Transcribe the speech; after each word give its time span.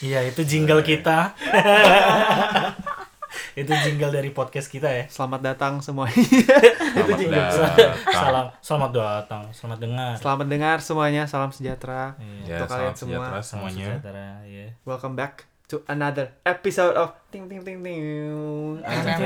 Iya, 0.00 0.24
itu 0.24 0.40
jingle 0.42 0.80
kita. 0.80 1.36
itu 3.60 3.68
jingle 3.84 4.08
dari 4.08 4.32
podcast 4.32 4.66
kita 4.66 4.88
ya. 4.88 5.04
Selamat 5.12 5.52
datang 5.52 5.84
semuanya. 5.84 6.16
Selamat 6.96 7.18
jingle. 7.20 7.36
datang. 7.36 7.92
Salam, 8.08 8.46
selamat 8.64 8.90
datang, 8.90 9.42
selamat 9.52 9.78
dengar. 9.78 10.12
Selamat 10.16 10.46
dengar 10.48 10.76
semuanya. 10.80 11.22
Salam 11.28 11.52
sejahtera 11.52 12.16
Ya, 12.48 12.56
untuk 12.56 12.72
kalian 12.72 12.96
semua. 12.96 12.96
sejahtera 12.96 13.28
Salam 13.36 13.44
semuanya. 13.44 13.84
sejahtera, 13.92 14.26
ya. 14.48 14.66
Welcome 14.88 15.14
back 15.14 15.44
to 15.68 15.84
another 15.86 16.32
episode 16.42 16.96
of 16.96 17.12
Ting 17.28 17.44
Ting 17.44 17.60
Ting 17.60 17.78
Ting. 17.78 18.00
Biar 18.80 19.20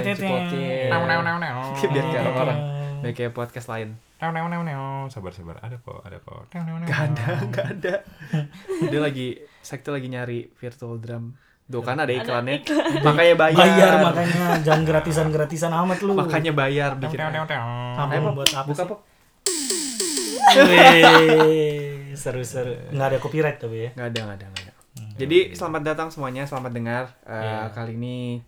kayak 2.11 2.27
orang-orang. 2.27 2.59
Biar 2.99 3.15
kayak 3.15 3.33
podcast 3.33 3.71
lain. 3.71 3.95
Nau, 4.25 4.33
nau, 4.33 4.49
nau, 4.49 4.65
nau. 4.65 5.05
Sabar, 5.13 5.37
sabar. 5.37 5.61
Ada 5.61 5.77
kok, 5.85 6.01
ada 6.01 6.17
kok. 6.17 6.49
Nau, 6.57 6.65
nau, 6.65 6.81
nau. 6.81 6.89
Gak 6.89 7.13
ada, 7.13 7.27
gak 7.53 7.67
ada. 7.77 7.95
Dia 8.89 9.01
lagi, 9.05 9.37
Sekti 9.61 9.93
lagi 9.93 10.09
nyari 10.09 10.49
virtual 10.57 10.97
drum. 10.97 11.37
Tuh 11.69 11.85
kan 11.85 12.01
ada 12.01 12.09
iklannya. 12.09 12.65
Makanya 13.05 13.35
bayar. 13.37 13.57
Bayar 13.61 13.93
makanya 14.01 14.65
jangan 14.65 14.85
gratisan-gratisan 14.89 15.73
amat 15.77 16.01
lu. 16.01 16.17
Makanya 16.17 16.57
bayar 16.57 16.97
bikin. 16.97 17.21
Kamu 17.21 18.33
buat 18.33 18.49
apa 18.49 18.65
buka. 18.65 18.97
Wih, 20.57 22.17
seru-seru. 22.17 22.73
Nggak 22.97 23.09
ada 23.13 23.19
copyright 23.21 23.61
tapi 23.61 23.89
ya. 23.89 23.91
Nggak 23.93 24.09
ada, 24.09 24.21
nggak 24.25 24.37
ada, 24.41 24.47
nggak 24.49 24.65
ada. 24.65 24.73
Jadi 25.21 25.39
selamat 25.53 25.83
datang 25.85 26.09
semuanya, 26.09 26.49
selamat 26.49 26.73
dengar. 26.73 27.05
Eh, 27.29 27.45
Iya. 27.45 27.77
Kali 27.77 27.93
ini 27.93 28.41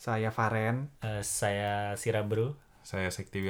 saya 0.00 0.32
Faren. 0.32 0.88
Eh, 1.04 1.20
saya 1.20 2.00
Sira 2.00 2.24
Bro. 2.24 2.56
Saya 2.80 3.12
Sekti 3.12 3.44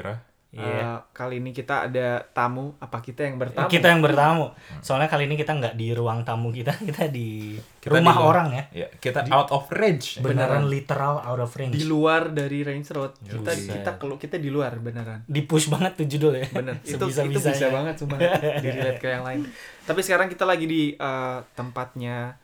Wira. 0.52 0.60
Iya. 0.62 0.84
Eh, 0.84 0.98
kali 1.10 1.40
ini 1.40 1.50
kita 1.50 1.88
ada 1.88 2.20
tamu. 2.28 2.76
Apa 2.76 3.00
kita 3.00 3.24
yang 3.24 3.40
bertamu? 3.40 3.72
Kita 3.72 3.88
yang 3.88 4.04
bertamu. 4.04 4.52
Soalnya 4.78 5.08
kali 5.08 5.24
ini 5.24 5.34
kita 5.34 5.56
nggak 5.56 5.74
di 5.74 5.96
ruang 5.96 6.20
tamu 6.22 6.52
kita, 6.52 6.76
kita 6.88 7.08
di 7.08 7.56
Kita 7.80 7.88
rumah 7.90 8.12
di 8.12 8.20
luar. 8.20 8.28
orang 8.28 8.48
ya. 8.52 8.64
Ya, 8.84 8.88
kita 8.92 9.24
out 9.26 9.48
of 9.48 9.64
range. 9.72 10.20
Beneran 10.20 10.68
literal 10.68 11.24
out 11.24 11.40
of 11.40 11.50
range. 11.56 11.72
di 11.72 11.88
luar 11.88 12.28
dari 12.30 12.60
range 12.60 12.92
road. 12.92 13.16
Kita 13.18 13.48
Buset. 13.48 13.72
kita 13.72 13.90
kelu- 13.96 14.20
kita 14.20 14.36
di 14.36 14.52
luar 14.52 14.76
beneran. 14.76 15.24
Di 15.24 15.40
push 15.42 15.72
banget 15.72 15.96
tuh 15.96 16.06
judul 16.06 16.36
ya. 16.36 16.46
Bener. 16.52 16.76
itu 16.84 17.00
itu 17.00 17.40
bisa 17.40 17.66
banget 17.72 17.94
cuma 17.96 18.20
di 18.60 18.68
relate 18.68 19.00
ke 19.00 19.08
yang 19.08 19.24
lain. 19.24 19.48
Tapi 19.88 20.00
sekarang 20.04 20.28
kita 20.28 20.44
lagi 20.44 20.68
di 20.68 20.82
eh, 20.92 21.38
tempatnya 21.56 22.36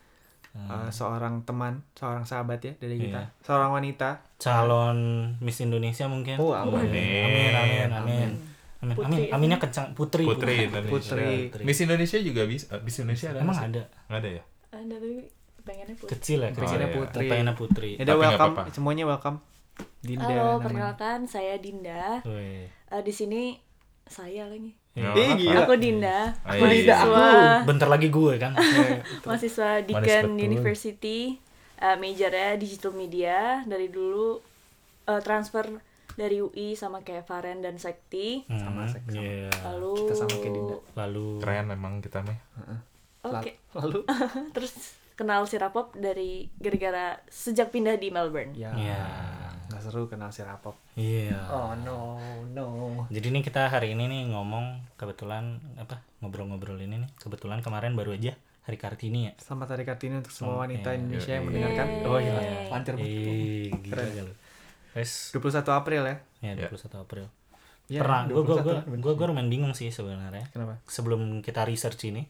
eh, 0.66 0.90
seorang 0.90 1.46
teman, 1.46 1.86
seorang 1.94 2.24
sahabat 2.24 2.58
ya 2.58 2.72
dari 2.76 2.98
kita, 2.98 3.22
Iya. 3.22 3.40
seorang 3.40 3.70
wanita. 3.72 4.26
Calon 4.36 4.98
Miss 5.38 5.58
Indonesia 5.58 6.04
mungkin. 6.06 6.36
Oh, 6.36 6.50
amin. 6.50 6.90
Amin, 6.90 7.52
amin, 7.54 7.88
amin. 7.90 8.30
Amin, 8.78 8.94
amin. 8.94 9.30
Aminnya 9.30 9.58
kencang. 9.58 9.90
Putri. 9.92 10.22
Putri 10.22 10.66
bukan. 10.66 10.86
Indonesia. 10.86 10.94
Putri. 11.50 11.64
Miss 11.66 11.78
Indonesia 11.78 12.18
juga 12.18 12.42
bisa. 12.46 12.66
eh, 12.74 12.80
Miss 12.82 12.96
Indonesia 12.98 13.28
ada 13.30 13.40
Emang 13.42 13.58
ada. 13.58 13.82
Nggak 14.06 14.18
ada 14.18 14.28
ya? 14.30 14.42
Ada 14.70 14.94
tapi 14.98 15.10
pengennya 15.66 15.94
putih. 15.98 16.10
Kecil 16.14 16.38
ya, 16.40 16.50
Kecilnya 16.54 16.88
iya. 16.88 16.96
Putri. 16.96 17.26
Pengennya 17.28 17.54
Putri. 17.54 17.90
Ya 17.98 18.14
welcome 18.14 18.54
apa-apa. 18.54 18.62
semuanya 18.70 19.04
welcome. 19.04 19.38
Dinda. 20.02 20.26
Halo, 20.26 20.34
namanya. 20.38 20.62
perkenalkan 20.62 21.18
saya 21.26 21.54
Dinda. 21.58 22.22
Eh, 22.26 22.70
di 23.02 23.12
sini 23.12 23.58
saya 24.06 24.46
lagi. 24.46 24.74
Ih, 24.98 25.06
apa-apa. 25.06 25.36
gila. 25.36 25.58
Aku 25.60 25.72
Dinda. 25.74 26.18
Aku 26.42 26.64
Dinda, 26.64 26.94
aku. 26.96 27.10
Mahasiswa, 27.10 27.64
Bentar 27.64 27.88
lagi 27.88 28.08
gue 28.08 28.34
kan. 28.36 28.52
Ya, 28.58 28.98
mahasiswa 29.24 29.68
Deakin. 29.80 30.24
University. 30.34 31.18
Eh, 31.76 31.96
majornya 31.96 32.54
digital 32.54 32.92
media. 32.92 33.38
Dari 33.62 33.86
dulu 33.86 34.38
eh, 35.04 35.20
transfer 35.20 35.64
dari 36.12 36.38
UI 36.38 36.74
sama 36.74 37.00
kayak 37.00 37.24
Faren 37.24 37.58
dan 37.58 37.76
Sekti. 37.76 38.42
Sama 38.48 38.84
seks, 38.84 39.06
sama. 39.08 39.22
Iya. 39.22 39.50
Lalu 39.70 39.92
Kita 39.96 40.14
sama 40.16 40.34
kayak 40.36 40.52
Dinda. 40.52 40.76
Lalu 40.96 41.26
Keren 41.38 41.66
emang 41.70 41.94
kita 41.98 42.18
mah. 42.20 42.38
Oke. 43.24 43.58
Lalu 43.72 44.02
Terus 44.54 44.72
kenal 45.14 45.42
Sirapop 45.44 45.94
dari 45.94 46.46
gara-gara 46.56 47.18
sejak 47.26 47.70
pindah 47.70 47.94
di 47.94 48.08
Melbourne. 48.08 48.50
ya 48.52 48.70
Iya. 48.70 49.02
Nggak 49.68 49.80
seru 49.80 50.08
kenal 50.08 50.28
si 50.28 50.40
Rapop. 50.40 50.76
Iya. 50.94 51.36
Oh 51.46 51.76
no 51.76 52.16
no. 52.48 52.66
Jadi 53.08 53.28
nih 53.28 53.42
kita 53.42 53.68
hari 53.68 53.92
ini 53.92 54.04
nih 54.04 54.22
ngomong 54.28 54.96
kebetulan 54.96 55.60
apa 55.76 56.00
ngobrol-ngobrol 56.18 56.76
ini 56.78 56.98
nih 56.98 57.10
kebetulan 57.16 57.60
kemarin 57.60 57.92
baru 57.92 58.12
aja 58.12 58.32
hari 58.64 58.76
Kartini 58.76 59.28
ya. 59.28 59.32
Selamat 59.36 59.76
Hari 59.76 59.84
Kartini 59.84 60.14
untuk 60.18 60.28
semua 60.28 60.60
wanita 60.60 60.92
iya. 60.92 60.98
Indonesia 60.98 61.32
yang 61.32 61.40
Iya. 61.40 61.48
mendengarkan. 61.48 61.86
Oh 62.04 62.18
iya, 62.18 62.32
Yeay. 62.36 62.68
lancar 62.68 62.94
banget. 62.94 63.12
Gila 63.80 63.96
Keren. 63.96 64.24
lu. 64.24 64.34
Wes, 64.92 65.12
21 65.32 65.72
April 65.72 66.02
ya. 66.04 66.16
ya 66.42 66.52
Ya. 66.52 66.68
21 66.68 66.96
April. 66.98 67.24
Iya, 67.88 68.04
Pernah 68.04 68.28
gue 68.28 68.42
gue 68.44 68.52
21 68.52 68.68
gue 68.84 69.00
gue 69.00 69.12
gue 69.16 69.26
lumayan 69.26 69.48
bingung 69.48 69.72
sih 69.72 69.88
sebenarnya. 69.88 70.52
Kenapa? 70.52 70.76
Sebelum 70.84 71.40
kita 71.40 71.64
research 71.64 72.04
ini 72.04 72.28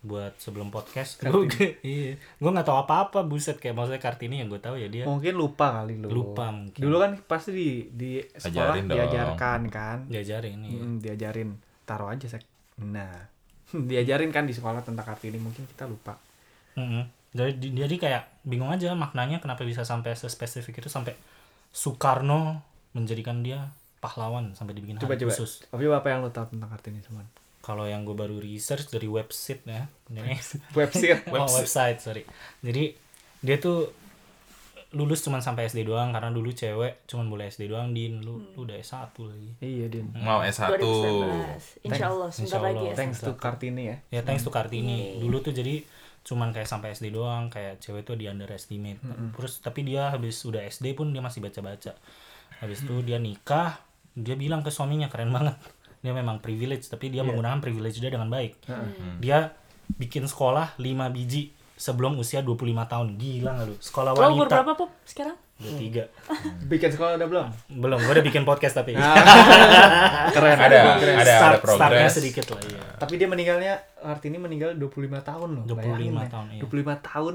buat 0.00 0.38
sebelum 0.38 0.70
podcast, 0.70 1.18
Kartini. 1.18 1.50
gue 1.50 1.68
iya, 1.82 2.14
gue 2.14 2.50
nggak 2.50 2.62
tahu 2.62 2.78
apa-apa 2.80 3.26
buset 3.26 3.58
kayak 3.58 3.74
maksudnya 3.74 3.98
Kartini 3.98 4.38
yang 4.38 4.46
gue 4.46 4.62
tahu 4.62 4.78
ya 4.78 4.86
dia 4.86 5.10
Mungkin 5.10 5.34
lupa 5.34 5.82
kali 5.82 5.98
lu. 5.98 6.06
lupa 6.06 6.54
mungkin. 6.54 6.78
Dulu 6.78 6.96
kan 6.96 7.18
pasti 7.20 7.50
di 7.50 7.68
di 7.90 8.10
sekolah 8.22 8.46
Ajarin 8.70 8.84
dong. 8.86 8.94
diajarkan 8.94 9.60
kan. 9.66 9.98
diajarin 10.06 10.56
nih. 10.62 10.72
Mm, 10.78 10.96
diajarin. 11.02 11.48
Taruh 11.82 12.08
aja 12.08 12.26
sek. 12.30 12.46
Nah, 12.78 13.26
diajarin 13.90 14.30
kan 14.30 14.46
di 14.46 14.54
sekolah 14.54 14.86
tentang 14.86 15.02
Kartini 15.02 15.42
mungkin 15.42 15.66
kita 15.66 15.90
lupa. 15.90 16.14
Mm-mm. 16.78 17.02
Jadi 17.30 17.74
jadi 17.74 17.94
kayak 17.98 18.22
bingung 18.46 18.70
aja 18.70 18.94
maknanya 18.94 19.42
kenapa 19.42 19.66
bisa 19.66 19.82
sampai 19.82 20.14
sespesifik 20.14 20.78
itu 20.78 20.86
sampai 20.86 21.18
Soekarno 21.70 22.62
menjadikan 22.90 23.42
dia 23.42 23.70
pahlawan 24.00 24.52
sampai 24.52 24.72
dibikin 24.72 24.96
Coba 24.96 25.14
hari 25.14 25.22
coba. 25.22 25.32
khusus. 25.32 25.62
Tapi 25.68 25.84
apa 25.86 26.08
yang 26.08 26.24
lu 26.24 26.32
tahu 26.32 26.50
tentang 26.50 26.68
Kartini 26.68 27.00
teman? 27.00 27.28
Kalau 27.60 27.84
yang 27.84 28.02
gue 28.02 28.16
baru 28.16 28.40
research 28.40 28.88
dari 28.88 29.04
website 29.04 29.60
ya, 29.62 29.84
ini 30.08 30.40
Website. 30.78 31.28
oh, 31.36 31.44
website 31.46 32.00
sorry. 32.00 32.24
Jadi 32.60 32.96
dia 33.38 33.56
tuh 33.56 33.92
lulus 34.90 35.22
cuman 35.22 35.38
sampai 35.38 35.70
SD 35.70 35.86
doang 35.86 36.10
karena 36.10 36.34
dulu 36.34 36.50
cewek 36.50 37.06
cuman 37.06 37.30
boleh 37.30 37.46
SD 37.46 37.70
doang 37.70 37.94
din 37.94 38.18
lu, 38.20 38.42
lu 38.56 38.66
udah 38.66 38.74
S1 38.74 39.14
lagi. 39.22 39.50
iya, 39.62 39.86
Din. 39.86 40.10
Mau 40.16 40.42
S1. 40.42 40.66
2019. 40.66 41.86
Insya 41.86 42.06
Allah, 42.10 42.28
sebentar 42.32 42.42
Insya 42.42 42.58
lagi 42.58 42.74
Allah. 42.80 42.90
ya. 42.90 42.94
Thanks 42.98 43.18
to 43.20 43.32
Kartini 43.36 43.82
ya. 43.86 43.96
Ya 44.10 44.20
thanks 44.24 44.42
to 44.42 44.50
Kartini. 44.50 45.20
Dulu 45.20 45.38
tuh 45.40 45.54
jadi 45.54 45.84
cuman 46.20 46.50
kayak 46.50 46.66
sampai 46.66 46.90
SD 46.90 47.14
doang, 47.14 47.48
kayak 47.48 47.78
cewek 47.78 48.02
tuh 48.02 48.18
di 48.18 48.26
underestimate. 48.26 48.98
Terus 49.30 49.62
tapi 49.62 49.86
dia 49.86 50.10
habis 50.10 50.42
udah 50.42 50.64
SD 50.64 50.92
pun 50.92 51.12
dia 51.12 51.22
masih 51.22 51.38
baca-baca. 51.38 51.94
Habis 52.58 52.82
itu 52.82 52.94
dia 53.00 53.16
nikah, 53.16 53.78
dia 54.20 54.34
bilang 54.34 54.60
ke 54.60 54.68
suaminya 54.68 55.06
keren 55.06 55.30
banget. 55.30 55.56
Dia 56.00 56.16
memang 56.16 56.40
privilege 56.40 56.88
tapi 56.88 57.12
dia 57.12 57.20
menggunakan 57.20 57.60
privilege 57.60 58.00
dia 58.00 58.08
dengan 58.08 58.24
baik. 58.26 58.56
Dia 59.20 59.52
bikin 59.90 60.24
sekolah 60.24 60.72
5 60.74 60.80
biji 61.12 61.52
sebelum 61.76 62.16
usia 62.16 62.40
25 62.40 62.56
tahun. 62.86 63.20
Gila 63.20 63.50
gak 63.52 63.66
lu? 63.68 63.74
Sekolah 63.76 64.10
Lo 64.12 64.32
umur 64.32 64.48
wanita. 64.48 64.64
berapa, 64.64 64.72
Pop, 64.76 64.88
sekarang? 65.04 65.36
23. 65.60 66.08
Bikin 66.72 66.88
sekolah 66.90 67.20
udah 67.20 67.28
belum? 67.28 67.46
Belum, 67.76 67.98
gue 68.00 68.12
udah 68.16 68.24
bikin 68.24 68.48
podcast 68.48 68.80
tapi. 68.80 68.96
Keren. 70.34 70.56
Ada, 70.56 70.78
progres. 70.96 71.12
ada, 71.12 71.20
ada 71.20 71.34
Start- 71.36 71.60
startnya 71.60 71.76
progres. 72.00 72.12
sedikit 72.16 72.44
lah 72.48 72.60
ya. 72.64 72.80
Tapi 72.96 73.14
dia 73.20 73.28
meninggalnya 73.28 73.72
Kartini 74.00 74.38
meninggal 74.40 74.70
25 74.76 75.20
tahun 75.20 75.48
loh. 75.52 75.64
25 75.68 75.76
Bayangin, 75.76 76.12
men. 76.16 76.28
tahun, 76.28 76.46
iya. 76.56 76.60
25 76.64 77.08
tahun 77.12 77.34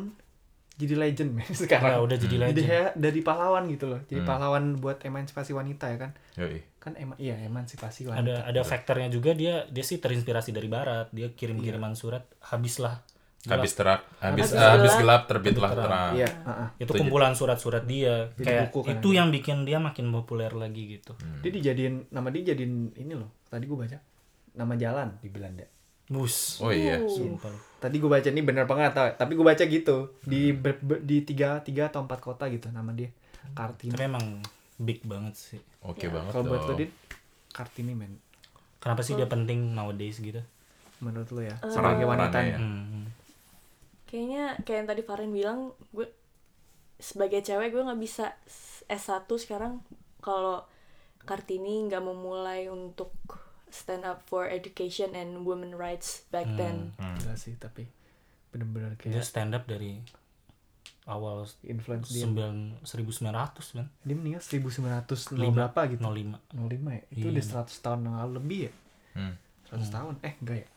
jadi 0.76 0.94
legend 0.94 1.32
men 1.36 1.46
Ya, 1.46 1.56
sekarang. 1.58 2.00
udah 2.02 2.18
jadi 2.18 2.36
Jadi 2.36 2.42
legend. 2.58 2.68
ya 2.68 2.84
dari 2.94 3.20
pahlawan 3.20 3.64
gitu 3.68 3.86
loh. 3.86 3.98
Hmm. 3.98 4.08
Jadi 4.08 4.22
pahlawan 4.22 4.64
buat 4.76 4.98
emansipasi 5.02 5.52
wanita 5.52 5.86
ya 5.88 5.98
kan. 5.98 6.12
Yoi. 6.36 6.60
Kan 6.78 6.94
ema 6.96 7.16
iya 7.16 7.40
emansipasi 7.40 8.06
wanita. 8.06 8.20
ada 8.20 8.36
ada 8.46 8.62
faktornya 8.62 9.08
juga 9.08 9.32
dia 9.32 9.64
dia 9.66 9.82
sih 9.82 9.98
terinspirasi 9.98 10.52
dari 10.52 10.68
barat 10.68 11.08
dia 11.10 11.30
kirim 11.30 11.58
kiriman 11.58 11.94
surat 11.94 12.24
habislah 12.42 13.02
gelap. 13.42 13.56
Habis 13.56 13.74
terak, 13.74 14.02
habis 14.20 14.42
Habis 14.48 14.58
eh, 14.58 14.68
habis 14.68 14.94
gelap. 14.96 15.22
terbitlah 15.26 15.72
terang. 15.72 16.12
Iya, 16.14 16.30
heeh. 16.30 16.68
itu 16.82 16.92
kumpulan 16.92 17.32
surat-surat 17.32 17.86
dia 17.86 18.34
Jadi 18.34 18.42
kayak 18.44 18.62
buku 18.68 18.80
kan 18.82 18.94
itu 18.96 19.10
yang 19.12 19.30
bikin 19.30 19.58
dia 19.64 19.78
makin 19.78 20.10
populer 20.10 20.50
lagi 20.52 20.98
gitu 20.98 21.14
Dia 21.40 21.52
dijadiin 21.52 22.10
nama 22.10 22.28
dia 22.30 22.52
jadiin 22.52 22.74
ini 22.96 23.14
loh. 23.14 23.30
Tadi 23.46 23.64
gue 23.64 23.78
baca 23.78 23.98
nama 24.54 24.74
jalan 24.76 25.20
di 25.20 25.30
Belanda. 25.30 25.66
bus 26.06 26.58
Oh 26.60 26.70
iya. 26.70 27.02
sumpah 27.02 27.50
lu. 27.50 27.60
Tadi 27.86 27.96
gue 27.96 28.10
baca 28.10 28.26
ini 28.26 28.42
bener 28.42 28.66
apa 28.66 28.74
nggak 28.74 28.94
tahu. 28.94 29.08
Tapi 29.16 29.32
gue 29.32 29.46
baca 29.46 29.64
gitu 29.64 29.96
di 30.22 30.42
ber- 30.52 30.82
ber- 30.82 31.00
di 31.00 31.22
tiga 31.22 31.60
tiga 31.60 31.88
atau 31.88 32.02
empat 32.02 32.18
kota 32.20 32.46
gitu 32.48 32.70
nama 32.70 32.90
dia. 32.90 33.14
Kartini. 33.48 33.94
tapi 33.94 34.04
emang 34.04 34.26
big 34.76 35.06
banget 35.06 35.38
sih 35.38 35.62
Oke 35.82 36.10
banget 36.10 36.34
Kalau 36.34 36.50
buat 36.50 36.66
lo. 36.66 36.74
Din, 36.74 36.90
Kartini 37.48 37.94
men. 37.94 38.18
kenapa 38.76 39.00
sih 39.00 39.14
dia 39.14 39.26
penting 39.26 39.72
nowadays 39.72 40.18
gitu 40.18 40.42
Menurut 40.98 41.30
lo 41.30 41.40
ya 41.40 41.54
Eh, 41.56 41.70
sebagai 41.70 42.04
wanita. 42.04 42.42
Ya. 42.42 42.58
Hmm. 42.58 43.06
Kayaknya 44.06 44.44
kayak 44.60 44.78
yang 44.78 44.90
tadi 44.90 45.02
Faren 45.02 45.30
bilang, 45.30 45.60
gue 45.92 46.10
sebagai 46.96 47.40
cewek 47.40 47.70
gue 47.70 47.84
nggak 47.84 48.02
bisa 48.02 48.34
S1 48.86 49.30
sekarang 49.30 49.78
kalau 50.18 50.66
Kartini 51.22 51.86
nggak 51.86 52.02
memulai 52.02 52.66
untuk 52.68 53.14
stand 53.68 54.04
up 54.04 54.24
for 54.24 54.46
education 54.46 55.12
and 55.12 55.44
women 55.44 55.74
rights 55.74 56.24
back 56.28 56.48
then. 56.52 56.94
Enggak 56.98 57.36
sih 57.36 57.54
tapi 57.56 57.86
bener-bener 58.50 58.96
dia 58.96 59.12
kayak 59.14 59.26
stand 59.26 59.52
up 59.52 59.66
dari 59.66 60.00
awal 61.06 61.44
influence 61.62 62.10
dia. 62.10 62.24
sembilan 62.24 62.82
1900 62.82 63.78
kan 63.78 63.86
Dia 64.02 64.16
meninggal 64.16 64.42
1900 64.42 65.36
Lima. 65.36 65.54
berapa 65.68 65.80
gitu? 65.88 66.02
05 66.02 66.40
05 66.50 66.90
ya? 66.90 67.04
Itu 67.10 67.26
Iya. 67.26 67.32
udah 67.32 67.46
100 67.46 67.84
tahun 67.84 68.00
yang 68.02 68.16
lalu 68.18 68.32
lebih 68.34 68.60
ya? 68.60 68.72
Hmm. 69.14 69.34
100 69.68 69.90
tahun? 69.92 70.14
Eh 70.22 70.34
enggak 70.40 70.58
ya? 70.58 70.68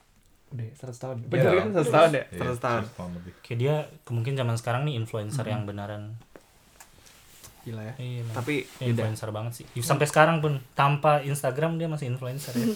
udah 0.48 0.64
100 0.74 0.96
tahun 0.98 1.16
Iya. 1.18 1.28
bener 1.28 1.52
kan 1.54 1.68
100 1.76 1.92
tahun 1.92 2.10
ya 2.10 2.24
Iya, 2.24 2.40
100 2.40 2.56
tahun 2.58 2.82
100 2.82 2.96
tahun 2.96 3.12
kayak 3.44 3.58
dia 3.58 3.74
mungkin 4.08 4.32
zaman 4.32 4.56
sekarang 4.56 4.82
nih 4.84 4.94
influencer 4.96 5.44
yang 5.44 5.62
beneran 5.64 6.16
gila 7.68 7.82
ya 7.84 7.94
iya, 8.00 8.24
tapi 8.30 8.64
beda 8.74 8.88
influencer 9.04 9.28
banget 9.28 9.52
sih 9.60 9.64
sampai 9.78 10.04
sekarang 10.04 10.40
pun 10.40 10.56
tanpa 10.72 11.20
Instagram 11.20 11.76
dia 11.76 11.84
masih 11.84 12.08
influencer 12.08 12.56
ya, 12.56 12.66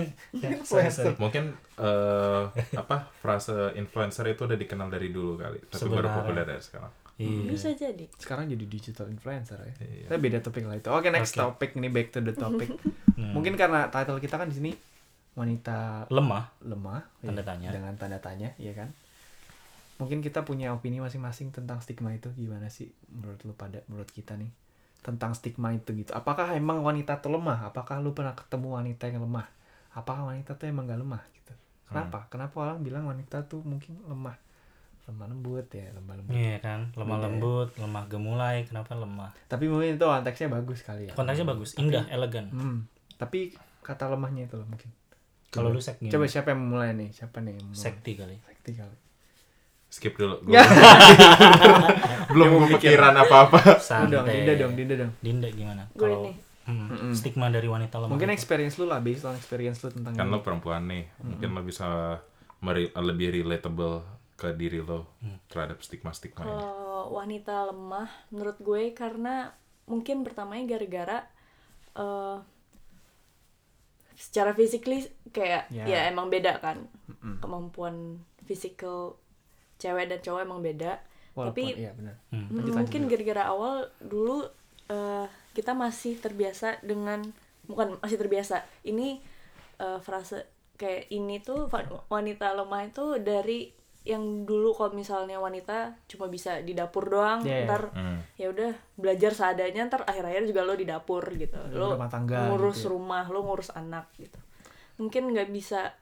ya 0.42 0.48
sorry, 0.64 0.88
sorry. 0.88 1.12
Mungkin 1.16 1.52
eh, 1.76 2.42
apa 2.74 3.12
frase 3.14 3.72
influencer 3.74 4.24
itu 4.26 4.42
udah 4.42 4.56
dikenal 4.56 4.88
dari 4.88 5.08
dulu 5.08 5.36
kali, 5.36 5.60
tapi 5.64 5.84
baru 5.84 6.08
Sebenarnya. 6.08 6.16
populer 6.16 6.44
dari 6.44 6.62
sekarang. 6.62 6.92
Iya. 7.18 7.50
bisa 7.50 7.68
jadi 7.74 8.04
sekarang 8.14 8.46
jadi 8.46 8.62
digital 8.62 9.10
influencer 9.10 9.58
ya 9.58 9.74
Iya. 9.82 10.06
Tapi 10.06 10.18
beda 10.22 10.38
topik 10.38 10.62
lah 10.62 10.78
itu 10.78 10.86
oke 10.86 11.10
next 11.10 11.34
Oke. 11.34 11.42
topic 11.42 11.70
ini 11.74 11.90
back 11.90 12.14
to 12.14 12.22
the 12.22 12.30
topic 12.32 12.70
Hmm. 13.18 13.34
mungkin 13.34 13.58
karena 13.58 13.90
title 13.90 14.22
kita 14.22 14.38
kan 14.38 14.46
di 14.46 14.54
sini 14.54 14.70
wanita 15.34 16.06
lemah 16.06 16.62
lemah 16.62 17.02
Tanda 17.18 17.42
ya, 17.42 17.46
tanya. 17.46 17.68
dengan 17.74 17.92
tanda 17.94 18.18
tanya 18.18 18.54
ya 18.54 18.70
kan 18.70 18.94
mungkin 19.98 20.22
kita 20.22 20.46
punya 20.46 20.70
opini 20.70 21.02
masing-masing 21.02 21.50
tentang 21.50 21.82
stigma 21.82 22.14
itu 22.14 22.30
gimana 22.38 22.70
sih 22.70 22.94
menurut 23.10 23.42
lu 23.42 23.52
pada 23.58 23.82
menurut 23.90 24.08
kita 24.08 24.38
nih? 24.38 24.50
Tentang 25.02 25.34
stigma 25.34 25.74
itu 25.74 25.90
gitu. 25.94 26.14
Apakah 26.14 26.54
emang 26.54 26.82
wanita 26.86 27.18
tuh 27.18 27.34
lemah? 27.34 27.70
Apakah 27.70 27.98
lu 27.98 28.14
pernah 28.14 28.34
ketemu 28.34 28.78
wanita 28.78 29.10
yang 29.10 29.26
lemah? 29.26 29.46
Apakah 29.94 30.30
wanita 30.30 30.54
tuh 30.54 30.70
emang 30.70 30.86
gak 30.86 31.02
lemah 31.02 31.22
gitu? 31.34 31.54
Kenapa? 31.90 32.30
Kenapa 32.30 32.54
orang 32.62 32.78
bilang 32.82 33.10
wanita 33.10 33.42
tuh 33.50 33.62
mungkin 33.66 33.98
lemah? 34.06 34.38
Lemah 35.08 35.26
lembut 35.34 35.66
ya 35.74 35.90
lemah 35.90 36.14
lembut. 36.14 36.34
Iya 36.36 36.56
kan? 36.62 36.80
Lemah 36.94 37.18
ya. 37.18 37.22
lembut 37.26 37.68
lemah 37.74 38.04
gemulai 38.06 38.56
kenapa 38.62 38.94
lemah? 38.94 39.30
Tapi 39.50 39.66
mungkin 39.66 39.98
itu 39.98 40.06
konteksnya 40.06 40.48
bagus 40.52 40.86
kali 40.86 41.10
ya. 41.10 41.12
Konteksnya 41.18 41.46
bagus 41.46 41.74
indah 41.74 42.06
elegan. 42.06 42.46
Hmm. 42.54 42.78
tapi 43.18 43.50
kata 43.82 44.14
lemahnya 44.14 44.46
itu 44.46 44.54
loh 44.54 44.68
mungkin. 44.70 44.94
Kalau 45.50 45.74
lu 45.74 45.82
sek 45.82 45.98
coba 45.98 46.28
siapa 46.30 46.54
yang 46.54 46.70
mulai 46.70 46.94
nih? 46.94 47.10
Siapa 47.10 47.42
nih 47.42 47.58
yang 47.58 47.66
mulai? 47.66 47.82
sekti 47.82 48.14
kali. 48.14 48.36
Sekti 48.46 48.78
kali 48.78 49.07
Skip 49.88 50.14
dulu. 50.14 50.36
Gua 50.46 50.60
belum 52.28 52.48
kepikiran 52.68 53.14
apa-apa. 53.16 53.58
Lu 53.58 53.72
dong 53.72 53.80
santai 53.80 54.34
Dinda 54.36 54.54
dong 54.54 54.72
Dinda 54.74 54.94
dong 54.96 55.12
Dinda 55.18 55.48
gimana 55.48 55.82
Gue 55.90 56.04
kalau 56.04 56.20
hmm, 56.66 57.12
stigma 57.12 57.48
dari 57.48 57.66
wanita 57.66 57.96
lemah 57.96 58.10
mungkin 58.10 58.28
itu. 58.28 58.36
experience 58.36 58.76
lu 58.76 58.84
lah 58.84 59.00
based 59.00 59.24
on 59.24 59.32
experience 59.32 59.80
lu 59.80 59.88
tentang 59.88 60.12
Kan 60.12 60.26
ini. 60.26 60.30
lo 60.30 60.38
perempuan 60.38 60.84
nih, 60.84 61.08
mungkin 61.18 61.48
lo 61.50 61.62
bisa 61.62 62.20
meri- 62.60 62.92
lebih 62.92 63.32
relatable 63.34 64.04
ke 64.34 64.52
diri 64.52 64.78
lo 64.78 65.08
terhadap 65.46 65.80
stigma-stigma 65.80 66.40
ini. 66.40 66.52
Kalau 66.52 66.76
wanita 67.10 67.56
lemah, 67.66 68.08
menurut 68.28 68.58
gue 68.58 68.92
karena 68.92 69.50
mungkin 69.84 70.20
pertamanya 70.20 70.68
gara-gara 70.68 71.18
eh 71.94 72.36
secara 74.14 74.50
physically 74.52 75.00
kayak 75.28 75.70
Ya. 75.70 75.84
ya 75.86 76.00
emang 76.06 76.26
beda 76.26 76.58
kan 76.58 76.84
kemampuan 77.38 78.18
physical 78.42 79.14
cewek 79.78 80.06
dan 80.06 80.18
cowok 80.18 80.40
emang 80.42 80.60
beda. 80.60 80.98
Walaupun 81.32 81.54
Tapi 81.56 81.78
iya 81.78 81.92
benar 81.92 82.14
Hmm, 82.28 82.50
Lanjut, 82.52 82.74
mungkin 82.76 83.02
gara-gara 83.06 83.42
awal 83.46 83.74
dulu 83.98 84.42
eh, 84.86 85.26
kita 85.52 85.72
masih 85.72 86.16
terbiasa 86.16 86.82
dengan 86.82 87.22
bukan 87.64 87.96
masih 87.98 88.16
terbiasa 88.16 88.56
ini 88.82 89.22
eh, 89.76 89.98
frase 89.98 90.44
kayak 90.74 91.08
ini 91.08 91.38
tuh 91.38 91.66
wanita 92.08 92.54
lemah 92.54 92.82
itu 92.84 93.18
dari 93.18 93.70
yang 94.02 94.22
dulu 94.42 94.72
kalau 94.72 94.94
misalnya 94.94 95.36
wanita 95.36 95.92
cuma 96.06 96.26
bisa 96.26 96.58
di 96.58 96.72
dapur 96.72 97.04
doang 97.04 97.44
Iya, 97.44 97.50
iya. 97.52 97.66
ntar 97.66 97.82
Hmm. 97.92 98.18
ya 98.34 98.48
udah 98.48 98.70
belajar 98.94 99.30
seadanya 99.30 99.84
ntar 99.84 100.02
akhir-akhir 100.02 100.48
juga 100.48 100.62
lo 100.62 100.72
di 100.72 100.86
dapur 100.86 101.20
gitu 101.30 101.58
lo 101.70 101.92
Rumah 101.92 102.08
tangga 102.08 102.48
ngurus 102.48 102.78
gitu 102.78 102.86
ya. 102.86 102.90
rumah 102.90 103.24
lo 103.26 103.40
ngurus 103.44 103.70
anak 103.70 104.08
gitu 104.16 104.38
mungkin 104.96 105.28
nggak 105.28 105.50
bisa 105.50 105.92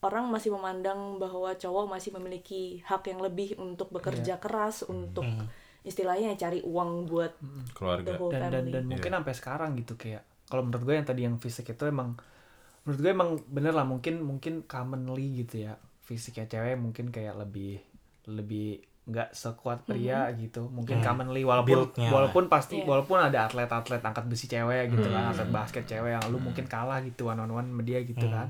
orang 0.00 0.28
masih 0.28 0.50
memandang 0.50 1.16
bahwa 1.16 1.50
cowok 1.52 1.84
masih 1.88 2.10
memiliki 2.12 2.62
hak 2.82 3.02
yang 3.06 3.18
lebih 3.18 3.56
untuk 3.56 3.90
bekerja 3.90 4.34
Iya. 4.34 4.38
keras 4.38 4.86
untuk 4.86 5.22
Hmm. 5.22 5.50
istilahnya 5.82 6.34
cari 6.34 6.60
uang 6.60 7.04
buat 7.04 7.32
the 7.34 7.72
Keluarga. 7.72 8.12
whole 8.14 8.30
dan 8.30 8.40
dan 8.44 8.52
family 8.60 8.72
dan 8.72 8.84
mungkin 8.86 9.10
sampai 9.12 9.34
sekarang 9.34 9.70
gitu 9.74 9.94
kayak 9.94 10.22
kalau 10.44 10.62
menurut 10.62 10.82
gue 10.82 10.94
yang 10.94 11.04
tadi 11.04 11.20
yang 11.22 11.36
fisik 11.36 11.66
itu 11.68 11.84
emang 11.84 12.14
menurut 12.82 13.00
gue 13.00 13.10
emang 13.10 13.30
bener 13.44 13.72
lah 13.72 13.82
mungkin 13.82 14.20
mungkin 14.20 14.62
commonly 14.64 15.42
gitu 15.42 15.64
ya 15.64 15.74
fisiknya 16.00 16.46
cewek 16.46 16.76
mungkin 16.76 17.08
kayak 17.08 17.36
lebih 17.36 17.82
lebih 18.26 18.80
nggak 19.04 19.32
sekuat 19.32 19.82
pria 19.82 20.28
gitu 20.32 20.68
mungkin 20.68 21.00
Hmm. 21.00 21.06
commonly 21.06 21.40
walaupun 21.42 21.68
Build-nya 21.88 22.08
walaupun 22.08 22.44
pasti 22.46 22.76
Iya. 22.78 22.86
walaupun 22.86 23.18
ada 23.18 23.38
atlet-atlet 23.44 23.98
angkat 23.98 24.24
besi 24.24 24.46
cewek 24.46 24.88
gitu 24.90 25.04
kan 25.06 25.22
Hmm. 25.22 25.32
atlet 25.32 25.48
basket 25.50 25.84
cewek 25.84 26.12
yang 26.12 26.24
lu 26.28 26.38
mungkin 26.38 26.64
kalah 26.64 27.00
gitu 27.00 27.26
one 27.26 27.40
on 27.40 27.50
one 27.50 27.66
sama 27.66 27.82
dia 27.82 27.98
gitu 28.00 28.22
Hmm. 28.22 28.36
kan 28.36 28.48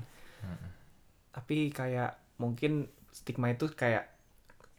tapi 1.39 1.71
kayak 1.71 2.11
mungkin 2.37 2.87
stigma 3.11 3.49
itu 3.49 3.71
kayak 3.71 4.11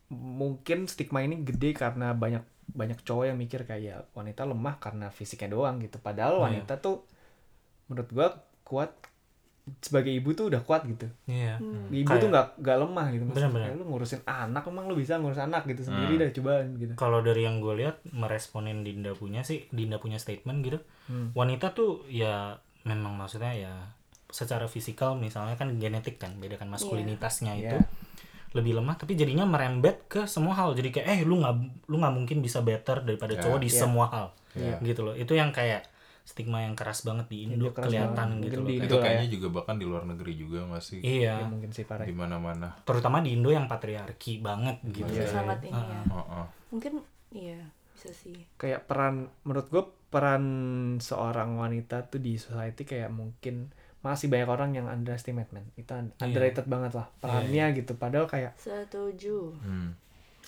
mungkin 0.09 0.85
stigma 0.85 1.21
ini 1.21 1.39
gede 1.39 1.71
karena 1.73 2.11
banyak 2.13 2.41
banyak 2.69 2.99
cowok 2.99 3.25
yang 3.25 3.37
mikir 3.37 3.63
kayak 3.63 4.11
wanita 4.11 4.43
lemah 4.43 4.75
karena 4.77 5.07
fisiknya 5.07 5.49
doang 5.49 5.79
gitu 5.79 5.97
padahal 5.97 6.35
Iya. 6.35 6.43
wanita 6.43 6.73
tuh 6.77 7.01
menurut 7.87 8.09
gua 8.09 8.27
kuat 8.61 8.91
sebagai 9.79 10.09
ibu 10.09 10.33
tuh 10.33 10.49
udah 10.49 10.61
kuat 10.61 10.81
gitu 10.83 11.05
iya 11.25 11.57
Hmm. 11.57 11.89
ibu 11.89 12.03
Kayak- 12.03 12.19
tuh 12.19 12.27
nggak 12.27 12.47
nggak 12.57 12.77
lemah 12.79 13.07
gitu 13.07 13.23
Maksudnya 13.23 13.41
Bener-bener. 13.47 13.67
kayak 13.67 13.77
lu 13.77 13.85
ngurusin 13.87 14.21
anak 14.23 14.63
emang 14.65 14.85
lu 14.85 14.95
bisa 14.95 15.13
ngurus 15.15 15.37
anak 15.39 15.61
gitu 15.63 15.81
sendiri 15.83 16.13
Hmm. 16.15 16.21
dah 16.23 16.29
cobaan 16.31 16.67
gitu 16.75 16.93
kalau 16.95 17.19
dari 17.21 17.41
yang 17.43 17.57
gue 17.59 17.73
lihat 17.75 17.95
meresponin 18.07 18.81
Dinda 18.81 19.13
punya 19.13 19.41
sih 19.41 19.69
Dinda 19.69 19.97
punya 19.97 20.17
statement 20.17 20.59
gitu 20.61 20.79
Hmm. 21.05 21.29
wanita 21.33 21.69
tuh 21.71 22.01
ya 22.07 22.57
memang 22.83 23.13
maksudnya 23.15 23.53
ya 23.53 23.73
secara 24.29 24.65
fisikal 24.65 25.13
misalnya 25.13 25.53
kan 25.53 25.73
genetik 25.75 26.15
kan 26.15 26.33
beda 26.33 26.55
kan 26.55 26.67
maskulinitasnya 26.67 27.53
itu 27.55 27.75
Iya. 27.75 27.85
lebih 28.51 28.73
lemah 28.75 28.95
tapi 28.95 29.13
jadinya 29.13 29.43
merembet 29.43 30.05
ke 30.05 30.25
semua 30.25 30.53
hal 30.53 30.73
jadi 30.73 30.89
kayak 30.91 31.07
eh 31.07 31.21
lu 31.21 31.37
nggak 31.37 31.53
lu 31.85 31.97
nggak 31.97 32.13
mungkin 32.13 32.37
bisa 32.39 32.59
better 32.59 33.01
daripada 33.03 33.33
Ya. 33.33 33.41
cowok 33.41 33.59
di 33.59 33.67
Iya. 33.67 33.79
semua 33.79 34.05
hal 34.07 34.27
Iya. 34.53 34.77
gitu 34.83 35.01
loh 35.03 35.13
itu 35.13 35.33
yang 35.33 35.49
kayak 35.49 35.85
stigma 36.21 36.61
yang 36.61 36.73
keras 36.73 37.01
banget 37.01 37.25
di 37.25 37.37
Indo 37.43 37.57
Indo 37.59 37.69
kelihatan 37.71 38.13
banget. 38.37 38.43
gitu 38.43 38.57
Mungkin 38.59 38.73
loh 38.75 38.85
Itu 38.85 38.95
lah 38.95 39.01
kayaknya 39.03 39.25
ya. 39.25 39.33
juga 39.33 39.47
bahkan 39.51 39.75
di 39.75 39.85
luar 39.85 40.03
negeri 40.05 40.33
juga 40.35 40.59
masih 40.63 40.97
iya 40.99 41.33
Ya, 41.35 41.45
mungkin 41.47 41.69
sih 41.69 41.83
parah 41.83 42.05
di 42.05 42.13
mana-mana. 42.13 42.69
terutama 42.83 43.17
di 43.19 43.29
Indo 43.31 43.49
yang 43.49 43.65
patriarki 43.65 44.37
banget 44.39 44.77
gitu 44.83 45.09
Iya, 45.09 45.25
Masih 45.25 45.29
sangat 45.31 45.59
ini 45.63 45.73
ya 45.75 46.01
Oh, 46.07 46.21
oh. 46.21 46.45
mungkin 46.69 47.01
iya 47.29 47.61
bisa 47.91 48.09
sih 48.11 48.45
kayak 48.55 48.85
peran 48.85 49.27
menurut 49.41 49.67
gue 49.67 49.81
peran 50.07 50.43
seorang 50.97 51.53
wanita 51.55 52.05
tuh 52.07 52.17
di 52.17 52.35
society 52.35 52.81
kayak 52.83 53.09
mungkin 53.09 53.69
masih 53.99 54.27
banyak 54.27 54.47
orang 54.47 54.71
yang 54.71 54.85
underestimate 54.85 55.49
man 55.49 55.67
itu 55.73 55.87
Iya. 55.87 56.07
underrated 56.21 56.65
banget 56.65 56.91
lah 56.93 57.07
perannya 57.19 57.65
gitu 57.75 57.91
padahal 57.93 58.25
kayak 58.25 58.55
setuju 58.55 59.51
Hmm. 59.59 59.91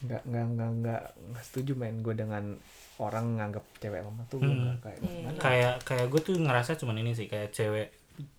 nggak 0.02 0.22
nggak 0.24 0.46
nggak 0.50 0.70
nggak 0.78 1.02
nggak 1.30 1.44
setuju 1.44 1.72
main 1.74 2.00
gue 2.00 2.14
dengan 2.14 2.58
orang 2.98 3.36
nganggap 3.36 3.62
cewek 3.78 4.02
lemah 4.02 4.26
tuh 4.26 4.40
gue 4.40 4.48
Hmm. 4.48 4.62
nggak 4.64 4.78
kayak 4.82 5.00
Iya. 5.00 5.12
gimana 5.12 5.38
kayak 5.38 5.74
kayak 5.84 6.06
gue 6.08 6.22
tuh 6.22 6.36
ngerasa 6.38 6.72
cuman 6.76 6.96
ini 6.98 7.12
sih 7.12 7.28
kayak 7.28 7.52
cewek 7.52 7.88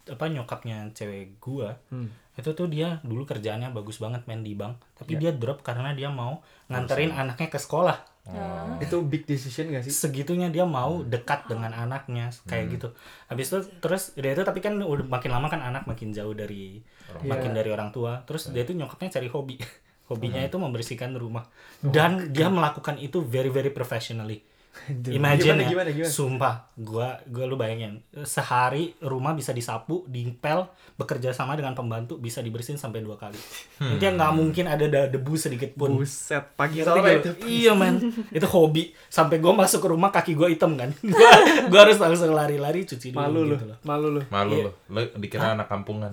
apa 0.02 0.24
nyokapnya 0.26 0.90
cewek 0.92 1.38
gua 1.38 1.78
Hmm. 1.88 2.10
itu 2.32 2.50
tuh 2.56 2.66
dia 2.66 2.98
dulu 3.04 3.22
kerjaannya 3.22 3.70
bagus 3.70 4.00
banget 4.00 4.24
main 4.24 4.40
di 4.40 4.56
bank. 4.56 4.80
Tapi 4.96 5.14
Iya. 5.14 5.20
dia 5.20 5.32
drop 5.36 5.60
karena 5.60 5.92
dia 5.92 6.08
mau 6.08 6.40
nganterin 6.66 7.12
anaknya 7.12 7.48
ke 7.52 7.60
sekolah. 7.60 8.10
Oh. 8.22 8.78
itu 8.78 9.02
big 9.02 9.26
decision 9.26 9.74
gak 9.74 9.82
sih? 9.82 9.90
Segitunya 9.90 10.46
dia 10.46 10.62
mau 10.62 11.02
dekat 11.02 11.50
dengan 11.50 11.74
anaknya 11.74 12.30
kayak 12.46 12.78
gitu. 12.78 12.88
Habis 13.26 13.50
itu 13.50 13.58
terus 13.82 14.14
dia 14.14 14.30
itu 14.30 14.46
tapi 14.46 14.62
kan 14.62 14.78
udah 14.78 15.02
makin 15.10 15.34
lama 15.34 15.50
kan 15.50 15.58
anak 15.58 15.90
makin 15.90 16.14
jauh 16.14 16.30
dari 16.30 16.78
Orang 17.10 17.26
makin 17.26 17.50
dari 17.50 17.74
orang 17.74 17.90
tua. 17.90 18.22
Terus 18.22 18.54
dia 18.54 18.62
tuh 18.62 18.78
nyokapnya 18.78 19.18
cari 19.18 19.26
hobi. 19.26 19.58
Hobinya 20.06 20.38
itu 20.38 20.54
membersihkan 20.54 21.18
rumah. 21.18 21.50
Dan 21.82 22.30
dia 22.30 22.46
melakukan 22.46 22.94
itu 23.02 23.26
very 23.26 23.50
very 23.50 23.74
professionally 23.74 24.46
Imagine 25.10 25.52
gimana, 25.52 25.62
ya, 25.62 25.68
gimana 25.68 25.88
gimana 25.90 26.08
sumpah, 26.08 26.54
gua 26.74 27.20
gua 27.24 27.44
lu 27.44 27.54
bayangin 27.54 28.00
sehari 28.22 28.96
rumah 28.98 29.30
bisa 29.30 29.50
disapu, 29.50 30.02
dipel, 30.06 30.64
bekerja 30.94 31.30
sama 31.30 31.52
dengan 31.52 31.72
pembantu 31.72 32.16
bisa 32.16 32.38
dibersihin 32.38 32.76
sampai 32.76 33.00
dua 33.00 33.14
kali. 33.14 33.36
Intinya 33.78 34.10
nggak 34.18 34.32
mungkin 34.32 34.64
ada 34.66 34.84
da- 34.84 35.06
debu 35.06 35.32
sedikit 35.34 35.72
pun. 35.72 35.92
buset 35.94 36.52
pagi 36.52 36.80
itu 36.80 36.88
lu? 36.88 37.04
Iya 37.42 37.72
men, 37.72 38.00
itu 38.32 38.46
hobi. 38.46 38.90
Sampai 39.06 39.38
gua 39.38 39.52
masuk 39.54 39.78
ke 39.78 39.88
rumah 39.88 40.08
kaki 40.08 40.32
gua 40.32 40.48
hitam 40.48 40.72
kan. 40.74 40.88
gua, 41.06 41.30
gua 41.66 41.80
harus 41.82 41.96
langsung 41.96 42.32
lari-lari 42.32 42.82
cuci 42.82 43.10
dulu 43.10 43.20
malu 43.20 43.40
lu 43.44 43.54
gitu 43.54 43.66
loh. 43.66 43.78
malu 43.82 44.08
lu 44.10 44.22
Malu 44.26 44.52
Iya. 44.52 44.64
lo, 44.64 44.70
lo 44.88 45.00
dikira 45.14 45.52
anak 45.52 45.68
kampungan 45.68 46.12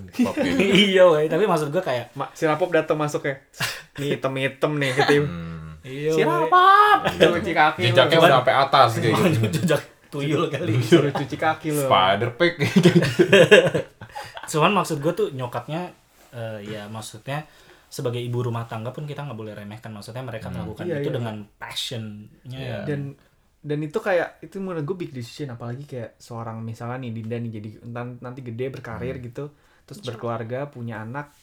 iya 0.54 1.04
tapi 1.25 1.44
maksud 1.44 1.70
gua 1.70 1.80
kayak 1.80 2.12
Ma, 2.13 2.28
si 2.32 2.44
Rapop 2.44 2.70
datang 2.70 2.96
masuk 2.96 3.24
ya 3.24 3.36
nih 3.96 4.16
hitam 4.16 4.36
hitam 4.36 4.72
nih 4.75 4.92
gitu 4.94 5.24
Hmm. 5.24 5.59
Iya 5.89 6.12
cuci 7.17 7.51
kaki 7.51 7.81
Jejaknya 7.89 8.17
udah 8.19 8.31
sampai 8.38 8.53
atas 8.53 8.89
kayak 8.98 9.17
gitu. 9.34 9.48
jejak 9.58 9.81
tuyul 10.10 10.46
kali. 10.48 10.74
suruh 10.79 11.10
cuci 11.10 11.36
kaki 11.36 11.67
lu 11.69 11.81
Spider 11.86 12.29
pig. 12.34 12.53
Cuman 14.51 14.72
maksud 14.74 14.98
gue 15.00 15.13
tuh 15.13 15.27
nyokapnya 15.31 15.93
eh, 16.31 16.60
ya 16.65 16.86
maksudnya 16.88 17.46
sebagai 17.89 18.22
ibu 18.22 18.41
rumah 18.41 18.65
tangga 18.65 18.93
pun 18.93 19.05
kita 19.05 19.25
nggak 19.25 19.38
boleh 19.38 19.53
remehkan 19.53 19.89
maksudnya 19.89 20.22
mereka 20.22 20.50
melakukan 20.50 20.86
Iya, 20.86 21.01
itu 21.01 21.10
iya. 21.10 21.15
dengan 21.17 21.36
passionnya 21.58 22.60
Iya. 22.62 22.77
dan 22.86 23.00
dan 23.60 23.79
itu 23.81 23.98
kayak 24.00 24.39
itu 24.39 24.55
menurut 24.62 24.86
gue 24.86 24.98
big 24.98 25.12
decision 25.12 25.51
apalagi 25.51 25.84
kayak 25.84 26.15
seorang 26.15 26.62
misalnya 26.62 27.01
nih 27.01 27.12
Dinda 27.12 27.38
nih 27.41 27.51
jadi 27.60 27.69
nanti 28.22 28.39
gede 28.39 28.72
berkarir 28.72 29.17
gitu 29.19 29.51
terus 29.84 30.00
berkeluarga 30.00 30.69
punya 30.69 31.01
anak 31.01 31.34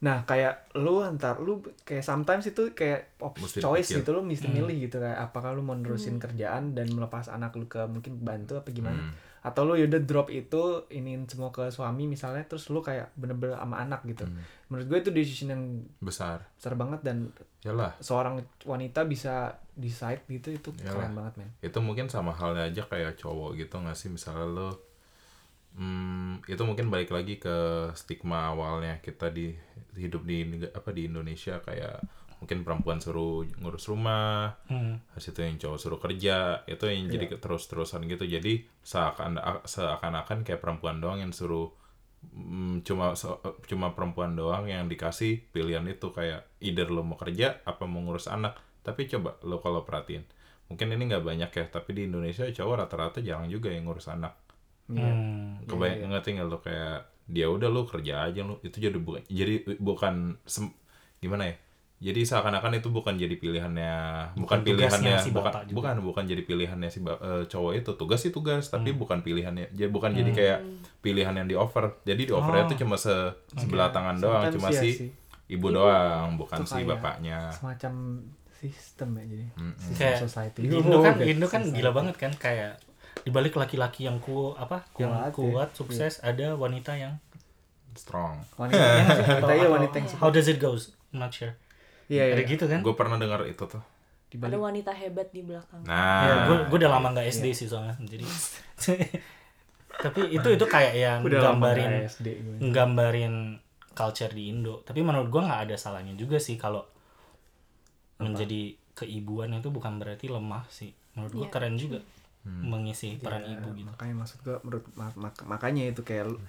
Nah, 0.00 0.24
kayak 0.24 0.72
lu 0.74 0.98
antar 0.98 1.36
lu 1.36 1.52
kayak 1.82 2.00
sometimes 2.00 2.44
itu 2.46 2.72
kayak 2.72 3.16
op- 3.18 3.36
Mesti 3.36 3.60
choice 3.60 3.88
gitu 3.94 4.10
lu 4.10 4.20
mesti 4.20 4.48
milih 4.48 4.72
gitu 4.80 4.96
kayak 4.96 5.20
apakah 5.22 5.52
lu 5.52 5.60
mau 5.60 5.74
nerusin 5.74 6.16
Hmm. 6.16 6.22
kerjaan 6.22 6.72
dan 6.72 6.88
melepas 6.88 7.28
anak 7.28 7.52
lu 7.52 7.66
ke 7.66 7.84
mungkin 7.84 8.16
bantu 8.18 8.56
apa 8.56 8.68
gimana. 8.70 8.96
Hmm. 8.98 9.12
Atau 9.40 9.64
lu 9.64 9.72
yaudah 9.74 10.00
drop 10.00 10.28
itu 10.28 10.60
iniin 10.88 11.24
semua 11.24 11.48
ke 11.48 11.68
suami 11.68 12.04
misalnya 12.06 12.40
terus 12.42 12.68
lu 12.68 12.80
kayak 12.80 13.12
bener-bener 13.14 13.54
sama 13.54 13.76
anak 13.78 14.00
gitu. 14.04 14.24
Hmm. 14.24 14.40
Menurut 14.66 14.86
gue 14.86 14.98
itu 15.00 15.10
decision 15.10 15.48
yang 15.50 15.62
besar 15.98 16.48
besar 16.50 16.72
banget 16.74 17.00
dan 17.02 17.28
yalah 17.60 17.92
seorang 17.98 18.36
wanita 18.64 19.04
bisa 19.04 19.52
decide 19.74 20.24
gitu 20.26 20.48
itu 20.50 20.68
Iyalah. 20.74 20.92
keren 20.94 21.12
banget 21.14 21.32
men. 21.36 21.50
itu 21.60 21.78
mungkin 21.78 22.04
sama 22.06 22.32
halnya 22.32 22.64
aja 22.64 22.82
kayak 22.82 23.16
cowok 23.16 23.52
gitu 23.54 23.76
nggak 23.76 23.92
sih 23.92 24.08
misalnya 24.08 24.44
lo 24.44 24.68
hmm, 25.76 26.46
itu 26.46 26.62
mungkin 26.64 26.88
balik 26.88 27.10
lagi 27.10 27.36
ke 27.36 27.56
stigma 27.94 28.50
awalnya 28.50 28.98
kita 29.00 29.30
di 29.30 29.54
hidup 29.96 30.22
di 30.24 30.42
apa 30.66 30.90
di 30.90 31.06
Indonesia 31.06 31.58
kayak 31.60 32.02
mungkin 32.40 32.64
perempuan 32.64 33.04
suruh 33.04 33.44
ngurus 33.60 33.84
rumah 33.86 34.56
Hmm. 34.66 34.96
habis 35.12 35.28
itu 35.28 35.40
yang 35.44 35.60
cowok 35.60 35.78
suruh 35.78 36.00
kerja 36.00 36.64
itu 36.64 36.84
yang 36.88 37.06
jadi 37.06 37.26
Iya. 37.28 37.38
terus-terusan 37.38 38.08
gitu 38.08 38.24
jadi 38.24 38.64
seakan 38.80 39.36
seakan-akan 39.68 40.42
kayak 40.42 40.64
perempuan 40.64 41.04
doang 41.04 41.20
yang 41.20 41.36
suruh 41.36 41.68
mm, 42.32 42.80
cuma 42.80 43.12
se- 43.12 43.40
cuma 43.68 43.92
perempuan 43.92 44.32
doang 44.32 44.64
yang 44.68 44.88
dikasih 44.88 45.44
pilihan 45.52 45.84
itu 45.88 46.08
kayak 46.12 46.48
either 46.64 46.88
lo 46.88 47.04
mau 47.04 47.16
kerja 47.16 47.60
apa 47.64 47.84
mau 47.84 48.00
ngurus 48.00 48.28
anak 48.28 48.56
tapi 48.80 49.04
coba 49.04 49.36
lo 49.44 49.60
kalau 49.60 49.84
perhatiin 49.84 50.24
mungkin 50.72 50.92
ini 50.92 51.12
nggak 51.12 51.24
banyak 51.26 51.50
ya 51.50 51.64
tapi 51.68 51.92
di 51.92 52.02
Indonesia 52.08 52.48
cowok 52.48 52.86
rata-rata 52.86 53.18
jarang 53.20 53.50
juga 53.50 53.68
yang 53.68 53.84
ngurus 53.84 54.06
anak. 54.08 54.32
Hmm. 54.86 55.49
Kebayang 55.64 56.10
ngerti 56.10 56.28
nggak 56.32 56.46
lo 56.46 56.58
kayak 56.58 56.96
dia 57.26 57.46
udah 57.46 57.66
lo 57.66 57.82
kerja 57.84 58.14
aja 58.24 58.40
lo 58.40 58.58
itu 58.60 58.76
jadi 58.76 58.96
bukan 58.96 59.22
jadi 59.24 59.54
bukan 59.76 60.14
sem- 60.44 60.74
gimana 61.18 61.46
ya? 61.46 61.56
Jadi 62.00 62.24
seakan-akan 62.24 62.80
itu 62.80 62.88
bukan 62.88 63.12
jadi 63.14 63.36
pilihannya 63.36 63.92
bukan, 64.32 64.40
Bukan 64.40 64.58
pilihannya 64.64 65.20
si 65.20 65.30
bukan 65.30 65.52
juga. 65.60 65.68
bukan 65.70 65.94
bukan 66.02 66.24
jadi 66.24 66.42
pilihannya 66.42 66.88
si 66.88 66.96
eh, 66.98 67.44
cowok 67.44 67.72
itu. 67.76 67.90
Tugas 67.92 68.18
sih 68.18 68.32
tugas 68.32 68.66
tapi 68.66 68.90
bukan 68.90 69.20
pilihannya 69.20 69.68
jadi 69.70 69.86
bukan 69.86 70.10
jadi 70.10 70.30
kayak 70.30 70.58
pilihan 70.98 71.34
yang 71.34 71.44
di 71.44 71.52
offer 71.54 72.00
jadi 72.02 72.22
di 72.22 72.32
offernya 72.32 72.64
Oh. 72.64 72.68
itu 72.68 72.80
cuma 72.80 72.96
se 72.96 73.12
sebelah 73.52 73.88
tangan 73.90 74.16
doang 74.16 74.42
Sometimes 74.42 74.56
cuma 74.56 74.68
iya 74.70 74.80
si 74.80 74.88
sih. 74.96 75.08
ibu 75.50 75.66
doang 75.68 76.28
bukan 76.34 76.58
si 76.62 76.80
bapaknya. 76.82 77.52
semacam 77.52 77.92
sistem 78.50 79.08
ya 79.12 79.24
jadi 79.26 79.46
sistem 79.76 79.94
Kayak 79.94 80.18
society. 80.22 80.60
Indo 80.62 80.78
kan 80.98 81.14
Oh, 81.14 81.24
Indo 81.26 81.46
kan 81.46 81.60
society. 81.60 81.76
gila 81.76 81.90
banget 81.92 82.16
kan 82.16 82.32
kayak 82.34 82.72
dibalik 83.20 83.54
laki-laki 83.54 84.04
yang 84.04 84.16
ku 84.16 84.52
apa 84.52 84.84
yang 84.96 85.10
Kuat, 85.10 85.26
ya. 85.26 85.34
kuat 85.34 85.68
sukses 85.72 86.18
ada 86.20 86.54
wanita 86.54 86.94
yang 86.94 87.14
strong. 87.92 88.40
Wanita 88.54 88.80
wanita 88.80 89.52
iya 89.54 89.66
Atau- 89.66 89.74
wanita 89.74 89.94
yang 89.96 90.08
how 90.16 90.28
does 90.28 90.46
it 90.46 90.56
goes 90.56 90.94
I'm 91.10 91.18
not 91.18 91.30
sure. 91.30 91.52
Iya 92.06 92.32
ada 92.32 92.38
iya 92.38 92.46
gitu 92.46 92.64
kan? 92.64 92.80
Gue 92.80 92.94
pernah 92.94 93.16
dengar 93.16 93.44
itu 93.44 93.62
tuh. 93.62 93.82
Di 94.26 94.34
ada 94.34 94.46
balik 94.46 94.62
wanita 94.62 94.90
hebat 94.90 95.28
di 95.28 95.42
belakang. 95.42 95.82
Nah. 95.84 96.22
Ya 96.22 96.34
gue 96.46 96.56
gue 96.66 96.76
udah 96.78 96.90
lama 96.90 97.10
nggak 97.10 97.26
SD 97.28 97.46
sih 97.52 97.66
soalnya 97.66 97.98
jadi. 98.00 98.22
Tapi 100.00 100.32
itu 100.32 100.48
itu 100.48 100.64
kayak 100.64 100.94
yang 100.94 101.18
udah 101.20 101.38
lama 101.38 101.48
gambarin 101.52 101.90
gue. 102.16 102.34
nggambarin 102.62 103.34
culture 103.90 104.30
di 104.30 104.48
Indo. 104.48 104.80
Tapi 104.80 105.02
menurut 105.02 105.28
gua 105.28 105.44
nggak 105.44 105.60
ada 105.68 105.76
salahnya 105.76 106.14
juga 106.14 106.38
sih 106.38 106.54
kalau 106.54 106.80
menjadi 108.16 108.76
keibuan 108.94 109.52
itu 109.52 109.68
bukan 109.68 109.96
berarti 109.96 110.28
lemah 110.28 110.64
sih. 110.68 110.94
Menurut 111.12 111.32
gua 111.34 111.46
Iya. 111.46 111.52
keren 111.52 111.74
juga 111.76 111.98
mengisi 112.42 113.16
peran 113.16 113.42
Ya, 113.42 113.54
ibu 113.54 113.68
gitu. 113.70 113.86
makanya 113.86 114.14
maksud 114.16 114.38
gue 114.40 114.56
menurut 114.60 114.84
mak- 114.94 115.14
mak- 115.14 115.44
makanya 115.44 115.84
itu 115.86 116.00
kayak 116.00 116.24
lu- 116.26 116.40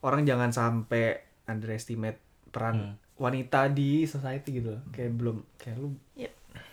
orang 0.00 0.22
jangan 0.22 0.48
sampai 0.48 1.18
underestimate 1.44 2.18
peran 2.46 2.94
wanita 3.16 3.68
di 3.68 4.04
society 4.04 4.56
gitu 4.56 4.72
loh. 4.72 4.82
kayak 4.88 5.12
belum 5.12 5.36
kayak 5.56 5.76
lu 5.76 5.92
Yep. 6.14 6.32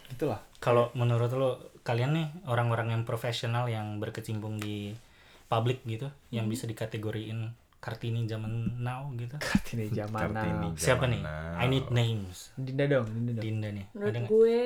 gitulah. 0.10 0.39
Kalau 0.57 0.89
menurut 0.93 1.29
lo 1.31 1.51
kalian 1.81 2.12
nih 2.13 2.27
orang-orang 2.46 2.91
yang 2.91 3.03
profesional 3.03 3.65
yang 3.65 3.98
berkecimpung 3.98 4.55
di 4.55 4.93
publik 5.46 5.81
gitu 5.84 6.07
yang 6.29 6.46
bisa 6.46 6.63
dikategoriin 6.63 7.50
kartini 7.77 8.25
zaman 8.25 8.51
now 8.77 9.10
gitu? 9.13 9.38
Ini 9.72 9.91
zaman 9.91 10.29
Kartini. 10.29 10.67
now. 10.67 10.72
siapa 10.75 11.05
nih? 11.05 11.22
now. 11.22 11.57
I 11.57 11.65
need 11.67 11.88
names. 11.89 12.51
Dinda 12.53 12.86
dong 12.86 13.07
Dinda 13.07 13.31
dong. 13.34 13.43
Dinda 13.43 13.69
nih. 13.69 13.86
Menurut 13.91 14.15
gue 14.24 14.60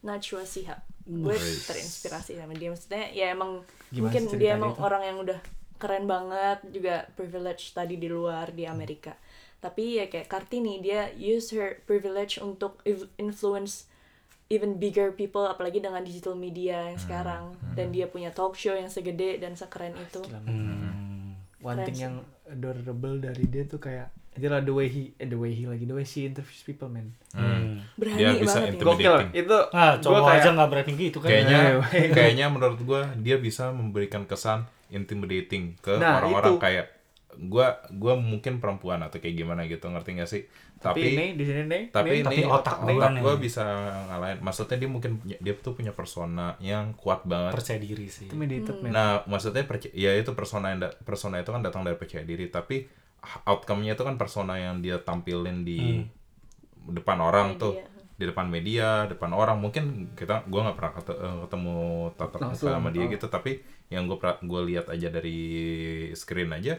Najwa 0.00 0.42
Shihab 0.42 0.80
gue 1.04 1.36
terinspirasi 1.36 2.36
sama 2.36 2.52
dia. 2.52 2.72
Maksudnya 2.72 3.04
ya 3.12 3.30
emang 3.30 3.60
Gimana 3.88 4.02
mungkin 4.08 4.22
dia 4.36 4.56
emang 4.56 4.72
itu? 4.72 4.80
orang 4.80 5.02
yang 5.04 5.16
udah 5.20 5.38
keren 5.76 6.04
banget 6.04 6.58
juga 6.70 7.04
privilege 7.12 7.72
tadi 7.72 7.96
di 7.96 8.08
luar 8.08 8.50
di 8.50 8.64
Amerika. 8.64 9.12
Tapi 9.60 9.96
ya 9.96 10.06
kayak 10.08 10.28
Kartini 10.28 10.80
dia 10.80 11.08
use 11.12 11.52
her 11.52 11.80
privilege 11.84 12.36
untuk 12.36 12.80
inf- 12.82 13.08
influence 13.16 13.88
even 14.48 14.76
bigger 14.76 15.08
people 15.10 15.44
apalagi 15.44 15.80
dengan 15.80 16.04
digital 16.04 16.36
media 16.36 16.88
yang 16.88 17.00
sekarang. 17.00 17.44
Dan 17.72 17.92
dia 17.92 18.08
punya 18.08 18.28
talk 18.28 18.54
show 18.54 18.72
yang 18.72 18.88
segede 18.88 19.40
dan 19.40 19.56
sekeren 19.56 19.92
itu. 19.96 20.20
Hmm. 20.24 21.36
one 21.60 21.80
Keren 21.80 21.86
thing 21.88 21.96
sih. 21.96 22.04
yang 22.04 22.16
adorable 22.44 23.16
dari 23.18 23.44
dia 23.48 23.64
tuh 23.64 23.80
kayak 23.80 24.12
itulah 24.34 24.60
the 24.60 24.70
way 24.70 24.86
he 24.86 25.14
eh, 25.14 25.24
the 25.24 25.34
way 25.34 25.50
he 25.50 25.64
lagi 25.64 25.82
the 25.82 25.92
way 25.92 26.02
she 26.02 26.22
interviews 26.22 26.60
people 26.60 26.86
man 26.86 27.14
Hmm. 27.30 27.82
berani 27.94 28.14
Dia 28.16 28.30
bisa 28.32 28.56
banget 28.56 28.66
ya. 28.68 28.72
intimidating. 28.72 29.26
gokil 29.28 29.36
itu 29.36 29.58
ah 29.72 29.92
gua 29.92 30.00
cowok 30.00 30.20
kayak- 30.20 30.34
aja 30.36 30.48
nggak 30.52 30.68
berani 30.68 30.92
gitu 30.96 31.18
kan 31.18 31.28
kayaknya 31.28 31.58
Eh, 31.92 32.08
kayaknya 32.16 32.46
menurut 32.48 32.80
gua 32.80 33.00
dia 33.16 33.36
bisa 33.36 33.64
memberikan 33.70 34.22
kesan 34.24 34.58
intimidating 34.88 35.74
ke 35.78 35.94
Nah, 35.94 36.18
orang-orang 36.18 36.52
itu. 36.52 36.60
kayak 36.60 36.86
gua 37.36 37.66
gua 37.92 38.14
mungkin 38.16 38.58
perempuan 38.58 39.00
atau 39.00 39.18
kayak 39.18 39.34
gimana 39.36 39.64
gitu 39.64 39.82
ngerti 39.84 40.10
gak 40.16 40.26
sih 40.28 40.42
tapi, 40.76 41.00
tapi 41.02 41.08
ini 41.12 41.26
di 41.32 41.44
sini 41.44 41.62
nih 41.64 41.82
tapi 41.88 42.20
ini 42.20 42.44
otak 42.44 42.78
otak, 42.78 42.92
gua 42.92 43.08
nih. 43.08 43.20
gua 43.20 43.34
bisa 43.36 43.64
ngalahin 44.04 44.38
maksudnya 44.40 44.76
dia 44.76 44.86
mungkin 44.88 45.12
punya- 45.16 45.40
dia 45.40 45.54
tuh 45.56 45.72
punya 45.72 45.90
persona 45.90 46.54
yang 46.60 46.94
kuat 46.94 47.22
banget 47.24 47.50
percaya 47.52 47.78
diri 47.80 48.06
sih 48.06 48.26
intimidated 48.26 48.78
man 48.78 48.90
nah 48.90 49.10
maksudnya 49.24 49.62
perc- 49.62 49.90
ya 49.92 50.10
itu 50.12 50.30
persona 50.30 50.70
yang 50.70 50.80
da- 50.80 50.94
persona 51.00 51.36
itu 51.36 51.48
kan 51.48 51.58
datang 51.60 51.82
dari 51.82 51.94
percaya 51.94 52.22
diri 52.22 52.46
tapi 52.48 52.86
outcome-nya 53.44 53.94
itu 53.94 54.02
kan 54.02 54.14
persona 54.14 54.54
yang 54.56 54.78
dia 54.78 54.98
tampilin 54.98 55.62
di 55.62 56.00
depan 56.84 57.18
orang 57.18 57.54
Media. 57.54 57.62
tuh 57.62 57.74
di 58.14 58.30
depan 58.30 58.46
media 58.46 59.10
depan 59.10 59.34
orang 59.34 59.58
mungkin 59.58 60.14
kita 60.14 60.46
gua 60.46 60.70
nggak 60.70 60.76
pernah 60.78 60.92
eh, 60.94 61.38
ketemu 61.44 61.76
tatap 62.14 62.38
muka 62.38 62.46
Langsung, 62.54 62.70
sama 62.70 62.88
dia 62.94 63.04
oh. 63.04 63.10
gitu 63.10 63.26
tapi 63.26 63.58
yang 63.90 64.06
gue 64.06 64.14
gue 64.20 64.60
lihat 64.70 64.86
aja 64.86 65.10
dari 65.10 65.38
screen 66.14 66.54
aja 66.54 66.78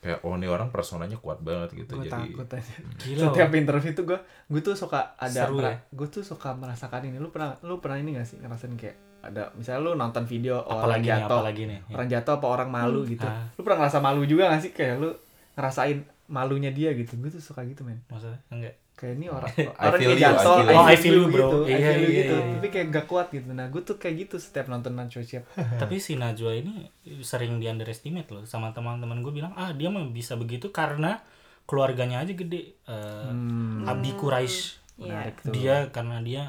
kayak 0.00 0.24
oh 0.24 0.34
ini 0.34 0.48
orang 0.48 0.72
personanya 0.72 1.20
kuat 1.20 1.38
banget 1.38 1.84
gitu 1.84 2.00
gue 2.00 2.08
jadi 2.08 2.34
takut 2.34 2.48
aja 2.50 2.74
Gila. 2.98 3.24
setiap 3.30 3.50
interview 3.52 3.92
tuh 3.92 4.04
gue 4.08 4.18
gue 4.48 4.60
tuh 4.60 4.74
suka 4.74 5.12
ada 5.14 5.46
ya? 5.46 5.76
gue 5.86 6.08
tuh 6.08 6.24
suka 6.24 6.56
merasakan 6.56 7.06
ini 7.06 7.20
lu 7.20 7.28
pernah 7.28 7.54
lu 7.62 7.78
pernah 7.78 8.00
ini 8.00 8.16
gak 8.16 8.26
sih 8.26 8.36
ngerasain 8.40 8.74
kayak 8.74 8.96
ada 9.20 9.52
misalnya 9.54 9.80
lu 9.84 9.92
nonton 9.94 10.24
video 10.24 10.64
orang 10.64 10.80
apalagi 10.98 11.04
nih 11.04 11.12
jatuh 11.14 11.36
apalagi 11.38 11.62
nih 11.68 11.78
Ya. 11.78 11.92
orang 11.94 12.08
jatuh 12.08 12.32
apa 12.40 12.46
orang 12.48 12.68
malu 12.72 13.00
gitu 13.06 13.28
Ah. 13.28 13.44
lu 13.54 13.60
pernah 13.60 13.78
ngerasa 13.84 13.98
malu 14.00 14.22
juga 14.24 14.48
gak 14.50 14.62
sih 14.64 14.72
kayak 14.72 14.94
lu 14.98 15.10
ngerasain 15.60 16.00
malunya 16.26 16.72
dia 16.72 16.96
gitu. 16.96 17.12
Gue 17.14 17.28
tuh 17.28 17.44
suka 17.44 17.60
gitu 17.62 17.84
men. 17.84 18.00
Maksudnya? 18.08 18.40
Enggak. 18.48 18.74
Kayak 18.96 19.14
ini 19.16 19.26
orang 19.28 19.48
I 19.56 19.64
orang 19.82 19.98
kayak 19.98 20.12
I 20.12 20.20
jatuh 20.20 20.40
feel 20.40 20.64
you. 20.64 20.76
Oh, 20.76 20.84
I 20.84 20.96
feel 20.96 21.14
you, 21.14 21.24
bro. 21.26 21.40
gitu, 21.40 21.58
I 21.62 21.68
Iya, 21.70 21.78
feel 21.86 22.00
you 22.00 22.08
iya, 22.08 22.18
gitu. 22.18 22.34
iya. 22.34 22.52
tapi 22.54 22.68
kayak 22.68 22.86
gak 22.90 23.06
kuat 23.06 23.26
gitu. 23.30 23.48
Nah 23.50 23.66
gue 23.68 23.82
tuh 23.82 23.96
kayak 23.96 24.14
gitu 24.18 24.36
setiap 24.36 24.66
nonton 24.66 24.92
Nacho 24.92 25.20
siap. 25.20 25.44
Tapi 25.80 25.96
si 25.96 26.12
Najwa 26.14 26.52
ini 26.52 26.88
sering 27.20 27.56
di 27.56 27.66
underestimate 27.66 28.28
loh 28.28 28.44
sama 28.44 28.70
teman-teman 28.70 29.20
gue 29.20 29.32
bilang 29.34 29.52
ah 29.54 29.70
dia 29.70 29.88
mah 29.88 30.04
bisa 30.06 30.34
begitu 30.34 30.68
karena 30.70 31.20
keluarganya 31.64 32.20
aja 32.20 32.32
gede. 32.32 32.76
Quraisy 34.12 34.58
menarik 34.98 35.34
tuh. 35.40 35.50
Dia 35.50 35.88
karena 35.88 36.20
dia 36.20 36.42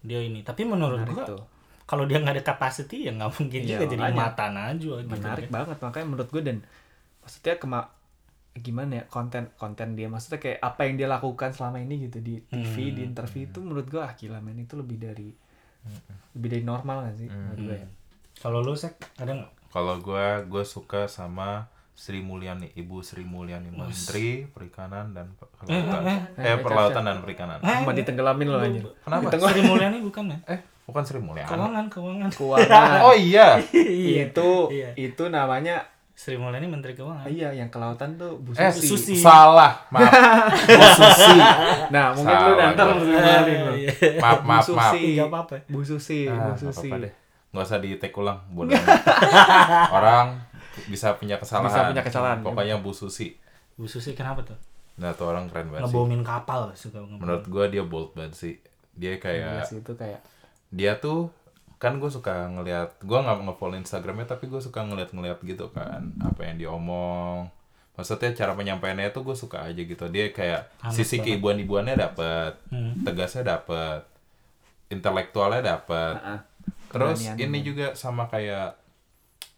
dia 0.00 0.20
ini. 0.20 0.42
Tapi 0.42 0.62
menurut 0.62 1.02
menarik 1.02 1.14
gue 1.16 1.26
tuh. 1.34 1.42
kalau 1.82 2.06
dia 2.06 2.18
nggak 2.18 2.38
ada 2.38 2.44
capacity 2.46 3.04
ya 3.04 3.12
nggak 3.12 3.30
mungkin 3.32 3.60
Iya, 3.60 3.70
juga 3.76 3.84
jadi 3.90 4.02
mata 4.14 4.46
Najwa 4.48 4.96
gitu 5.02 5.10
menarik 5.10 5.46
kan. 5.46 5.54
banget. 5.56 5.76
Makanya 5.78 6.06
menurut 6.06 6.28
gue 6.30 6.42
dan 6.42 6.56
maksudnya 7.20 7.54
kema 7.58 7.80
gimana 8.54 9.00
ya 9.00 9.04
konten 9.06 9.48
konten 9.54 9.92
dia. 9.92 10.06
Maksudnya 10.06 10.36
kayak 10.38 10.58
apa 10.60 10.84
yang 10.84 10.94
dia 10.96 11.08
lakukan 11.08 11.50
selama 11.50 11.78
ini 11.78 12.02
gitu 12.02 12.18
di 12.18 12.40
TV 12.42 12.92
di 12.92 13.02
interview 13.02 13.46
itu 13.46 13.58
menurut 13.58 13.86
gue 13.86 13.98
ah 13.98 14.12
gila 14.12 14.38
men 14.38 14.58
itu 14.58 14.74
lebih 14.74 14.98
dari 14.98 15.32
lebih 16.32 16.48
dari 16.50 16.62
normal 16.62 17.06
gak 17.06 17.16
sih? 17.16 17.28
Menurut 17.28 17.60
gue 17.62 17.76
ya. 17.76 17.88
kalau 18.38 18.60
lu 18.60 18.72
sek 18.72 18.96
ada 19.16 19.32
nggak? 19.32 19.52
Kalau 19.68 19.96
gua 19.98 20.42
gua 20.42 20.62
suka 20.62 21.06
sama 21.06 21.64
Sri 21.92 22.18
Mulyani, 22.18 22.72
Ibu 22.72 23.00
Sri 23.00 23.20
Mulyani 23.22 23.68
Menteri 23.68 24.44
Perikanan 24.44 25.12
dan 25.12 25.32
Pe- 25.32 25.48
Kelautan. 25.54 26.02
Eh, 26.34 26.56
Perlautan 26.58 27.02
dan 27.02 27.18
Perikanan. 27.18 27.60
cuma 27.60 27.92
ditenggelamin 27.92 28.48
loh 28.48 28.58
anjir. 28.58 28.84
Kenapa? 28.98 29.28
Sri 29.30 29.62
Mulyani 29.62 30.00
bukan 30.00 30.24
ya? 30.26 30.38
Eh, 30.46 30.60
bukan 30.82 31.02
Sri 31.02 31.20
Mulyani. 31.20 31.46
keuangan 31.46 31.86
keuangan 31.88 32.30
keuangan 32.30 33.00
Oh 33.02 33.16
iya. 33.28 33.60
itu 33.62 34.50
Iya. 34.68 34.92
itu 34.94 35.24
namanya 35.26 35.88
Sri 36.22 36.38
Mulyani 36.38 36.70
menteri 36.70 36.94
keuangan 36.94 37.26
iya 37.26 37.50
yang 37.50 37.66
kelautan 37.66 38.14
tuh 38.14 38.38
Bu 38.38 38.54
Eh, 38.54 38.70
Susi. 38.70 38.86
Susi. 38.86 39.14
salah. 39.18 39.74
Maaf. 39.90 40.06
Bu 40.70 40.86
Susi. 40.94 41.34
nah 41.90 42.14
mungkin 42.14 42.30
lu 42.30 42.46
Salah 42.46 42.58
nanti 42.62 42.76
gua. 42.76 42.86
harus 42.86 43.04
ngelarin 43.04 43.58
lu 43.58 43.72
Iya. 43.74 43.90
Maaf, 44.16 44.38
Bu 44.38 44.46
maaf, 44.46 44.62
maaf. 44.70 44.92
Susi 44.92 45.02
Nggak 45.12 45.28
apa-apa. 45.28 45.54
Bu 45.66 45.80
Susi 45.82 46.18
Ah, 46.24 46.34
Bu 46.46 46.50
Susi 46.54 46.86
apa-apa 46.86 46.96
deh. 47.02 47.12
Nggak 47.50 47.64
usah 47.64 47.78
di 47.80 47.90
take 47.96 48.14
ulang, 48.14 48.38
bodoh. 48.48 48.78
Orang 49.92 50.26
bisa 50.86 51.08
punya 51.14 51.36
kesalahan. 51.36 51.66
Bisa 51.66 51.80
punya 51.84 52.02
kesalahan. 52.02 52.38
Pokoknya 52.40 52.76
Bu 52.78 52.92
Susi. 52.92 53.34
Bu 53.74 53.84
Susi 53.84 54.12
kenapa 54.12 54.42
tuh 54.42 54.58
nah 54.92 55.08
tuh 55.10 55.24
orang 55.26 55.48
keren 55.48 55.66
banget 55.66 55.82
sih 55.82 55.90
ngebomin 55.90 56.20
kapal 56.20 56.68
suka 56.76 57.00
ngebomin. 57.00 57.16
menurut 57.18 57.44
gua 57.48 57.64
dia 57.64 57.80
bold 57.80 58.12
banget 58.12 58.36
sih 58.36 58.54
dia 58.92 59.16
kayak 59.16 59.64
sih, 59.64 59.80
itu 59.80 59.96
kayak 59.96 60.20
dia 60.68 60.92
tuh 60.94 61.32
kan 61.82 61.98
gue 61.98 62.06
suka 62.06 62.46
ngelihat 62.46 62.94
gue 63.02 63.18
nggak 63.18 63.42
nge-follow 63.42 63.74
instagramnya 63.74 64.30
tapi 64.30 64.46
gue 64.46 64.62
suka 64.62 64.86
ngeliat-ngeliat 64.86 65.42
gitu 65.42 65.66
kan 65.74 66.14
apa 66.22 66.46
yang 66.46 66.62
diomong. 66.62 67.50
Maksudnya 67.98 68.30
cara 68.32 68.54
penyampaiannya 68.54 69.10
tuh 69.10 69.26
gue 69.26 69.34
suka 69.34 69.66
aja 69.66 69.82
gitu. 69.82 70.06
Dia 70.06 70.30
kayak 70.30 70.70
sisi 70.94 71.18
keibuan-ibuannya 71.18 71.98
dapet 71.98 72.54
Hmm. 72.70 73.02
tegasnya 73.02 73.58
dapet 73.58 74.06
intelektualnya 74.88 75.74
dapet. 75.74 76.14
Terus 76.88 77.18
ini 77.34 77.58
juga 77.60 77.98
sama 77.98 78.30
kayak 78.30 78.78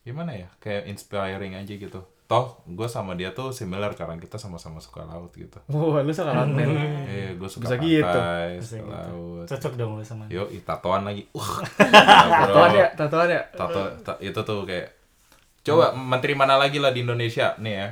gimana 0.00 0.32
ya 0.32 0.48
kayak 0.60 0.88
inspiring 0.88 1.56
aja 1.56 1.72
gitu 1.76 2.00
toh 2.34 2.46
gue 2.66 2.88
sama 2.88 3.12
dia 3.12 3.30
tuh 3.30 3.48
similar 3.50 3.92
karena 3.92 4.16
kita 4.16 4.34
sama-sama 4.34 4.78
suka 4.78 5.02
laut 5.02 5.30
gitu 5.32 5.54
Wah, 5.68 6.00
lu 6.00 6.10
suka 6.10 6.32
laut 6.32 6.50
men. 6.50 6.66
eh 7.06 7.30
gue 7.32 7.46
suka 7.46 7.64
Bisa 7.64 7.76
gitu. 7.78 8.02
pantai 8.02 8.58
Bisa 8.58 8.68
suka 8.72 8.82
gitu. 8.82 8.90
laut 8.90 9.46
cocok 9.46 9.72
dong 9.74 9.92
lu 9.94 10.02
sama 10.02 10.24
Yo, 10.26 10.42
tatoan 10.60 11.02
lagi. 11.04 11.22
Uh. 11.32 11.62
Tatoan 12.42 12.70
ya, 12.72 12.86
tatoan 12.92 13.28
ya. 13.28 13.42
Tato, 13.50 13.80
ta- 14.00 14.18
itu 14.18 14.40
tuh 14.40 14.64
kayak 14.64 14.90
coba 15.62 15.92
menteri 15.92 16.32
mana 16.32 16.56
lagi 16.56 16.76
lah 16.76 16.90
di 16.90 17.00
Indonesia 17.00 17.54
nih 17.56 17.74
ya. 17.74 17.88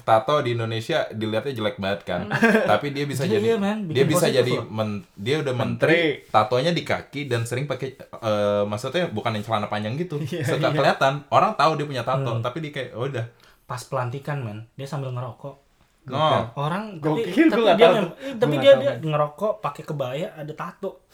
Tato 0.00 0.38
di 0.38 0.52
Indonesia 0.52 1.06
dilihatnya 1.08 1.54
jelek 1.54 1.78
banget 1.78 2.00
kan. 2.04 2.26
Tapi 2.70 2.90
dia 2.90 3.06
bisa 3.06 3.24
Iya, 3.24 3.38
jadi 3.38 3.48
iya, 3.48 3.56
man. 3.56 3.78
Dia 3.86 4.04
bisa 4.04 4.26
jadi 4.28 4.52
men- 4.60 5.06
dia 5.14 5.38
udah 5.38 5.54
menteri, 5.54 6.26
tatonya 6.26 6.70
di 6.70 6.82
kaki 6.82 7.24
dan 7.24 7.42
sering 7.42 7.64
pakai 7.64 7.94
eh, 7.96 8.62
maksudnya 8.64 9.08
bukan 9.08 9.32
yang 9.32 9.42
celana 9.42 9.66
panjang 9.66 9.94
gitu. 9.96 10.18
Suka 10.44 10.68
kelihatan. 10.68 11.24
Orang 11.28 11.54
tahu 11.54 11.74
dia 11.74 11.86
punya 11.86 12.02
tato, 12.02 12.28
Hmm. 12.28 12.42
tapi 12.42 12.60
dia 12.60 12.72
kayak 12.72 12.90
oh, 12.92 13.06
udah. 13.06 13.24
Pas 13.68 13.80
pelantikan 13.84 14.40
men. 14.40 14.64
Dia 14.74 14.88
sambil 14.88 15.12
ngerokok. 15.12 15.68
No. 16.08 16.48
orang 16.56 17.04
Gokil, 17.04 17.52
tapi, 17.52 17.60
gua 17.60 17.76
tapi 17.76 17.84
dia 17.84 17.88
mem- 17.92 18.16
eh, 18.16 18.32
tapi 18.40 18.54
dia 18.56 18.72
dia 18.80 18.92
ngerokok 18.96 19.60
pakai 19.60 19.84
kebaya 19.84 20.32
ada 20.32 20.52
tato. 20.56 21.04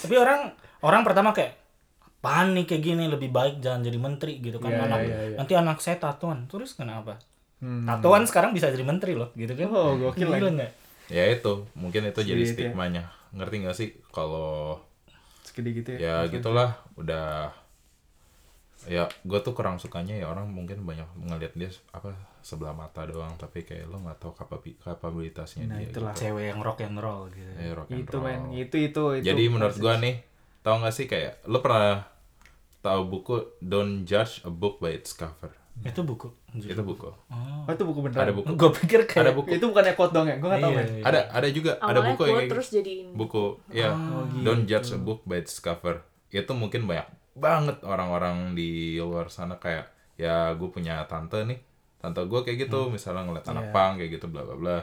Tapi 0.00 0.16
orang 0.16 0.56
orang 0.80 1.04
pertama 1.04 1.36
kayak 1.36 1.52
apaan 2.00 2.56
nih 2.56 2.64
kayak 2.64 2.80
gini? 2.80 3.04
Lebih 3.12 3.28
baik 3.28 3.60
jangan 3.60 3.84
jadi 3.84 3.98
menteri 4.00 4.40
gitu 4.40 4.56
kan 4.56 4.72
Iya, 4.72 4.80
anak 4.88 5.00
iya, 5.04 5.18
iya. 5.20 5.36
nanti 5.36 5.52
anak 5.52 5.84
saya 5.84 6.00
tatoan. 6.00 6.48
Terus 6.48 6.72
kenapa? 6.72 7.20
Hmm. 7.60 7.84
tatoan 7.84 8.24
sekarang 8.24 8.56
bisa 8.56 8.72
jadi 8.72 8.88
menteri 8.88 9.12
loh 9.20 9.28
gitu 9.36 9.52
kan. 9.52 9.68
Oh, 9.68 10.00
gokil 10.00 10.32
Gila 10.32 10.48
nggak? 10.48 10.72
Ya 11.12 11.24
itu, 11.28 11.52
mungkin 11.76 12.08
itu 12.08 12.20
jadi 12.24 12.40
Sedikit 12.40 12.56
ya. 12.56 12.70
stigmanya. 12.72 13.02
Ngerti 13.36 13.54
gak 13.68 13.76
sih 13.76 13.88
kalau 14.08 14.80
Segede 15.44 15.76
gitu 15.76 15.88
ya. 15.96 16.24
ya 16.24 16.32
gitulah 16.32 16.80
udah 16.96 17.52
ya 18.88 19.04
gue 19.22 19.38
tuh 19.38 19.52
kurang 19.52 19.76
sukanya 19.76 20.14
ya 20.14 20.26
orang 20.26 20.48
mungkin 20.48 20.80
banyak 20.80 21.04
ngeliat 21.20 21.52
dia 21.52 21.68
apa 21.90 22.10
sebelah 22.40 22.72
mata 22.72 23.04
doang 23.04 23.30
tapi 23.34 23.60
kayak 23.60 23.84
lo 23.84 24.00
nggak 24.00 24.16
tahu 24.18 24.32
kapabi- 24.32 24.78
kapabilitasnya 24.78 25.64
Nah, 25.64 25.76
dia 25.76 25.86
itulah. 25.86 26.10
gitu. 26.10 26.24
cewek 26.26 26.44
yang 26.46 26.58
rock 26.58 26.80
and 26.80 26.96
roll 26.96 27.28
gitu 27.28 27.52
Eh, 27.54 27.70
rock 27.70 27.88
and 27.88 28.00
Itu 28.00 28.16
roll. 28.16 28.24
men, 28.24 28.40
itu 28.50 28.76
itu 28.80 29.02
itu. 29.14 29.24
jadi 29.24 29.42
menurut 29.46 29.76
gue 29.76 29.94
nih 29.98 30.14
tau 30.60 30.78
gak 30.78 30.90
sih 30.90 31.04
kayak 31.04 31.44
lo 31.44 31.60
pernah 31.60 32.08
tahu 32.78 33.00
buku 33.06 33.34
Don't 33.60 34.02
Judge 34.02 34.40
a 34.42 34.50
Book 34.50 34.78
by 34.78 34.94
its 34.94 35.12
Cover 35.12 35.52
itu 35.78 36.00
buku 36.00 36.26
itu 36.56 36.74
buku 36.80 37.06
oh. 37.06 37.14
Oh, 37.30 37.70
itu 37.70 37.84
buku 37.84 38.00
beneran. 38.00 38.24
ada 38.24 38.32
buku 38.32 38.50
gue 38.50 38.70
pikir 38.78 39.00
kayak 39.04 39.20
ada 39.20 39.32
buku 39.32 39.48
Itu 39.52 39.68
bukannya 39.68 39.94
quote 39.94 40.10
dong 40.10 40.26
ya? 40.26 40.34
Gue 40.36 40.48
nggak 40.48 40.58
tahu 40.60 40.72
Iya, 40.72 40.82
iya. 40.88 41.02
ada 41.04 41.20
ada 41.30 41.48
juga 41.48 41.70
ada 41.76 41.86
awalnya 41.94 42.02
buku 42.08 42.22
yang 42.24 42.34
quote 42.34 42.50
terus 42.50 42.66
jadiin 42.72 43.06
buku 43.12 43.44
ya 43.70 43.88
Oh, 43.90 44.26
don't 44.40 44.64
gitu. 44.64 44.74
judge 44.74 44.88
a 44.90 44.98
book 44.98 45.22
by 45.22 45.38
its 45.38 45.54
cover 45.58 46.02
itu 46.28 46.50
mungkin 46.50 46.82
banyak 46.84 47.06
banget 47.38 47.80
orang-orang 47.82 48.52
di 48.52 48.98
luar 48.98 49.30
sana 49.30 49.56
kayak 49.56 49.86
ya 50.18 50.52
gue 50.52 50.68
punya 50.68 51.06
tante 51.06 51.42
nih 51.42 51.58
tante 51.98 52.20
gue 52.22 52.40
kayak 52.42 52.68
gitu. 52.68 52.90
Misalnya 52.90 53.22
ngeliat 53.24 53.46
anak 53.48 53.70
Iya. 53.70 53.74
pang 53.74 53.92
kayak 53.96 54.10
gitu 54.14 54.26
bla 54.26 54.42
bla 54.42 54.56
bla. 54.58 54.78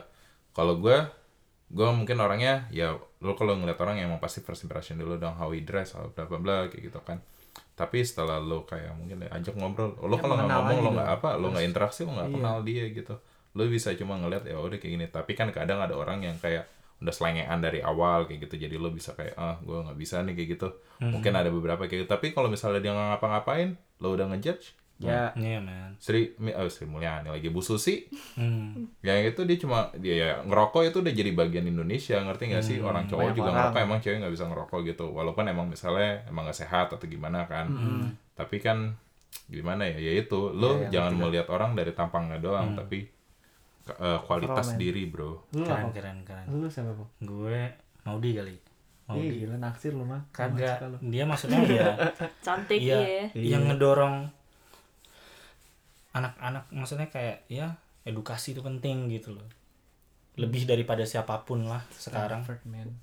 Kalau 0.51 0.79
gue 0.79 0.97
gue 1.65 1.87
mungkin 1.91 2.17
orangnya 2.19 2.69
ya 2.69 2.93
lo 2.95 3.33
kalau 3.33 3.57
ngeliat 3.57 3.79
orang 3.81 3.97
yang 3.97 4.07
emang 4.09 4.21
pasti 4.21 4.39
first 4.39 4.63
impression 4.63 4.95
dulu 4.95 5.17
dong 5.17 5.33
how 5.33 5.49
he 5.49 5.59
dress 5.59 5.97
how 5.97 6.05
bla 6.07 6.23
bla 6.23 6.37
bla 6.37 6.55
kayak 6.67 6.89
gitu 6.89 6.99
kan. 7.01 7.19
Tapi 7.75 8.03
setelah 8.03 8.39
lo 8.39 8.63
kayak 8.63 8.95
mungkin 8.95 9.23
ya, 9.23 9.29
ajak 9.35 9.55
ngobrol 9.55 9.95
lo 9.97 10.15
Ya, 10.15 10.21
kalau 10.23 10.35
nggak 10.37 10.47
ngomong 10.47 10.77
lo 10.79 10.89
nggak 10.95 11.09
apa 11.11 11.29
lo 11.35 11.47
nggak 11.51 11.65
interaksi 11.65 12.07
lo 12.07 12.15
nggak 12.15 12.29
Iya. 12.31 12.35
kenal 12.35 12.57
dia 12.63 12.85
gitu. 12.89 13.15
Lo 13.55 13.63
bisa 13.67 13.91
cuma 13.95 14.15
ngeliat 14.15 14.43
ya 14.43 14.55
udah 14.55 14.75
kayak 14.75 14.93
gini. 14.93 15.05
Tapi 15.07 15.31
kan 15.33 15.47
kadang 15.51 15.79
ada 15.79 15.95
orang 15.95 16.19
yang 16.21 16.35
kayak 16.37 16.67
udah 17.01 17.13
selengean 17.13 17.59
dari 17.59 17.83
awal 17.83 18.23
kayak 18.25 18.47
gitu. 18.47 18.55
Jadi 18.67 18.75
lo 18.79 18.89
bisa 18.89 19.11
kayak 19.13 19.35
ah 19.35 19.59
gue 19.59 19.75
nggak 19.75 19.97
bisa 19.99 20.23
nih 20.23 20.33
kayak 20.33 20.49
gitu. 20.55 20.67
Mungkin 20.99 21.33
ada 21.35 21.49
beberapa 21.51 21.85
kayak 21.85 22.05
gitu. 22.05 22.09
Tapi 22.09 22.31
kalau 22.31 22.47
misalnya 22.47 22.79
dia 22.79 22.91
nggak 22.95 23.07
ngapa-ngapain 23.19 23.75
lo 23.99 24.15
udah 24.15 24.27
ngejudge 24.31 24.75
Ya, 24.95 25.35
Iya 25.35 25.59
man 25.59 25.99
Sri 25.99 26.39
Mi- 26.39 26.55
oh, 26.55 26.71
Sri 26.71 26.87
Mulyani 26.87 27.27
lagi 27.27 27.51
Bu 27.51 27.59
Susi. 27.59 28.07
Hmm. 28.39 28.87
yang 29.03 29.27
itu 29.27 29.43
dia 29.43 29.57
cuma 29.59 29.91
dia 29.99 30.15
ya, 30.15 30.29
ngerokok 30.47 30.87
itu 30.87 31.03
udah 31.03 31.11
jadi 31.11 31.35
bagian 31.35 31.67
Indonesia 31.67 32.15
ngerti 32.23 32.43
nggak 32.55 32.63
sih? 32.63 32.77
Orang 32.79 33.03
cowok 33.11 33.27
banyak 33.27 33.35
juga 33.35 33.51
orang. 33.51 33.55
ngerokok 33.59 33.79
emang 33.83 33.99
cewek 33.99 34.17
nggak 34.23 34.33
bisa 34.39 34.45
ngerokok 34.47 34.79
gitu. 34.87 35.05
Walaupun 35.11 35.51
emang 35.51 35.67
misalnya 35.67 36.23
emang 36.31 36.47
nggak 36.47 36.59
sehat 36.63 36.87
atau 36.95 37.03
gimana 37.11 37.43
kan. 37.43 37.67
Tapi 38.39 38.63
kan 38.63 38.95
gimana 39.51 39.83
ya? 39.83 39.99
Ya 39.99 40.15
itu. 40.15 40.55
Lo 40.55 40.79
Ya, 40.79 40.87
yang 40.87 41.11
jangan 41.11 41.27
melihat 41.27 41.47
orang 41.51 41.75
dari 41.75 41.91
tampangnya 41.91 42.39
doang 42.39 42.79
tapi 42.79 43.11
eh, 43.93 44.19
kualitas 44.25 44.73
man. 44.73 44.79
diri 44.81 45.03
bro. 45.05 45.45
Lu 45.53 45.63
keren 45.63 45.85
apa? 45.85 45.93
keren 45.93 46.17
keren 46.25 46.45
Lu 46.49 46.67
siapa, 46.67 46.91
Bu? 46.97 47.05
gue 47.21 47.59
Maudi 48.05 48.31
kali. 48.37 48.55
Ih, 48.55 48.61
Maudi. 49.09 49.35
gila 49.45 49.55
naksir 49.61 49.93
lu 49.93 50.05
mah. 50.05 50.21
kagak. 50.33 50.81
Dia 51.01 51.23
maksudnya 51.29 51.61
ya 51.65 51.93
cantik 52.45 52.81
iya. 52.81 52.97
ya 53.01 53.23
yang 53.37 53.69
ngedorong 53.69 54.29
anak-anak 56.15 56.71
maksudnya 56.71 57.11
kayak 57.11 57.43
ya 57.51 57.77
edukasi 58.05 58.57
itu 58.57 58.61
penting 58.65 59.09
gitu 59.13 59.37
loh. 59.37 59.45
Lebih 60.35 60.67
daripada 60.67 61.07
siapa 61.07 61.47
pun 61.47 61.63
lah 61.69 61.85
sekarang. 61.95 62.43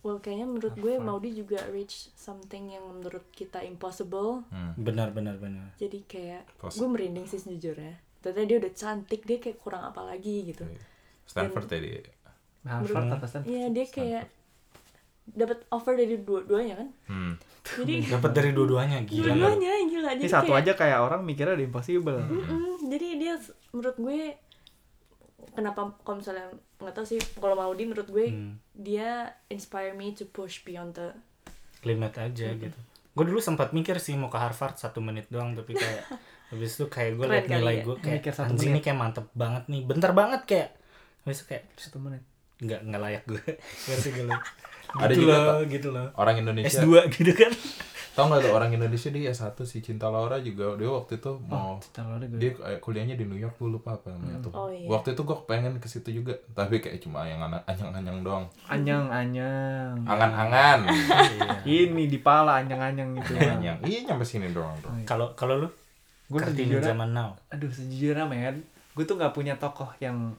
Well 0.04 0.18
kayaknya 0.18 0.46
menurut 0.50 0.74
gue 0.76 0.94
Maudi 0.98 1.30
juga 1.32 1.62
reach 1.70 2.10
something 2.18 2.74
yang 2.74 2.84
menurut 2.90 3.24
kita 3.30 3.62
impossible. 3.62 4.42
Benar 4.74 5.14
benar 5.14 5.38
benar. 5.38 5.72
Jadi 5.78 6.02
kayak 6.04 6.44
gue 6.60 6.88
merinding 6.90 7.30
sih 7.30 7.38
sejujurnya 7.38 8.11
ternyata 8.22 8.46
dia 8.46 8.58
udah 8.62 8.72
cantik 8.72 9.20
dia 9.26 9.38
kayak 9.38 9.58
kurang 9.58 9.82
apa 9.82 10.00
lagi 10.00 10.46
gitu 10.46 10.62
Stanford 11.26 11.66
tadi 11.66 11.98
Harvard 12.62 13.10
apa 13.10 13.26
Stanford? 13.26 13.50
iya 13.50 13.66
dia 13.68 13.86
kayak 13.86 14.24
dapat 15.22 15.58
offer 15.68 15.94
dari 15.94 16.18
dua-duanya 16.18 16.74
kan 16.78 16.88
hmm. 17.06 17.32
jadi 17.82 17.94
dapat 18.18 18.30
dari 18.32 18.50
dua-duanya 18.50 19.02
gila 19.02 19.22
lu? 19.28 19.38
dua-duanya 19.38 19.70
gila 19.86 20.08
Ini 20.14 20.20
jadi 20.22 20.30
satu 20.30 20.50
kayak, 20.50 20.62
aja 20.62 20.72
kayak 20.74 20.98
orang 20.98 21.20
mikirnya 21.22 21.54
udah 21.54 21.66
impossible. 21.66 22.18
Mm, 22.18 22.74
jadi 22.90 23.06
dia 23.18 23.34
menurut 23.70 23.96
gue 23.96 24.20
kenapa 25.52 25.80
kalau 26.02 26.18
misalnya 26.18 26.46
nggak 26.78 26.94
tahu 26.94 27.06
sih 27.06 27.20
kalau 27.38 27.54
Maudi 27.54 27.84
menurut 27.84 28.08
gue 28.08 28.26
Hmm. 28.30 28.54
dia 28.72 29.30
inspire 29.46 29.94
me 29.94 30.10
to 30.10 30.26
push 30.26 30.62
beyond 30.62 30.94
the 30.94 31.14
limit 31.82 32.14
aja 32.16 32.54
gitu 32.54 32.78
gue 33.12 33.24
dulu 33.26 33.38
sempat 33.38 33.70
mikir 33.70 34.00
sih 34.00 34.16
mau 34.16 34.26
ke 34.26 34.38
Harvard 34.38 34.74
satu 34.74 34.98
menit 34.98 35.28
doang 35.28 35.52
tapi 35.52 35.76
kayak 35.76 36.02
habis 36.52 36.70
itu 36.70 36.84
kayak 36.86 37.10
gue 37.14 37.24
liat 37.26 37.46
nilai 37.48 37.74
ya. 37.74 37.82
gue 37.82 37.96
kayak 37.98 38.20
Mikir 38.20 38.32
satu 38.32 38.46
anjing 38.46 38.68
menit. 38.68 38.74
nih 38.74 38.82
kayak 38.84 38.98
mantep 38.98 39.26
banget 39.32 39.62
nih 39.66 39.80
bentar 39.82 40.12
banget 40.12 40.40
kayak 40.44 40.68
habis 41.22 41.38
itu 41.38 41.46
kayak 41.48 41.64
Satu 41.74 41.96
menit. 41.96 42.22
nggak 42.58 42.80
nggak 42.84 43.00
layak 43.00 43.22
gue 43.24 43.42
ngerti 43.88 44.08
gak 44.12 44.24
lu 44.24 44.36
Ada 44.92 45.08
gitu 45.08 45.22
juga, 45.22 45.36
loh 45.40 45.60
gitu 45.66 45.88
loh 45.90 46.06
orang 46.14 46.36
Indonesia 46.38 46.78
S2 46.78 46.88
gitu 47.10 47.32
kan 47.32 47.52
tau 48.12 48.28
nggak 48.28 48.44
tuh 48.44 48.52
orang 48.52 48.68
Indonesia 48.70 49.08
dia 49.08 49.32
S1 49.32 49.56
si 49.64 49.80
Cinta 49.80 50.06
Laura 50.06 50.36
juga 50.36 50.76
dia 50.76 50.84
waktu 50.86 51.16
itu 51.16 51.32
mau 51.42 51.80
lu 51.80 52.12
ada 52.12 52.26
gue. 52.28 52.36
dia 52.36 52.50
eh, 52.60 52.76
kuliahnya 52.76 53.16
di 53.16 53.24
New 53.24 53.34
York 53.34 53.56
gue 53.56 53.72
lupa 53.72 53.96
apa 53.96 54.12
namanya 54.12 54.44
tuh 54.44 54.52
Oh, 54.52 54.68
iya. 54.68 54.84
waktu 54.84 55.16
itu 55.16 55.24
gue 55.24 55.38
pengen 55.42 55.80
ke 55.80 55.88
situ 55.88 56.12
juga 56.12 56.36
tapi 56.52 56.78
kayak 56.78 57.00
cuma 57.00 57.24
yang 57.24 57.40
anyang-anyang 57.40 58.20
doang 58.20 58.44
Anyang, 58.68 59.08
anyang. 59.08 59.96
angan-angan 60.04 60.84
Ini 61.64 62.04
di 62.04 62.18
pala 62.18 62.60
anyang-anyang 62.60 63.16
gitu. 63.16 63.32
anyang 63.34 63.80
iya 63.82 64.04
nyampe 64.04 64.22
sini 64.22 64.52
doang 64.52 64.76
bro 64.78 64.92
kalau 65.02 65.32
kalau 65.32 65.56
lu 65.56 65.68
Gue 66.32 66.40
sejujurnya, 66.42 66.90
zaman 66.90 67.10
now. 67.10 67.30
aduh 67.46 67.68
sejujurnya 67.68 68.24
men, 68.24 68.64
gue 68.92 69.04
tuh 69.04 69.14
nggak 69.14 69.30
punya 69.30 69.54
tokoh 69.54 69.92
yang 69.98 70.32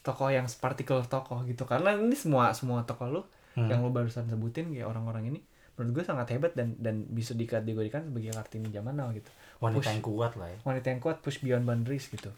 tokoh 0.00 0.30
yang 0.30 0.46
particular 0.46 1.02
tokoh 1.04 1.42
gitu. 1.42 1.62
Karena 1.62 1.92
ini 1.92 2.14
semua 2.14 2.50
semua 2.52 2.82
tokoh 2.82 3.10
lu 3.10 3.22
Hmm. 3.52 3.66
yang 3.66 3.80
lu 3.80 3.88
barusan 3.88 4.28
sebutin 4.28 4.68
kayak 4.68 4.84
orang-orang 4.84 5.32
ini 5.32 5.40
menurut 5.74 5.96
gue 5.96 6.04
sangat 6.04 6.28
hebat 6.30 6.52
dan 6.52 6.76
dan 6.76 7.04
bisa 7.06 7.32
dikategorikan 7.32 8.04
sebagai 8.04 8.28
kartini 8.30 8.68
zaman 8.68 8.92
now 8.94 9.08
gitu. 9.10 9.32
Wanita 9.58 9.80
Push. 9.80 9.88
yang 9.90 10.02
kuat 10.02 10.32
lah 10.36 10.48
ya. 10.48 10.58
wanita 10.62 10.86
yang 10.88 11.00
kuat 11.00 11.16
push 11.20 11.40
beyond 11.40 11.64
boundaries 11.64 12.04
gitu. 12.06 12.28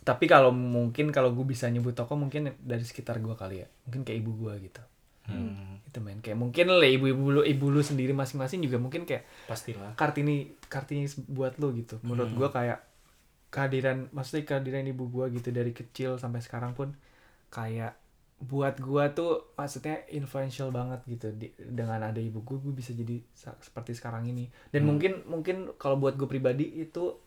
Tapi 0.00 0.24
kalau 0.24 0.48
mungkin 0.48 1.12
kalau 1.12 1.30
gue 1.30 1.44
bisa 1.44 1.68
nyebut 1.68 1.92
tokoh 1.92 2.16
mungkin 2.16 2.56
dari 2.58 2.80
sekitar 2.80 3.20
gue 3.20 3.36
kali 3.36 3.60
ya. 3.60 3.68
Mungkin 3.84 4.00
kayak 4.00 4.18
ibu 4.18 4.32
gue 4.40 4.54
gitu 4.64 4.80
hmm, 5.28 5.88
itu 5.90 5.98
men. 6.00 6.18
Kayak 6.24 6.38
mungkin 6.38 6.66
lah 6.70 6.88
ibu-ibu 6.88 7.24
lu 7.28 7.42
ibu 7.44 7.66
lu 7.68 7.82
sendiri 7.84 8.14
masing-masing 8.14 8.64
juga 8.64 8.80
mungkin 8.80 9.04
kayak 9.04 9.26
pastilah. 9.50 9.92
Kartini 9.98 10.56
kartini 10.70 11.04
buat 11.28 11.58
lu 11.60 11.74
gitu. 11.76 12.00
Menurut 12.06 12.32
gua 12.32 12.48
kayak 12.54 12.80
kehadiran 13.50 14.06
maksudnya 14.14 14.46
kehadiran 14.46 14.86
ibu 14.86 15.10
gua 15.10 15.26
gitu 15.28 15.50
dari 15.50 15.74
kecil 15.74 16.16
sampai 16.16 16.38
sekarang 16.40 16.72
pun 16.72 16.94
kayak 17.50 17.98
buat 18.40 18.80
gua 18.80 19.12
tuh 19.12 19.52
maksudnya 19.52 20.00
influential 20.08 20.72
banget 20.72 21.04
gitu 21.04 21.28
di- 21.36 21.52
dengan 21.60 22.00
ada 22.00 22.16
ibu 22.22 22.40
gua 22.40 22.56
gua 22.62 22.72
bisa 22.72 22.96
jadi 22.96 23.20
seperti 23.36 23.92
sekarang 23.98 24.24
ini. 24.30 24.48
Dan 24.72 24.86
mungkin 24.88 25.26
mungkin 25.28 25.74
kalau 25.76 26.00
buat 26.00 26.16
gue 26.16 26.30
pribadi 26.30 26.64
itu 26.80 27.18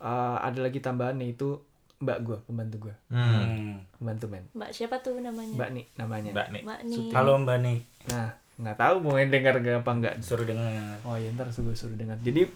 uh, 0.00 0.38
ada 0.38 0.60
lagi 0.60 0.78
tambahan 0.78 1.18
yaitu 1.24 1.58
mbak 1.96 2.18
gue 2.28 2.36
pembantu 2.44 2.76
gue 2.88 2.94
Hmm. 3.08 3.80
Pembantu 3.96 4.26
men. 4.28 4.44
Mbak 4.52 4.70
siapa 4.76 5.00
tuh 5.00 5.16
namanya? 5.16 5.54
Mbak 5.56 5.70
nih 5.72 5.84
namanya. 5.96 6.30
Mbak 6.36 6.48
nih. 6.52 6.62
mbak 6.68 6.80
nih 6.84 6.98
Halo 7.16 7.32
Mbak 7.40 7.58
nih, 7.64 7.78
nah 8.12 8.28
nggak 8.56 8.76
tahu 8.80 8.94
mau 9.04 9.20
dengar 9.20 9.54
gak 9.60 9.84
apa 9.84 9.90
enggak 9.92 10.14
suruh 10.24 10.48
dengar. 10.48 10.72
oh 11.04 11.16
ya 11.20 11.28
ntar 11.36 11.48
gue 11.52 11.76
suruh 11.76 11.96
dengar. 11.96 12.16
Jadi 12.20 12.48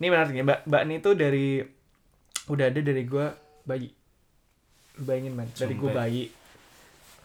ini 0.00 0.06
menariknya 0.08 0.44
mbak 0.44 0.60
mbak 0.68 0.82
nih 0.88 0.96
tuh 1.00 1.14
dari 1.16 1.60
udah 2.48 2.66
ada 2.68 2.80
dari 2.80 3.02
gue 3.04 3.26
bayi. 3.64 3.88
Lu 5.00 5.02
bayangin 5.08 5.32
man 5.36 5.48
dari 5.52 5.74
gue 5.76 5.90
bayi 5.92 6.24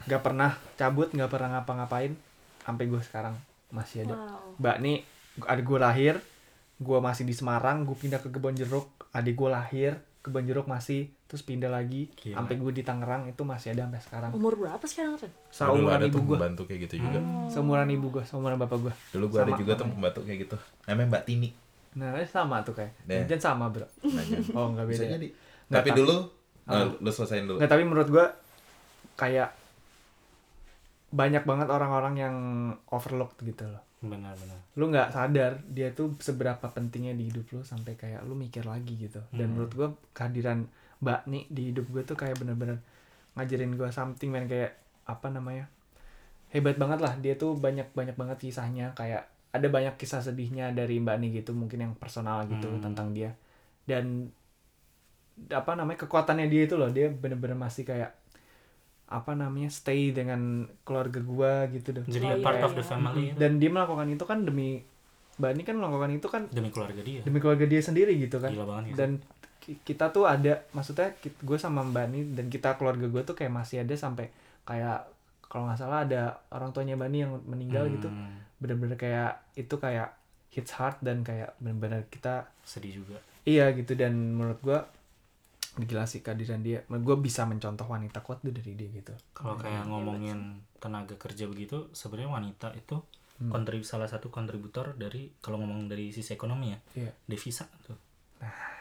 nggak 0.07 0.21
pernah 0.23 0.55
cabut 0.79 1.11
nggak 1.11 1.27
pernah 1.27 1.59
ngapa-ngapain 1.59 2.15
sampai 2.63 2.85
gue 2.87 3.01
sekarang 3.03 3.35
masih 3.75 4.07
ada. 4.07 4.15
Wow. 4.15 4.55
Mbak 4.59 4.77
nih 4.83 4.97
adik 5.47 5.65
gue 5.67 5.79
lahir 5.79 6.15
gue 6.77 6.97
masih 7.01 7.25
di 7.25 7.33
Semarang 7.33 7.83
gue 7.83 7.97
pindah 7.97 8.21
ke 8.21 8.29
kebon 8.29 8.53
jeruk 8.53 8.87
adik 9.11 9.33
gue 9.35 9.49
lahir 9.49 9.97
kebon 10.21 10.43
jeruk 10.43 10.67
masih 10.67 11.07
terus 11.27 11.39
pindah 11.43 11.71
lagi 11.71 12.11
sampai 12.19 12.59
gue 12.59 12.71
di 12.75 12.83
Tangerang 12.83 13.31
itu 13.31 13.41
masih 13.47 13.71
ada 13.71 13.87
sampai 13.87 14.01
sekarang 14.03 14.31
umur 14.35 14.53
berapa 14.59 14.83
sekarang 14.83 15.15
Ren? 15.15 15.31
Dulu 15.31 15.47
seumuran 15.49 15.95
ada 15.95 16.05
ibu 16.05 16.13
tuh 16.13 16.21
gue 16.23 16.35
pembantu 16.35 16.61
kayak 16.67 16.79
gitu 16.87 16.95
juga. 16.99 17.19
seumuran 17.47 17.87
ibu 17.95 18.07
gue 18.11 18.23
seumuran 18.27 18.57
bapak 18.59 18.77
gue 18.83 18.93
Dulu 19.15 19.25
gua 19.31 19.39
ada 19.47 19.53
juga 19.55 19.71
tuh 19.79 19.87
pembantu 19.87 20.19
kayak 20.27 20.39
gitu. 20.43 20.57
Namanya 20.85 21.07
Mbak 21.15 21.23
Tini. 21.25 21.49
nah 21.97 22.13
sama 22.29 22.61
tuh 22.61 22.77
kayak 22.77 22.93
dan 23.09 23.39
sama 23.41 23.71
bro 23.73 23.87
Nanya. 24.03 24.37
oh 24.57 24.67
nggak 24.75 24.85
beda 24.85 24.95
Bisa 24.99 25.05
ya? 25.07 25.11
jadi. 25.17 25.27
Nggak, 25.31 25.73
Tapi 25.81 25.89
tapi- 25.89 25.99
dulu 26.03 26.15
nah, 26.67 26.83
lu 26.99 27.09
selesaiin 27.09 27.45
dulu. 27.47 27.57
Nggak, 27.63 27.71
tapi 27.71 27.83
menurut 27.87 28.09
gue 28.11 28.25
kayak 29.17 29.49
banyak 31.07 31.43
banget 31.47 31.67
orang-orang 31.71 32.15
yang 32.19 32.35
overlooked 32.91 33.39
gitu 33.41 33.63
loh 33.63 33.86
Benar-benar. 33.97 34.59
lu 34.73 34.85
nggak 34.87 35.09
sadar 35.09 35.57
dia 35.65 35.89
tuh 35.89 36.13
seberapa 36.17 36.61
pentingnya 36.63 37.11
di 37.11 37.27
hidup 37.27 37.49
lu 37.49 37.61
sampai 37.61 37.93
kayak 37.93 38.21
lu 38.23 38.33
mikir 38.33 38.61
lagi 38.61 38.93
gitu 38.95 39.17
dan 39.31 39.49
Hmm. 39.49 39.57
menurut 39.57 39.71
gue 39.73 39.87
kehadiran 40.11 40.69
mbak 40.97 41.25
nih 41.25 41.43
di 41.47 41.61
hidup 41.69 41.85
gue 41.87 42.03
tuh 42.03 42.13
kayak 42.13 42.37
bener-bener 42.37 42.77
ngajarin 43.33 43.73
gue 43.73 43.89
something 43.89 44.29
man 44.29 44.45
kayak 44.45 44.77
apa 45.03 45.27
namanya 45.27 45.65
hebat 46.47 46.75
banget 46.75 46.99
lah 46.99 47.13
dia 47.15 47.33
tuh 47.35 47.53
banyak 47.53 47.89
banyak 47.91 48.13
banget 48.13 48.37
kisahnya 48.39 48.93
kayak 48.93 49.25
ada 49.49 49.67
banyak 49.67 49.93
kisah 49.95 50.21
sedihnya 50.21 50.69
dari 50.71 50.97
mbak 50.97 51.17
nih 51.17 51.41
gitu 51.41 51.53
mungkin 51.53 51.81
yang 51.81 51.93
personal 51.93 52.45
gitu 52.45 52.65
Hmm. 52.67 52.81
tentang 52.81 53.13
dia 53.13 53.33
dan 53.83 54.29
apa 55.47 55.73
namanya 55.73 56.01
kekuatannya 56.01 56.45
dia 56.45 56.65
itu 56.65 56.73
loh 56.73 56.89
dia 56.89 57.09
bener-bener 57.09 57.53
masih 57.53 57.81
kayak 57.81 58.13
apa 59.07 59.31
namanya 59.33 59.69
stay 59.69 60.11
dengan 60.11 60.65
keluarga 60.81 61.19
gua 61.19 61.65
gitu 61.67 61.91
deh 61.91 62.03
Jadi 62.03 62.25
Oh, 62.25 62.33
a 62.33 62.37
part 62.41 62.57
iya, 62.57 62.65
of 62.65 62.73
the 62.73 62.81
iya. 62.81 62.89
family 62.89 63.25
dan 63.33 63.51
dia 63.55 63.69
melakukan 63.69 64.05
itu 64.05 64.23
kan 64.23 64.39
demi 64.41 64.83
mbak 65.37 65.49
ini 65.53 65.63
kan 65.63 65.75
melakukan 65.75 66.09
itu 66.11 66.27
kan 66.27 66.43
demi 66.49 66.67
keluarga 66.67 66.99
dia. 66.99 67.21
demi 67.21 67.37
keluarga 67.37 67.63
dia 67.63 67.79
sendiri 67.79 68.17
gitu 68.17 68.37
kan 68.37 68.49
Gila 68.49 68.65
banget 68.65 68.83
gitu. 68.85 68.97
dan 68.97 69.09
ki- 69.59 69.79
kita 69.81 70.09
tuh 70.09 70.25
ada 70.25 70.65
maksudnya 70.71 71.13
gue 71.21 71.57
sama 71.57 71.81
mbak 71.81 72.03
ini 72.09 72.19
dan 72.33 72.45
kita 72.47 72.73
keluarga 72.73 73.05
gue 73.05 73.21
tuh 73.23 73.33
kayak 73.33 73.53
masih 73.53 73.77
ada 73.79 73.93
sampai 73.93 74.27
kayak 74.63 75.05
kalau 75.43 75.63
nggak 75.63 75.77
salah 75.77 76.03
ada 76.03 76.21
orang 76.49 76.71
tuanya 76.71 76.93
mbak 76.93 77.07
ini 77.07 77.19
yang 77.21 77.33
meninggal 77.43 77.85
gitu 77.87 78.09
Hmm, 78.09 78.33
bener-bener 78.57 78.95
kayak 78.95 79.31
itu 79.53 79.75
kayak 79.77 80.09
hits 80.49 80.73
hard 80.73 80.97
dan 80.99 81.21
kayak 81.21 81.53
bener-bener 81.57 82.03
kita 82.09 82.49
Sedih 82.63 82.97
juga. 82.97 83.21
iya 83.45 83.69
gitu 83.71 83.93
dan 83.93 84.11
menurut 84.33 84.59
gue 84.59 84.79
gila 85.79 86.03
sih 86.03 86.19
kehadiran 86.19 86.59
dia 86.59 86.81
gue 86.83 87.15
bisa 87.17 87.43
mencontoh 87.43 87.85
wanita 87.85 88.19
kuat 88.19 88.39
tuh 88.39 88.49
dari 88.49 88.73
dia 88.73 88.89
gitu 88.91 89.13
Kalau 89.31 89.53
kayak 89.55 89.85
ngomongin 89.85 90.39
tenaga 90.75 91.13
kerja 91.15 91.45
begitu, 91.45 91.89
sebenarnya 91.91 92.31
wanita 92.31 92.67
itu 92.73 92.97
Hmm. 93.37 93.53
kontrib 93.53 93.85
salah 93.85 94.05
satu 94.05 94.27
kontributor 94.27 94.93
dari 94.93 95.29
kalau 95.37 95.61
ngomong 95.61 95.85
dari 95.85 96.09
sisi 96.09 96.33
ekonomi 96.33 96.73
ya, 96.73 96.79
iya 96.97 97.11
devisa 97.23 97.69
tuh. 97.79 97.93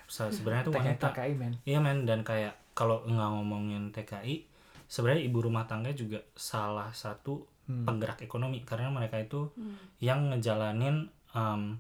Se- 0.07 0.33
sebenarnya 0.33 0.65
tuh 0.65 0.73
TKI 0.73 0.81
wanita. 0.83 1.07
TKI 1.13 1.33
men 1.35 1.53
Iya 1.63 1.79
men 1.79 1.99
dan 2.03 2.21
kayak 2.23 2.57
kalau 2.73 3.05
nggak 3.05 3.31
ngomongin 3.31 3.93
TKI, 3.93 4.49
sebenarnya 4.83 5.23
ibu 5.23 5.39
rumah 5.41 5.65
tangga 5.65 5.93
juga 5.93 6.25
salah 6.33 6.89
satu 6.91 7.45
Hmm. 7.67 7.85
penggerak 7.85 8.23
ekonomi 8.23 8.63
karena 8.63 8.89
mereka 8.89 9.19
itu 9.19 9.53
Hmm. 9.53 9.77
yang 9.99 10.31
ngejalanin 10.31 11.05
um, 11.35 11.77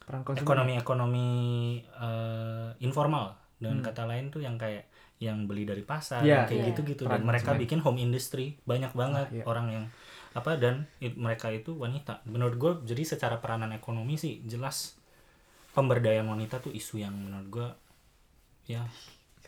peran 0.00 0.24
konsumen 0.24 0.42
ekonomi-ekonomi 0.42 1.28
eh, 1.84 2.70
informal 2.80 3.36
dengan 3.58 3.82
Hmm. 3.82 3.86
kata 3.86 4.02
lain 4.06 4.30
tuh 4.30 4.40
yang 4.42 4.56
kayak 4.56 4.86
yang 5.18 5.50
beli 5.50 5.66
dari 5.66 5.82
pasar 5.82 6.22
yang 6.22 6.46
kayak 6.46 6.62
iya. 6.62 6.68
gitu-gitu. 6.70 7.02
Peran 7.04 7.20
dan 7.20 7.26
mereka 7.26 7.50
bikin 7.58 7.82
home 7.82 7.98
industry. 7.98 8.54
Banyak 8.62 8.94
banget 8.94 9.26
iya. 9.34 9.44
orang 9.44 9.66
yang 9.70 9.84
apa 10.32 10.54
dan 10.54 10.86
it- 11.02 11.18
mereka 11.18 11.50
itu 11.50 11.74
wanita. 11.74 12.22
Menurut 12.30 12.54
gue 12.54 12.72
jadi 12.94 13.02
secara 13.02 13.42
peranan 13.42 13.74
ekonomi 13.74 14.14
sih 14.14 14.38
jelas 14.46 14.94
pemberdayaan 15.74 16.26
wanita 16.26 16.62
tuh 16.62 16.70
isu 16.70 17.02
yang 17.02 17.14
menurut 17.18 17.48
gue 17.50 17.68
ya 18.70 18.86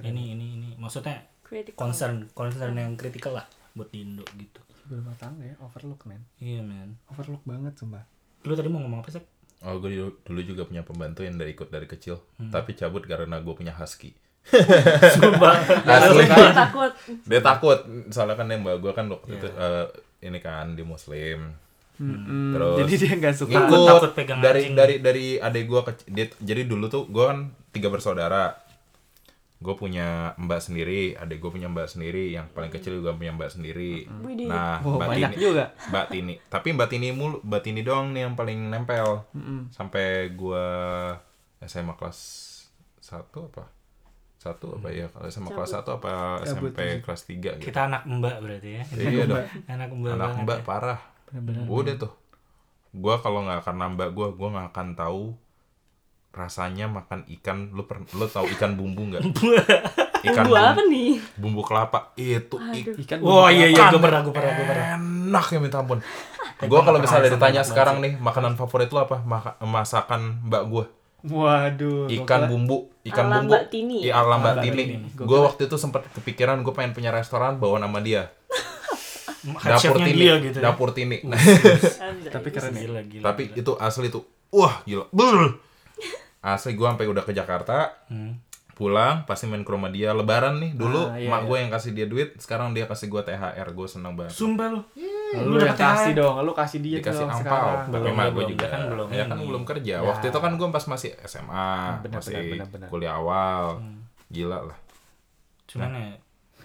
ini 0.03 0.35
ini 0.35 0.47
ini. 0.59 0.69
Maksudnya 0.75 1.23
critical. 1.47 1.79
concern 1.79 2.27
concern 2.35 2.75
yang 2.75 2.99
kritikal 2.99 3.39
lah 3.39 3.47
buat 3.79 3.95
di 3.95 4.03
Indo 4.03 4.27
gitu. 4.35 4.59
Rumah 4.91 5.15
tangga 5.23 5.47
ya 5.47 5.55
overlook 5.63 6.03
men. 6.11 6.27
Iya 6.43 6.67
men. 6.67 6.99
Overlook 7.15 7.47
banget 7.47 7.79
sumpah. 7.79 8.03
Lu 8.43 8.59
tadi 8.59 8.67
mau 8.67 8.83
ngomong 8.83 9.07
apa 9.07 9.15
sih 9.15 9.23
Oh, 9.61 9.77
gue 9.77 9.91
dulu, 9.91 10.11
dulu 10.23 10.41
juga 10.43 10.63
punya 10.65 10.81
pembantu 10.81 11.21
yang 11.21 11.37
dari 11.37 11.53
ikut 11.53 11.69
dari 11.69 11.85
kecil, 11.85 12.17
Hmm. 12.37 12.49
tapi 12.49 12.73
cabut 12.73 13.05
karena 13.05 13.39
gue 13.39 13.53
punya 13.53 13.73
husky. 13.73 14.17
Sumpah. 15.15 15.53
Asli. 15.85 16.25
Gue 16.25 16.49
takut 16.51 16.91
Dia 17.27 17.41
takut, 17.41 17.79
soalnya 18.09 18.35
kan 18.35 18.49
yang 18.49 18.65
mbak 18.65 18.81
gue 18.81 18.93
kan 18.93 19.05
waktu 19.07 19.29
Iya. 19.29 19.37
itu 19.37 19.49
eh, 19.53 19.87
ini 20.23 20.39
kan 20.39 20.73
di 20.73 20.81
muslim. 20.81 21.53
Mm-mm. 21.97 22.57
Terus 22.57 22.77
jadi 22.81 22.93
dia 22.97 23.13
nggak 23.15 23.35
suka 23.37 23.53
Ngikut 23.53 23.81
takut 23.85 24.11
pegang 24.17 24.41
dari 24.41 24.61
anjing. 24.65 24.73
dari 24.73 24.95
dari 24.99 25.27
adik 25.37 25.65
gue 25.67 25.81
dia 26.09 26.27
jadi 26.41 26.65
dulu 26.65 26.89
tuh 26.89 27.05
gue 27.07 27.21
kan 27.23 27.39
tiga 27.71 27.93
bersaudara. 27.93 28.57
Gue 29.61 29.75
punya 29.75 30.09
mbak 30.37 30.57
sendiri, 30.59 31.13
adik 31.15 31.37
gue 31.37 31.51
punya 31.51 31.69
mbak 31.69 31.85
sendiri, 31.87 32.33
yang 32.33 32.49
paling 32.49 32.69
kecil 32.71 32.97
juga 32.97 33.13
punya 33.13 33.31
mbak 33.31 33.51
sendiri. 33.51 34.09
Widih. 34.19 34.49
Nah, 34.49 34.81
oh, 34.81 34.97
mbak 34.97 35.09
banyak 35.11 35.31
Tini, 35.31 35.43
juga 35.43 35.65
mbak 35.93 36.07
Tini. 36.09 36.35
Tapi 36.43 36.69
mbak 36.73 36.89
Tini 36.89 37.09
mulu, 37.11 37.37
mbak 37.41 37.61
Tini 37.61 37.81
doang 37.81 38.11
nih 38.11 38.25
yang 38.25 38.35
paling 38.35 38.57
nempel. 38.67 39.29
Mm-mm. 39.31 39.69
sampai 39.69 40.33
gua 40.33 40.65
SMA 41.61 41.93
kelas 41.93 42.19
1 42.99 43.21
apa? 43.21 43.69
Satu 44.35 44.73
apa 44.75 44.89
ya? 44.89 45.07
Kalau 45.07 45.29
SMA 45.29 45.51
kelas 45.51 45.77
1 45.77 45.85
apa 45.93 46.41
Cabut 46.41 46.73
SMP 46.73 46.81
aja. 46.81 46.97
kelas 47.05 47.23
3 47.23 47.37
gitu. 47.37 47.61
kita 47.61 47.81
anak 47.85 48.03
mbak 48.07 48.41
berarti 48.41 48.71
ya 48.73 48.83
Iya 48.97 49.23
dong. 49.27 49.45
anak 49.69 49.89
mbak 49.91 50.11
Anak 50.11 50.31
Mbak 50.41 50.59
ya. 50.59 50.65
parah. 50.65 51.01
Udah 51.69 51.95
tuh. 51.99 52.13
Gua 52.91 53.21
kalau 53.21 53.45
nggak 53.45 53.61
karena 53.63 53.87
Mbak 53.89 54.11
gua, 54.11 54.29
gua 54.33 54.49
nggak 54.51 54.69
akan 54.73 54.89
tahu 54.97 55.25
rasanya 56.31 56.87
makan 56.87 57.27
ikan. 57.31 57.71
Lu 57.71 57.85
per, 57.85 58.03
lu 58.11 58.25
tahu 58.25 58.47
ikan 58.51 58.75
bumbu 58.75 59.03
nggak? 59.09 59.23
ikan 60.23 60.45
Bumbu 60.45 60.55
apa 60.55 60.83
nih? 60.85 61.17
bumbu 61.35 61.61
kelapa 61.61 62.13
itu 62.15 62.53
Aduh. 62.55 62.93
ikan 63.01 63.19
Oh 63.21 63.49
iya 63.49 63.67
iya 63.67 63.89
gue 63.89 63.97
pernah 63.97 64.21
gue 64.21 64.31
pernah 64.31 64.53
gue 64.53 64.67
pernah. 64.67 64.87
enak 64.95 65.47
ya 65.47 65.59
minta 65.59 65.79
ampun. 65.79 65.99
Gua 66.61 66.85
kalau 66.85 67.01
misalnya 67.01 67.33
ditanya 67.33 67.61
sama 67.61 67.73
sekarang 67.73 67.97
nih 67.99 68.13
makanan 68.15 68.53
favorit 68.53 68.87
lu 68.87 69.01
apa? 69.01 69.17
Maka- 69.19 69.57
masakan 69.61 70.45
Mbak 70.45 70.63
gua. 70.67 70.85
waduh 71.23 72.09
ikan 72.11 72.49
bumbu 72.49 72.89
ikan 73.03 73.25
Ala 73.27 73.35
bumbu 73.39 73.49
Mbak 73.51 73.65
Tini. 73.67 73.97
Iya, 74.03 74.13
ala 74.19 74.37
Mbak 74.37 74.55
Tini 74.59 74.83
Tini. 74.87 74.97
Gua 75.15 75.25
gue 75.27 75.39
waktu 75.43 75.63
itu 75.65 75.77
sempat 75.77 76.05
kepikiran 76.11 76.61
gue 76.61 76.73
pengen 76.73 76.93
punya 76.93 77.09
restoran 77.11 77.57
bawa 77.57 77.77
nama 77.77 77.97
dia 77.99 78.29
dapur 79.67 79.97
Tini 79.99 80.25
gitu 80.43 80.59
ya. 80.59 80.63
dapur 80.63 80.89
Tini 80.91 81.17
Nah, 81.23 81.37
Anjay. 81.37 82.29
tapi 82.29 82.49
keren 82.51 82.73
ya 82.73 82.81
Gila, 82.83 83.01
gila, 83.03 83.25
tapi 83.27 83.43
gila. 83.47 83.57
itu 83.59 83.73
asli 83.79 84.09
tuh 84.09 84.23
wah 84.51 84.81
gila 84.83 85.09
Brr. 85.11 85.57
Asli 86.43 86.73
gue 86.73 86.85
sampai 86.85 87.07
udah 87.07 87.21
ke 87.21 87.33
Jakarta 87.33 87.93
Hmm. 88.07 88.41
pulang 88.73 89.23
pasti 89.23 89.45
main 89.45 89.61
ke 89.61 89.69
rumah 89.69 89.89
dia 89.89 90.11
lebaran 90.11 90.57
nih 90.57 90.73
dulu 90.73 91.05
Ah, 91.07 91.15
iya, 91.15 91.29
mak 91.29 91.39
iya. 91.39 91.47
gue 91.47 91.57
yang 91.59 91.71
kasih 91.71 91.93
dia 91.93 92.07
duit 92.07 92.33
sekarang 92.37 92.73
dia 92.73 92.85
kasih 92.85 93.07
gue 93.07 93.21
THR 93.23 93.69
gue 93.69 93.87
seneng 93.87 94.15
banget 94.15 94.33
Sumpah 94.33 94.67
lu. 94.69 94.81
lu, 95.37 95.41
Lu 95.47 95.57
yang 95.59 95.71
dapet 95.71 95.85
kasih 95.85 96.11
THR? 96.11 96.19
dong 96.19 96.35
lu 96.41 96.53
kasih 96.55 96.79
dia 96.81 96.97
dikasih 96.99 97.27
sekarang 97.31 97.77
tapi 97.85 98.01
Belum, 98.01 98.15
mak 98.15 98.29
gue 98.31 98.45
juga 98.49 98.67
kan 98.67 98.81
belum 98.89 99.07
ya 99.11 99.25
kan 99.27 99.37
ini. 99.37 99.47
belum 99.47 99.63
kerja 99.65 99.95
Ya. 99.95 100.01
waktu 100.03 100.25
itu 100.27 100.39
kan 100.39 100.53
gue 100.55 100.67
pas 100.67 100.85
masih 100.87 101.11
SMA 101.23 101.69
Benar, 102.01 102.17
masih 102.17 102.35
benar, 102.51 102.69
benar. 102.71 102.89
kuliah 102.89 103.15
awal 103.15 103.65
Hmm. 103.79 104.01
gila 104.27 104.59
lah 104.65 104.79
Cuman 105.67 105.91
ya 105.93 106.09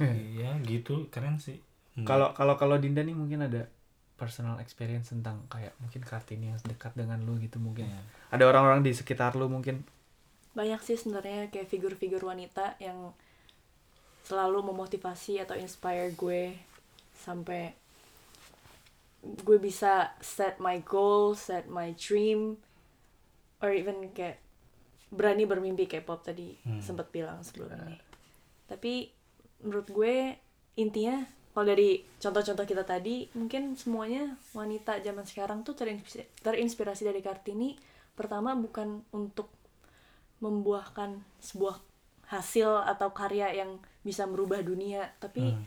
iya 0.07 0.51
gitu 0.61 1.05
keren 1.07 1.35
sih. 1.35 1.59
Hmm. 1.93 2.03
kalau 2.03 2.31
kalau 2.31 2.55
kalau 2.55 2.75
Dinda 2.75 2.99
nih 2.99 3.11
mungkin 3.11 3.39
ada 3.41 3.67
personal 4.15 4.57
experience 4.57 5.11
tentang 5.11 5.43
kayak 5.45 5.75
mungkin 5.77 6.01
kartini 6.01 6.47
yang 6.47 6.59
dekat 6.61 6.91
dengan 6.93 7.19
lu 7.19 7.35
gitu 7.37 7.59
mungkin 7.59 7.85
Iya. 7.85 8.01
ada 8.31 8.43
orang-orang 8.45 8.79
di 8.79 8.91
sekitar 8.91 9.35
lu 9.35 9.47
mungkin 9.47 9.83
banyak 10.51 10.79
sih 10.79 10.95
sebenarnya 10.95 11.51
kayak 11.51 11.67
figur-figur 11.67 12.23
wanita 12.23 12.79
yang 12.79 13.11
selalu 14.23 14.63
memotivasi 14.65 15.37
atau 15.37 15.53
inspire 15.53 16.09
gue 16.11 16.55
sampai 17.13 17.75
gue 19.25 19.57
bisa 19.57 20.13
set 20.17 20.57
my 20.57 20.79
goal, 20.79 21.33
set 21.33 21.65
my 21.65 21.91
dream, 21.93 22.61
or 23.57 23.69
even 23.69 24.13
kayak 24.13 24.37
berani 25.09 25.43
bermimpi 25.43 25.85
kayak 25.85 26.05
pop 26.05 26.21
tadi 26.21 26.55
Hmm. 26.61 26.79
sempat 26.79 27.09
bilang 27.09 27.41
sebelum 27.41 27.73
ini. 27.75 27.97
Tapi 28.65 29.09
menurut 29.59 29.87
gue 29.87 30.15
intinya 30.75 31.25
kalau 31.55 31.65
dari 31.65 32.03
contoh-contoh 32.19 32.67
kita 32.67 32.83
tadi 32.83 33.31
mungkin 33.31 33.73
semuanya 33.73 34.35
wanita 34.51 34.99
zaman 34.99 35.23
sekarang 35.23 35.63
tuh 35.63 35.71
terinspirasi, 35.71 36.43
terinspirasi 36.43 37.03
dari 37.05 37.23
Kartini 37.23 37.79
pertama 38.11 38.51
bukan 38.53 39.07
untuk 39.09 39.47
membuahkan 40.37 41.15
sebuah 41.39 41.79
hasil 42.27 42.83
atau 42.85 43.09
karya 43.09 43.55
yang 43.55 43.79
bisa 44.01 44.25
merubah 44.25 44.59
dunia 44.59 45.15
tapi 45.17 45.53
Hmm. 45.53 45.63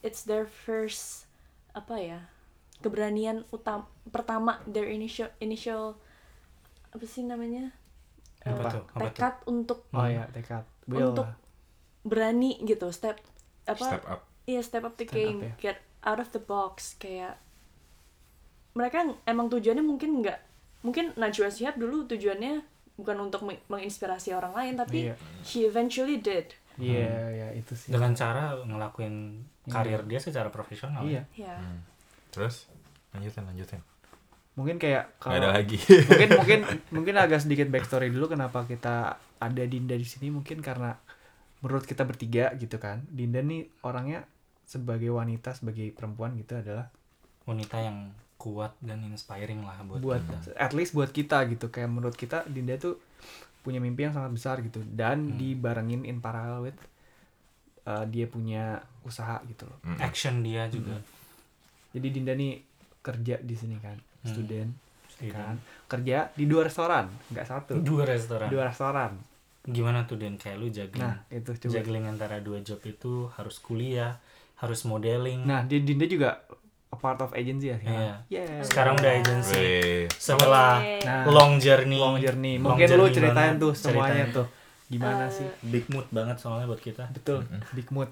it's 0.00 0.24
their 0.24 0.46
first 0.46 1.28
apa 1.70 1.94
ya 1.96 2.20
keberanian 2.78 3.44
utam 3.50 3.84
pertama 4.08 4.62
their 4.64 4.86
initial 4.86 5.28
initial 5.38 6.00
apa 6.88 7.04
sih 7.04 7.22
namanya 7.22 7.74
Apa 8.40 8.70
tuh? 8.70 8.84
Apa 8.88 9.10
tuh? 9.10 9.20
tekad 9.20 9.34
untuk 9.44 9.78
oh 9.90 10.06
ya 10.06 10.24
tekad 10.30 10.64
will 10.86 11.10
Untuk- 11.12 11.34
berani 12.02 12.56
gitu 12.62 12.88
step 12.88 13.18
apa 13.66 13.82
Step 13.82 14.04
up. 14.06 14.22
Iya 14.46 14.60
step 14.60 14.82
up 14.82 14.94
the 14.94 15.04
Stand 15.04 15.16
game, 15.16 15.38
up, 15.40 15.44
ya. 15.44 15.54
get 15.60 15.78
out 16.00 16.18
of 16.18 16.30
the 16.30 16.38
box 16.38 16.94
kayak 16.96 17.34
mereka 18.72 18.98
emang 19.24 19.48
tujuannya 19.48 19.82
mungkin 19.82 20.20
nggak 20.20 20.38
mungkin 20.82 21.10
Najwa 21.14 21.48
Shihab 21.48 21.74
dulu 21.74 22.04
tujuannya 22.06 22.62
bukan 22.94 23.16
untuk 23.20 23.42
meng- 23.42 23.60
menginspirasi 23.66 24.32
orang 24.32 24.52
lain 24.52 24.74
tapi 24.76 25.08
Iya. 25.08 25.14
she 25.42 25.64
eventually 25.64 26.16
did. 26.18 26.52
iya 26.76 27.08
ya 27.30 27.48
itu 27.52 27.72
sih 27.72 27.88
dengan 27.88 28.12
cara 28.12 28.52
ngelakuin 28.54 29.40
karir 29.66 30.04
dia 30.04 30.20
secara 30.20 30.46
profesional 30.46 31.02
iya 31.02 31.24
Ya. 31.32 31.56
Terus 32.30 32.68
lanjutin 33.10 33.44
lanjutin. 33.44 33.80
mungkin 34.52 34.76
kayak 34.76 35.08
Nggak 35.18 35.32
ada 35.32 35.40
kalau 35.42 35.56
lagi. 35.56 35.76
mungkin 35.80 36.28
mungkin 36.34 36.60
mungkin 36.96 37.14
agak 37.18 37.40
sedikit 37.40 37.66
backstory 37.66 38.08
dulu 38.08 38.30
kenapa 38.30 38.62
kita 38.62 38.94
ada 39.36 39.62
Dinda 39.64 39.92
di 39.92 40.04
sini 40.04 40.28
mungkin 40.28 40.60
karena 40.60 40.96
menurut 41.58 41.82
kita 41.82 42.04
bertiga 42.04 42.52
gitu 42.54 42.76
kan 42.76 43.04
Dinda 43.06 43.40
nih 43.40 43.68
orangnya 43.82 44.24
sebagai 44.66 45.08
wanita 45.08 45.54
sebagai 45.54 45.86
perempuan 45.90 46.34
gitu 46.34 46.58
adalah 46.58 46.90
wanita 47.42 47.78
yang 47.78 48.10
kuat 48.36 48.74
dan 48.78 49.00
inspiring 49.02 49.62
lah 49.62 49.78
buat, 49.80 50.00
buat 50.00 50.20
kita. 50.20 50.58
at 50.58 50.72
least 50.74 50.92
buat 50.92 51.08
kita 51.08 51.46
gitu. 51.48 51.70
Kayak 51.70 51.88
menurut 51.88 52.12
kita 52.12 52.44
Dinda 52.44 52.76
tuh 52.76 52.98
punya 53.62 53.78
mimpi 53.78 54.02
yang 54.02 54.12
sangat 54.12 54.32
besar 54.32 54.56
gitu. 54.60 54.82
Dan 54.84 55.32
Hmm. 55.32 55.36
dibarengin 55.36 56.02
in 56.02 56.18
parallel 56.18 56.66
with 56.66 56.78
uh, 57.84 58.04
dia 58.04 58.26
punya 58.26 58.78
usaha 59.00 59.38
gitu 59.44 59.64
loh. 59.64 59.78
Mm. 59.80 59.98
action 60.00 60.34
dia 60.40 60.66
juga. 60.66 60.98
Jadi 61.90 62.06
Dinda 62.10 62.34
nih 62.34 62.60
kerja 63.00 63.38
di 63.38 63.54
sini 63.54 63.78
kan 63.78 63.94
Hmm. 63.96 64.28
student 64.28 64.70
Student. 65.08 65.32
kan? 65.32 65.54
Kerja 65.88 66.28
di 66.30 66.44
dua 66.44 66.66
restoran 66.66 67.06
nggak 67.30 67.46
satu. 67.46 67.72
Dua 67.80 68.02
restoran. 68.04 68.50
Dua 68.50 68.66
restoran. 68.66 69.14
Gimana 69.64 70.04
tuh 70.04 70.14
Den? 70.14 70.36
Kayak 70.36 70.56
lu 70.58 70.68
juggling 70.68 71.00
nah 71.00 71.22
itu 71.28 71.50
coba. 71.56 71.72
juggling 71.72 72.04
antara 72.04 72.38
dua 72.38 72.60
job 72.60 72.78
itu 72.80 73.30
harus 73.32 73.56
kuliah 73.58 74.18
harus 74.56 74.80
modeling 74.82 75.42
Nah, 75.42 75.62
di 75.62 75.80
Dinda 75.80 76.04
juga 76.04 76.42
a 76.86 76.96
part 76.96 77.18
of 77.18 77.30
agency 77.32 77.68
ya 77.68 77.76
sekarang. 77.76 77.98
Iya. 77.98 78.14
Yeah. 78.30 78.62
sekarang 78.62 78.94
udah 78.96 79.12
agency 79.14 79.58
Weh. 79.58 80.04
setelah. 80.08 80.80
Nah, 81.02 81.24
long 81.26 81.58
journey 81.58 81.96
long 81.96 82.16
journey. 82.16 82.56
long 82.56 82.72
Mungkin 82.72 82.86
lu 82.88 83.04
journey 83.04 83.12
ceritain 83.12 83.34
banget 83.34 83.60
tuh 83.60 83.72
semuanya 83.74 84.24
ceritanya. 84.24 84.26
tuh. 84.32 84.46
Gimana 84.86 85.24
Eh, 85.24 85.30
sih? 85.30 85.48
big 85.66 85.84
mood 85.88 86.06
banget 86.08 86.36
soalnya 86.38 86.64
buat 86.64 86.78
kita 86.78 87.10
Betul. 87.12 87.42
Big 87.72 87.90
mood. 87.90 88.06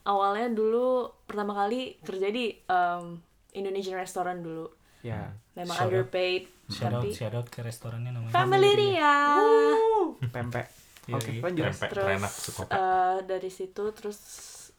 Awalnya 0.00 0.48
dulu 0.50 0.86
pertama 1.26 1.52
kali 1.54 2.00
kerja 2.00 2.28
di 2.28 2.48
um, 2.64 3.18
Indonesian 3.52 3.94
restaurant 3.94 4.38
dulu. 4.38 4.70
Ya. 5.02 5.34
Memang 5.52 5.74
Shout 5.74 5.82
out. 5.82 5.92
underpaid 5.92 6.42
shout 6.70 6.86
out 6.88 7.02
tapi 7.02 7.08
shout 7.10 7.34
out 7.34 7.46
ke 7.46 7.60
restorannya 7.60 8.10
namanya 8.10 8.30
Family 8.30 8.70
Ria. 8.70 9.16
Pempek. 10.22 10.66
Iya, 11.06 11.14
Oke, 11.18 11.30
iya. 11.30 11.40
lanjut. 11.42 11.64
Pempek 11.66 11.88
Terus 11.90 12.22
eh, 12.70 13.16
dari 13.26 13.50
situ 13.50 13.84
terus 13.90 14.18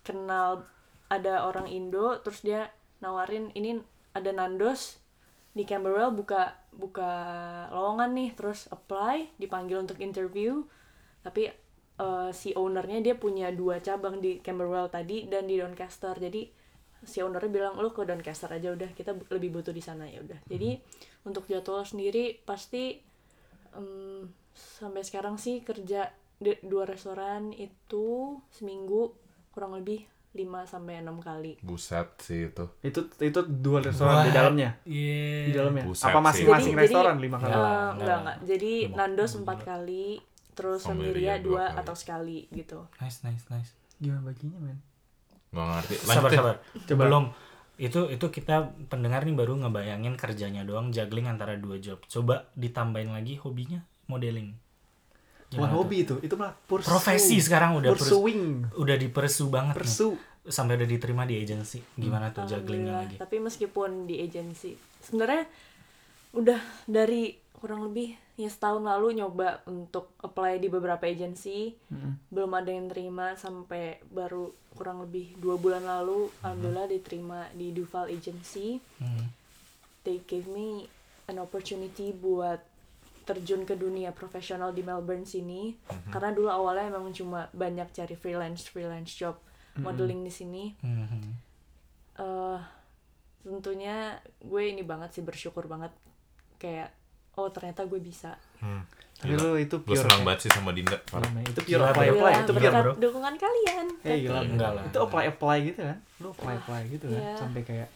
kenal 0.02 0.64
ada 1.12 1.43
orang 1.43 1.67
Indo 1.67 2.15
terus 2.24 2.39
dia 2.39 2.71
nawarin 3.04 3.52
ini 3.52 3.84
ada 4.15 4.32
Nandos 4.32 5.04
di 5.52 5.67
Camberwell 5.67 6.15
buka 6.15 6.56
buka 6.71 7.12
lowongan 7.76 8.15
nih 8.15 8.30
terus 8.32 8.71
apply 8.71 9.36
dipanggil 9.36 9.84
untuk 9.84 10.00
interview. 10.00 10.63
Tapi 11.19 11.52
eh, 12.00 12.30
si 12.32 12.56
ownernya 12.56 13.04
dia 13.04 13.15
punya 13.19 13.52
dua 13.52 13.84
cabang 13.84 14.24
di 14.24 14.39
Camberwell 14.39 14.88
tadi 14.88 15.28
dan 15.28 15.52
di 15.52 15.60
Doncaster. 15.60 16.15
Jadi 16.15 16.47
si 17.04 17.19
ownernya 17.19 17.52
bilang 17.52 17.76
lu 17.82 17.91
ke 17.91 18.08
Doncaster 18.08 18.47
aja 18.47 18.71
udah 18.71 18.95
kita 18.95 19.12
lebih 19.34 19.60
butuh 19.60 19.76
di 19.76 19.84
sana 19.84 20.08
ya 20.08 20.24
udah. 20.24 20.39
Jadi 20.47 20.80
untuk 21.28 21.43
jadwal 21.52 21.84
sendiri 21.84 22.39
pasti 22.47 22.95
em, 23.76 24.32
sampai 24.56 25.04
sekarang 25.04 25.36
sih 25.36 25.60
kerja 25.65 26.08
di 26.41 26.58
dua 26.65 26.89
restoran 26.89 27.54
itu 27.54 28.39
seminggu 28.50 29.13
kurang 29.54 29.78
lebih 29.78 30.08
5 30.32 30.39
sampai 30.63 31.00
6 31.00 31.20
kali. 31.20 31.60
Buset 31.60 32.08
sih 32.17 32.48
itu. 32.48 32.65
Itu 32.80 33.04
itu 33.20 33.39
dua 33.44 33.80
restoran 33.80 34.24
di 34.24 34.30
Wah, 34.30 34.36
dalamnya. 34.38 34.70
iya 34.84 35.46
Di 35.46 35.52
dalamnya. 35.52 35.84
Buset 35.84 36.08
Apa 36.08 36.20
masing-masing 36.22 36.74
restoran 36.74 37.15
jadi, 37.15 37.24
lima 37.24 37.36
Eh, 37.36 37.41
kali? 37.41 37.52
Enggak, 37.52 37.67
enggak, 37.67 37.91
enggak. 37.91 38.17
enggak. 38.17 38.38
Jadi 38.46 38.74
Lima- 38.82 38.96
Nandos 38.98 39.32
lima 39.32 39.41
empat 39.41 39.60
kali. 39.62 40.06
terus 40.52 40.84
Ria 40.86 41.36
dua 41.38 41.63
kali. 41.65 41.80
atau 41.80 41.96
sekali 41.96 42.38
gitu. 42.50 42.84
nice 42.98 43.24
nice 43.24 43.48
nice 43.48 43.72
Gimana 43.98 44.20
baginya, 44.22 44.60
men? 44.62 44.78
Gak 45.50 45.63
ngerti. 45.65 45.96
sabar 45.98 46.30
sabar 46.30 46.56
Coba. 46.86 47.02
belum 47.02 47.24
itu 47.78 48.00
itu 48.08 48.26
kita 48.30 48.56
pendengar 48.86 49.24
nih 49.24 49.34
baru 49.34 49.58
ngebayangin 49.58 50.13
kerjanya 50.13 50.62
doang 50.62 50.91
juggling 50.91 51.26
antara 51.26 51.56
dua 51.56 51.76
job 51.78 51.98
coba 52.04 52.52
ditambahin 52.54 53.10
lagi 53.10 53.36
hobinya 53.36 53.80
modeling 54.06 54.54
Bukan 55.52 55.60
Gimana 55.60 55.70
tuh? 55.70 55.78
hobi 55.78 55.98
itu, 56.00 56.16
itu 56.22 56.34
malah 56.34 56.56
pursue. 56.56 56.88
profesi 56.88 57.36
sekarang 57.38 57.76
udah 57.78 57.92
pers- 57.92 58.08
pursuing. 58.08 58.44
udah 58.74 58.96
dipersu 58.96 59.46
banget 59.48 59.76
nih. 59.76 59.84
Pursue. 59.84 60.16
sampai 60.42 60.74
udah 60.74 60.90
diterima 60.90 61.22
di 61.22 61.38
agency 61.38 61.86
gimana 61.94 62.32
tuh 62.32 62.42
jugglingnya 62.44 62.98
Alhamdulillah. 62.98 62.98
lagi 62.98 63.16
Tapi 63.20 63.36
meskipun 63.38 63.90
di 64.06 64.16
agency, 64.18 64.74
sebenarnya 65.00 65.46
udah 66.32 66.58
dari 66.88 67.30
kurang 67.54 67.86
lebih 67.86 68.18
ya 68.34 68.50
setahun 68.50 68.82
lalu 68.82 69.22
nyoba 69.22 69.62
untuk 69.68 70.18
apply 70.18 70.58
di 70.58 70.66
beberapa 70.66 71.06
agency, 71.06 71.78
belum 72.28 72.58
ada 72.58 72.72
yang 72.72 72.90
terima 72.90 73.36
sampai 73.36 74.02
baru 74.08 74.50
kurang 74.74 75.04
lebih 75.04 75.38
dua 75.38 75.60
bulan 75.60 75.84
lalu, 75.84 76.34
alhamdulillah 76.42 76.90
diterima 76.90 77.46
di 77.54 77.70
Duval 77.70 78.10
Agency. 78.10 78.82
Hmm. 78.98 79.30
They 80.02 80.26
gave 80.26 80.48
me 80.48 80.90
an 81.28 81.38
opportunity 81.38 82.10
buat 82.10 82.66
terjun 83.34 83.63
ke 83.63 83.74
dunia 83.74 84.12
profesional 84.12 84.70
di 84.70 84.82
Melbourne 84.82 85.24
sini 85.24 85.72
karena 86.08 86.30
dulu 86.30 86.48
awalnya 86.48 86.89
emang 86.89 87.08
cuma 87.10 87.48
banyak 87.52 87.88
cari 87.89 88.13
freelance 88.13 88.65
freelance 88.65 89.13
job 89.13 89.39
modeling 89.78 90.20
di 90.20 90.30
sini 90.30 90.76
Mhm. 90.78 91.24
eh 92.17 92.60
tentunya 93.41 94.13
gue 94.38 94.62
ini 94.63 94.84
banget 94.84 95.10
sih 95.12 95.24
bersyukur 95.24 95.65
banget 95.65 95.89
kayak 96.58 96.91
oh 97.34 97.48
ternyata 97.48 97.84
gue 97.84 97.98
bisa 97.98 98.36
Hmm. 98.60 98.86
Tapi 99.17 99.34
lu 99.34 99.54
itu 99.56 99.74
Gue 99.76 99.86
pure 99.88 99.98
senang 100.00 100.22
kayak- 100.22 100.26
banget 100.28 100.39
sih 100.39 100.52
sama 100.52 100.70
Dinda. 100.72 100.98
Parah. 101.04 101.30
Itu 101.44 101.62
pure 101.62 101.82
apply 101.84 102.08
apply. 102.10 102.10
Alhamdulillah, 102.10 102.34
Itu 102.36 102.52
Gila, 102.52 102.62
pure 102.63 102.82
bro. 102.82 102.94
dukungan 103.00 103.34
kalian 103.36 103.86
Eh 104.02 104.17
gila, 104.20 104.39
Enggak 104.44 104.72
lah. 104.72 104.84
Itu 104.84 104.98
apply 105.00 105.26
apply 105.28 105.58
gitu 105.63 105.80
kan? 105.84 105.98
Lu 106.17 106.28
apply 106.32 106.54
apply 106.56 106.82
gitu 106.88 107.06
kan? 107.08 107.22
Iya. 107.22 107.34
Sampai 107.38 107.62
kayak 107.62 107.89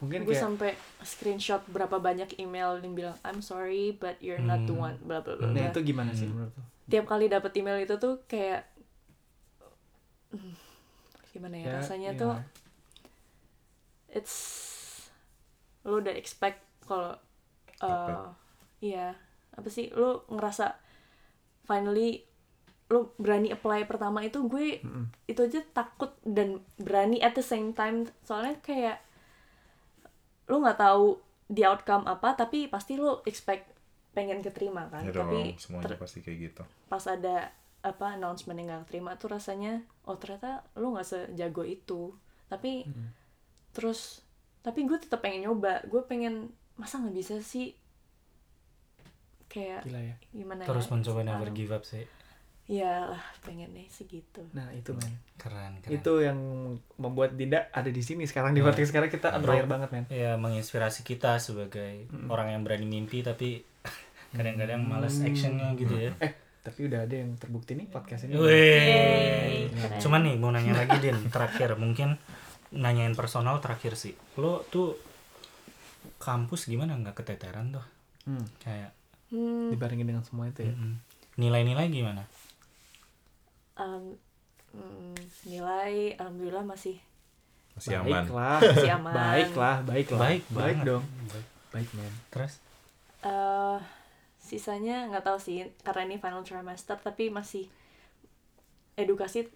mungkin 0.00 0.24
gue 0.24 0.32
kayak 0.32 0.44
sampai 0.44 0.70
screenshot 1.04 1.62
berapa 1.68 2.00
banyak 2.00 2.40
email 2.40 2.80
yang 2.80 2.96
bilang 2.96 3.16
I'm 3.20 3.44
sorry 3.44 3.92
but 3.92 4.16
you're 4.24 4.40
not 4.40 4.64
the 4.64 4.72
one 4.72 4.96
bla 5.04 5.20
bla 5.20 5.36
bla 5.36 5.52
Nah 5.52 5.68
itu 5.68 5.80
gimana 5.84 6.12
sih 6.16 6.28
menurut 6.28 6.52
lu? 6.56 6.64
tiap 6.86 7.04
kali 7.04 7.28
dapet 7.28 7.52
email 7.60 7.82
itu 7.82 7.94
tuh 8.00 8.22
kayak 8.24 8.64
hmm, 10.32 10.54
gimana 11.36 11.56
ya, 11.60 11.68
rasanya 11.80 12.16
iya. 12.16 12.20
tuh 12.20 12.34
it's 14.08 14.36
lu 15.84 16.00
udah 16.00 16.14
expect 16.16 16.64
kalau 16.88 17.14
uh, 17.84 17.86
Apa? 17.86 18.32
iya 18.80 19.14
apa 19.56 19.68
sih 19.68 19.92
lu 19.92 20.24
ngerasa 20.32 20.76
finally 21.64 22.24
lu 22.86 23.10
berani 23.18 23.50
apply 23.50 23.82
pertama 23.90 24.22
itu 24.22 24.46
gue 24.46 24.78
Mm-mm. 24.78 25.10
itu 25.26 25.40
aja 25.42 25.60
takut 25.74 26.14
dan 26.22 26.62
berani 26.78 27.18
at 27.18 27.34
the 27.34 27.42
same 27.42 27.74
time 27.74 28.06
soalnya 28.22 28.62
kayak 28.62 29.02
lu 30.46 30.62
nggak 30.62 30.78
tahu 30.78 31.18
di 31.46 31.62
outcome 31.62 32.06
apa 32.06 32.34
tapi 32.34 32.66
pasti 32.66 32.98
lu 32.98 33.22
expect 33.22 33.70
pengen 34.14 34.40
keterima 34.40 34.88
kan? 34.88 35.04
Ya 35.04 35.12
tapi 35.12 35.54
semuanya 35.60 35.94
ter- 35.94 36.00
pasti 36.00 36.24
kayak 36.24 36.38
gitu. 36.50 36.62
pas 36.88 37.04
ada 37.04 37.52
apa 37.86 38.18
announcement 38.18 38.58
yang 38.58 38.82
gak 38.82 38.90
terima 38.90 39.14
tuh 39.14 39.30
rasanya 39.30 39.78
oh 40.10 40.18
ternyata 40.18 40.66
lu 40.74 40.96
nggak 40.96 41.06
sejago 41.06 41.62
itu. 41.62 42.10
Tapi 42.50 42.86
terus 43.70 44.24
tapi 44.64 44.82
gue 44.82 44.98
tetap 44.98 45.22
pengen 45.22 45.46
nyoba. 45.46 45.84
Gue 45.86 46.02
pengen 46.02 46.50
masa 46.74 46.98
nggak 46.98 47.14
bisa 47.14 47.34
sih? 47.44 47.76
Kayak 49.46 49.86
Gila 49.86 50.00
ya. 50.02 50.16
gimana 50.34 50.62
terus 50.66 50.90
ya 50.90 50.92
mencoba 50.98 51.20
never 51.22 51.50
give 51.54 51.70
up 51.70 51.86
sih 51.86 52.02
ya 52.66 53.06
lah 53.06 53.22
pengen 53.40 53.70
deh 53.70 53.86
segitu 53.86 54.42
Nah 54.50 54.66
itu 54.70 54.90
men. 54.90 55.14
keren 55.36 55.78
keren 55.78 55.92
Itu 55.92 56.18
yang 56.18 56.34
membuat 56.96 57.32
Dinda 57.32 57.70
ada 57.70 57.86
di 57.86 58.00
sini 58.00 58.22
sekarang 58.22 58.50
di 58.50 58.58
Iya. 58.58 58.66
podcast 58.66 58.90
sekarang 58.90 59.06
kita 59.08 59.28
admire 59.32 59.64
banget 59.64 59.88
men. 59.88 60.04
ya 60.08 60.34
menginspirasi 60.34 61.00
kita 61.00 61.38
sebagai 61.38 62.04
orang 62.26 62.50
yang 62.50 62.62
berani 62.62 62.84
mimpi 62.84 63.22
tapi 63.22 63.62
kadang-kadang 64.34 64.82
males 64.82 65.14
actionnya 65.20 65.72
gitu 65.74 65.94
ya 65.94 66.10
Eh 66.18 66.32
tapi 66.60 66.82
udah 66.84 66.98
ada 67.00 67.14
yang 67.14 67.30
terbukti 67.32 67.72
nih 67.72 67.86
podcast 67.86 68.26
ini. 68.26 68.34
Wih. 68.34 69.70
Cuman 69.96 70.20
nih 70.20 70.34
mau 70.34 70.50
nanya 70.50 70.74
lagi 70.76 70.98
Din, 70.98 71.14
terakhir 71.28 71.74
mungkin 71.76 72.18
nanyain 72.72 73.14
personal 73.14 73.62
terakhir 73.62 73.94
sih. 73.94 74.10
Lo 74.34 74.66
tuh 74.66 74.98
kampus 76.16 76.66
gimana 76.66 76.96
nggak 76.96 77.16
keteteran 77.16 77.70
tuh? 77.70 77.86
Hmm, 78.24 78.42
Kayak 78.58 78.90
Hmm, 79.26 79.70
dibarengin 79.70 80.06
dengan 80.06 80.22
semua 80.22 80.46
itu 80.46 80.62
ya. 80.62 80.70
mm-mm. 80.70 80.98
nilai-nilai 81.36 81.86
gimana? 81.88 82.26
Um, 83.76 84.12
nilai 85.42 86.16
alhamdulillah 86.16 86.64
masih 86.64 86.96
Masih 87.72 87.92
aman. 87.94 88.24
Baiklah. 88.24 88.58
masih 88.62 88.90
aman. 88.90 89.14
Baiklah, 89.20 89.76
baiklah. 89.82 90.18
Baik 90.18 90.42
baik 90.48 90.76
banget. 90.80 90.84
dong. 90.86 91.04
Baik. 91.26 91.46
Baik, 91.68 91.88
men. 91.92 92.12
Terus 92.30 92.52
eh 93.20 93.78
sisanya 94.38 95.10
nggak 95.10 95.24
tahu 95.24 95.36
sih 95.36 95.56
karena 95.82 96.06
ini 96.06 96.16
final 96.16 96.40
trimester 96.40 96.94
tapi 96.96 97.28
masih 97.28 97.66
edukasi 98.94 99.50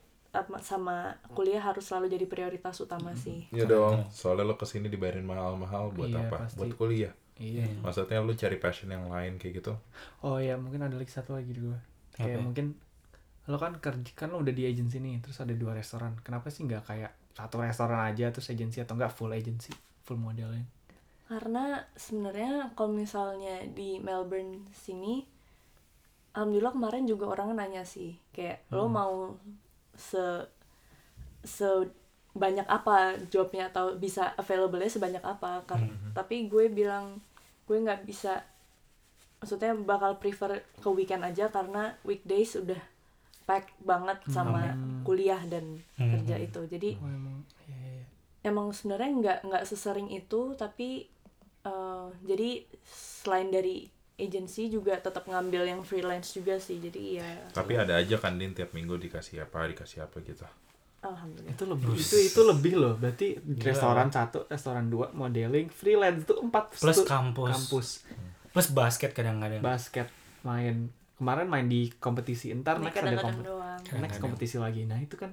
sama- 0.60 1.16
kuliah 1.30 1.58
harus 1.60 1.82
selalu 1.82 2.06
jadi 2.08 2.26
prioritas 2.26 2.78
utama 2.78 3.16
sih. 3.16 3.50
Iya 3.50 3.66
dong. 3.66 4.06
Soalnya 4.10 4.44
lo 4.44 4.54
ke 4.54 4.62
sini 4.62 4.86
dibayarin 4.86 5.24
mahal-mahal 5.24 5.90
buat 5.90 6.06
Iya, 6.06 6.22
apa? 6.22 6.44
pasti. 6.44 6.56
Buat 6.56 6.76
kuliah. 6.76 7.10
Iya. 7.34 7.66
Maksudnya 7.80 8.20
lu 8.20 8.36
cari 8.36 8.56
passion 8.56 8.88
yang 8.88 9.08
lain 9.08 9.40
kayak 9.40 9.58
gitu. 9.58 9.72
Oh 10.20 10.36
iya, 10.36 10.54
mungkin 10.54 10.82
ada 10.82 10.92
lagi 10.92 11.08
satu 11.08 11.32
lagi 11.32 11.50
gue. 11.50 11.78
Kayak 12.12 12.36
Apa? 12.36 12.44
mungkin 12.44 12.66
lo 13.48 13.56
kan 13.56 13.80
kerja 13.80 14.12
kan 14.12 14.28
lo 14.28 14.42
udah 14.44 14.52
di 14.52 14.68
agency 14.68 15.00
nih, 15.00 15.22
terus 15.24 15.40
ada 15.40 15.54
dua 15.56 15.72
restoran. 15.72 16.18
Kenapa 16.20 16.52
sih 16.52 16.66
nggak 16.66 16.82
kayak 16.84 17.12
satu 17.32 17.62
restoran 17.62 18.00
aja 18.04 18.28
terus 18.28 18.50
agency 18.52 18.82
atau 18.84 18.98
enggak 18.98 19.14
full 19.14 19.32
agency, 19.32 19.72
full 20.04 20.20
modelnya? 20.20 20.66
Karena 21.30 21.78
sebenarnya 21.94 22.74
kalau 22.74 22.92
misalnya 22.92 23.62
di 23.70 24.02
Melbourne 24.02 24.66
sini, 24.74 25.22
alhamdulillah 26.34 26.74
kemarin 26.74 27.04
juga 27.06 27.30
orang 27.30 27.54
nanya 27.54 27.86
sih, 27.86 28.18
kayak 28.34 28.66
lo 28.74 28.90
mau 28.90 29.38
se 29.94 30.44
se 31.46 31.68
banyak 32.30 32.66
apa 32.70 33.18
jobnya 33.26 33.74
atau 33.74 33.98
bisa 33.98 34.30
available-nya 34.38 34.86
sebanyak 34.86 35.24
apa 35.26 35.66
kan 35.66 35.82
tapi 36.14 36.46
gue 36.46 36.70
bilang 36.70 37.18
gue 37.66 37.74
nggak 37.74 38.06
bisa 38.06 38.46
maksudnya 39.42 39.74
bakal 39.74 40.14
prefer 40.22 40.62
ke 40.78 40.88
weekend 40.94 41.26
aja 41.26 41.50
karena 41.50 41.96
weekdays 42.06 42.54
udah 42.54 42.78
pack 43.50 43.74
banget 43.82 44.22
sama 44.30 44.70
kuliah 45.02 45.42
dan 45.50 45.82
kerja 45.98 46.38
itu 46.38 46.60
jadi 46.70 46.94
Oh 46.96 47.10
emang, 47.10 47.42
iya, 47.66 47.74
iya, 47.74 47.90
iya. 47.98 48.04
emang 48.46 48.70
sebenarnya 48.70 49.10
nggak 49.18 49.38
nggak 49.50 49.64
sesering 49.66 50.06
itu 50.14 50.54
tapi 50.54 51.10
eh, 51.62 52.06
jadi 52.22 52.62
selain 52.86 53.50
dari 53.50 53.90
agency 54.16 54.68
juga 54.68 55.00
tetap 55.00 55.24
ngambil 55.26 55.64
yang 55.64 55.80
freelance 55.80 56.36
juga 56.36 56.60
sih 56.60 56.76
jadi 56.78 57.02
ya 57.18 57.28
Tapi 57.50 57.72
ada 57.74 57.96
aja 57.96 58.20
kan 58.20 58.36
Din 58.36 58.52
tiap 58.52 58.70
minggu 58.70 59.00
dikasih 59.00 59.42
apa, 59.42 59.64
dikasih 59.66 60.04
apa 60.04 60.20
gitu. 60.20 60.44
alhamdulillah 61.00 61.56
Itu 61.56 61.64
lebih 61.64 61.96
itu 61.96 62.16
itu 62.20 62.40
lebih 62.44 62.72
loh. 62.76 62.94
Berarti 63.00 63.40
restoran 63.64 64.12
satu, 64.12 64.44
restoran 64.46 64.92
dua, 64.92 65.08
modeling, 65.16 65.72
freelance 65.72 66.28
itu 66.28 66.34
empat 66.36 66.76
plus 66.76 67.00
kampus. 67.08 67.48
kampus, 67.48 67.88
Plus 68.52 68.68
basket 68.68 69.10
kadang-kadang. 69.16 69.64
basket, 69.64 70.12
main 70.44 70.92
kemarin 71.20 71.46
main 71.46 71.68
di 71.68 71.92
kompetisi 71.94 72.48
entar 72.48 72.80
ini 72.80 72.88
next 72.88 72.96
ada 72.98 73.20
kompetisi 73.20 73.44
doang 73.44 73.80
next 74.00 74.18
kompetisi 74.18 74.56
lagi 74.56 74.82
nah 74.84 74.96
itu 74.96 75.14
kan 75.14 75.30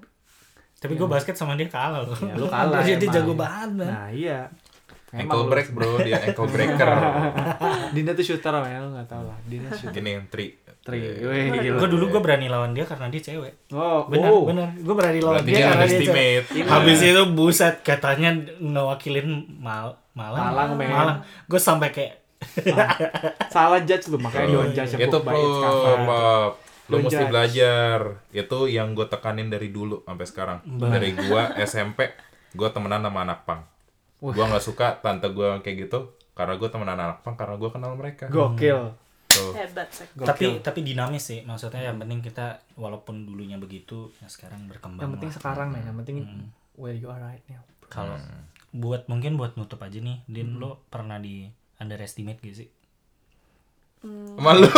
Tapi 0.77 0.93
gue 0.93 1.07
basket 1.07 1.33
sama 1.33 1.55
dia 1.55 1.65
kalah 1.65 2.03
loh. 2.03 2.13
ya 2.13 2.35
lu 2.35 2.45
kalah 2.45 2.83
emang. 2.85 3.09
jago 3.09 3.33
banget. 3.33 3.87
nah 3.87 4.11
iya 4.11 4.45
Ankle 5.07 5.47
break 5.47 5.71
bro, 5.71 6.03
dia 6.03 6.19
ankle 6.19 6.51
breaker. 6.53 6.83
Dina 7.95 8.11
tuh 8.11 8.21
shooter 8.21 8.51
ya 8.51 8.77
lu 8.77 8.91
nggak 8.91 9.07
tahu 9.07 9.23
lah 9.23 9.39
Dina 9.41 9.71
shooter 9.71 9.95
Gini 9.95 10.09
yang 10.13 10.27
tri. 10.27 10.51
tri 10.83 10.99
Iya. 10.99 11.47
gila 11.55 11.79
Gue 11.79 11.89
dulu 11.89 12.05
gue 12.09 12.21
berani 12.21 12.45
lawan 12.45 12.75
dia 12.75 12.83
karena 12.83 13.07
dia 13.07 13.23
cewek. 13.23 13.71
oh 13.71 14.03
Bener, 14.05 14.27
oh. 14.29 14.43
bener. 14.45 14.67
Gue 14.77 14.93
berani 14.93 15.17
lawan 15.17 15.39
Berarti 15.39 15.49
dia 15.49 15.57
dia 15.57 15.65
karena 15.65 15.79
dia 15.79 15.95
cewek. 15.95 16.07
underestimate. 16.11 16.45
Habis 16.69 16.99
itu 17.01 17.23
buset 17.33 17.75
katanya 17.81 18.29
ngewakilin 18.59 19.27
Mal 19.57 19.95
Malang. 20.11 20.43
Malang. 20.45 20.69
Malang. 20.75 21.17
Gue 21.47 21.57
sampai 21.57 21.89
kayak 21.89 22.26
salah 23.53 23.81
judge 23.81 24.09
lu 24.13 24.17
makanya 24.21 24.47
don't 24.53 24.73
judge 24.73 24.93
a 24.93 24.97
itu 25.01 25.17
book 25.17 25.25
by 25.25 25.35
its 25.37 25.57
cover. 25.61 25.97
Lu 26.87 26.95
mesti 27.03 27.19
judge. 27.19 27.31
belajar. 27.33 27.99
Itu 28.31 28.71
yang 28.71 28.95
gue 28.95 29.07
tekanin 29.11 29.51
dari 29.51 29.75
dulu 29.75 30.07
sampai 30.07 30.23
sekarang. 30.23 30.57
Dari 30.63 31.11
gua 31.27 31.51
SMP, 31.59 32.15
gua 32.55 32.71
temenan 32.71 33.03
sama 33.03 33.27
anak 33.27 33.43
pang. 33.43 33.61
Gua 34.23 34.47
nggak 34.47 34.63
suka 34.63 34.95
tante 35.03 35.27
gua 35.35 35.59
kayak 35.59 35.89
gitu 35.89 36.15
karena 36.37 36.53
gua 36.55 36.69
temenan 36.69 36.95
anak 37.01 37.25
pang 37.25 37.33
karena 37.33 37.57
gua 37.57 37.69
kenal 37.73 37.97
mereka. 37.97 38.29
gokil 38.29 38.93
Tuh. 39.27 39.51
hebat 39.51 39.91
Gokil. 39.91 40.23
tapi 40.23 40.45
tapi 40.63 40.79
dinamis 40.87 41.19
sih 41.27 41.43
maksudnya 41.43 41.83
yang 41.83 41.99
penting 41.99 42.23
kita 42.23 42.63
walaupun 42.79 43.27
dulunya 43.27 43.59
begitu 43.59 44.07
ya 44.23 44.31
sekarang 44.31 44.71
berkembang 44.71 45.03
yang 45.03 45.13
penting 45.19 45.31
lah. 45.33 45.35
sekarang 45.35 45.67
nih 45.75 45.83
yang 45.83 45.97
penting 45.99 46.17
where 46.79 46.95
you 46.95 47.11
are 47.11 47.19
right 47.19 47.43
now 47.51 47.59
kalau 47.91 48.15
buat 48.71 49.03
mungkin 49.11 49.35
buat 49.35 49.59
nutup 49.59 49.83
aja 49.83 49.99
nih 49.99 50.23
Din 50.31 50.55
lo 50.63 50.79
pernah 50.87 51.19
di 51.19 51.49
underestimate 51.77 52.41
gak 52.41 52.57
sih? 52.65 52.69
Malu. 54.37 54.69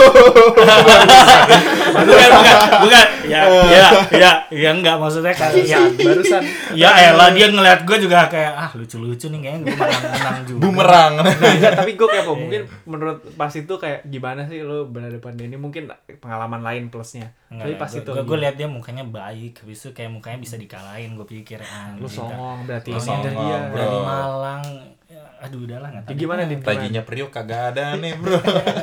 bukan 2.07 2.29
bukan 2.39 2.55
bukan. 2.79 3.05
Ya 3.27 3.43
ya 3.67 3.85
ya 4.15 4.31
ya 4.47 4.69
enggak 4.71 4.95
maksudnya 4.95 5.35
kayak 5.35 5.67
ya 5.67 5.79
barusan. 5.99 6.39
ya 6.71 6.89
elah 7.12 7.27
dia 7.35 7.51
ngeliat 7.51 7.83
gue 7.83 7.97
juga 7.99 8.31
kayak 8.31 8.53
ah 8.55 8.71
lucu-lucu 8.79 9.27
nih 9.27 9.39
kayaknya 9.43 9.59
gue 9.67 9.75
menang 9.75 10.03
menang 10.07 10.38
juga. 10.47 10.59
Bumerang. 10.63 11.12
nah, 11.19 11.35
enggak, 11.59 11.73
tapi 11.75 11.91
gue 11.99 12.07
kepo. 12.07 12.31
Mungkin 12.39 12.62
menurut 12.88 13.19
pas 13.35 13.51
itu 13.51 13.73
kayak 13.75 14.07
gimana 14.07 14.47
sih 14.47 14.63
lo 14.63 14.88
berhadapan 14.88 15.35
dia 15.35 15.45
ini 15.51 15.59
mungkin 15.59 15.91
pengalaman 16.23 16.63
lain 16.63 16.88
plusnya. 16.88 17.35
Tapi 17.51 17.75
pas 17.75 17.91
itu 17.91 18.07
gue 18.07 18.23
gue 18.23 18.38
liat 18.39 18.55
dia 18.55 18.71
mukanya 18.71 19.03
baik 19.03 19.67
habis 19.67 19.83
itu 19.83 19.91
kayak 19.91 20.15
mukanya 20.15 20.39
bisa 20.39 20.55
dikalahin 20.55 21.19
gue 21.19 21.27
pikir 21.27 21.59
ah 21.59 21.91
lu 21.99 22.07
songong 22.07 22.63
berarti 22.63 22.95
Lu 22.95 23.01
songong, 23.03 23.35
dari 23.75 23.97
Malang 23.99 24.63
ya, 24.63 24.98
aduh 25.39 25.60
udahlah 25.62 25.89
nggak 25.89 26.04
Ya, 26.04 26.10
tahu 26.12 26.19
gimana 26.19 26.41
nih 26.43 26.58
Tajinya 26.60 27.02
Priok 27.02 27.30
kagak 27.30 27.73
ada 27.73 27.95
nih, 27.95 28.13
Bro. 28.13 28.38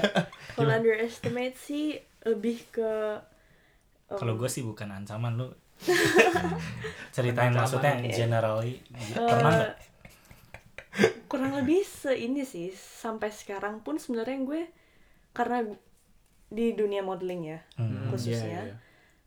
kalau 0.56 0.72
underestimate 0.72 1.54
sih 1.54 1.94
lebih 2.22 2.64
ke 2.70 2.90
um, 4.08 4.16
kalau 4.16 4.34
gue 4.34 4.48
sih 4.48 4.60
bukan 4.60 4.88
ancaman 4.90 5.36
lu 5.36 5.48
ceritain 7.14 7.52
Ancaman, 7.52 7.60
maksudnya 7.60 7.92
ya. 8.00 8.12
generally 8.16 8.80
eh, 8.90 9.14
pernah 9.14 9.52
nggak 9.52 9.74
kurang 11.26 11.52
lebih 11.54 11.82
se 11.82 12.16
ini 12.16 12.42
sih 12.42 12.72
sampai 12.72 13.28
sekarang 13.28 13.80
pun 13.80 13.96
sebenarnya 13.96 14.38
gue 14.42 14.62
karena 15.30 15.60
di 16.48 16.72
dunia 16.72 17.02
modeling 17.02 17.42
ya 17.46 17.60
Hmm. 17.76 18.08
khususnya 18.08 18.40
Iya, 18.40 18.62
iya. 18.64 18.76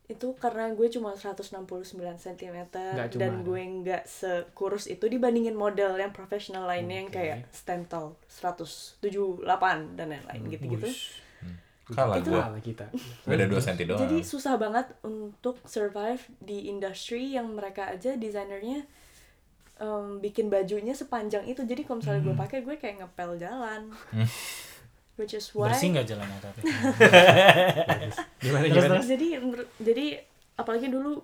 Itu 0.10 0.34
karena 0.36 0.74
gue 0.74 0.90
cuma 0.90 1.14
169 1.14 1.70
cm 2.18 2.58
Nggak 2.68 3.14
dan 3.14 3.32
cuma. 3.32 3.46
gue 3.46 3.62
nggak 3.80 4.04
sekurus 4.04 4.86
itu 4.86 5.06
dibandingin 5.06 5.54
model 5.54 5.94
yang 5.96 6.10
profesional 6.10 6.66
lainnya 6.66 6.98
yang 7.00 7.10
kayak 7.10 7.46
stand 7.52 7.86
tall 7.86 8.18
178 8.28 9.46
dan 9.94 10.08
lain-lain 10.10 10.42
gitu-gitu. 10.50 10.90
Kalah 11.88 12.18
Itu- 12.18 12.30
gua. 12.30 12.42
Kalah 12.44 12.62
kita. 12.62 12.86
Beda 13.24 13.46
2 13.46 13.54
cm 13.56 13.78
doang. 13.88 14.00
jadi 14.00 14.18
susah 14.22 14.58
banget 14.58 14.90
untuk 15.02 15.58
survive 15.64 16.22
di 16.40 16.68
industri 16.68 17.34
yang 17.34 17.50
mereka 17.50 17.90
aja 17.90 18.14
desainernya 18.14 18.86
em, 19.80 20.18
bikin 20.20 20.50
bajunya 20.50 20.94
sepanjang 20.94 21.46
itu. 21.46 21.62
Jadi 21.62 21.82
kalau 21.82 21.98
misalnya 21.98 22.22
gue 22.24 22.36
pakai 22.36 22.60
gue 22.62 22.76
kayak 22.76 22.96
ngepel 23.00 23.38
jalan 23.38 23.90
which 25.20 25.36
is 25.36 25.46
why 25.52 25.68
bersih 25.68 25.92
nggak 25.92 26.08
jalannya 26.08 26.40
tapi 26.40 26.60
gimana 28.42 28.64
Terus, 28.66 28.74
gimana? 28.74 28.96
jadi 29.04 29.28
jadi 29.78 30.06
apalagi 30.56 30.88
dulu 30.88 31.20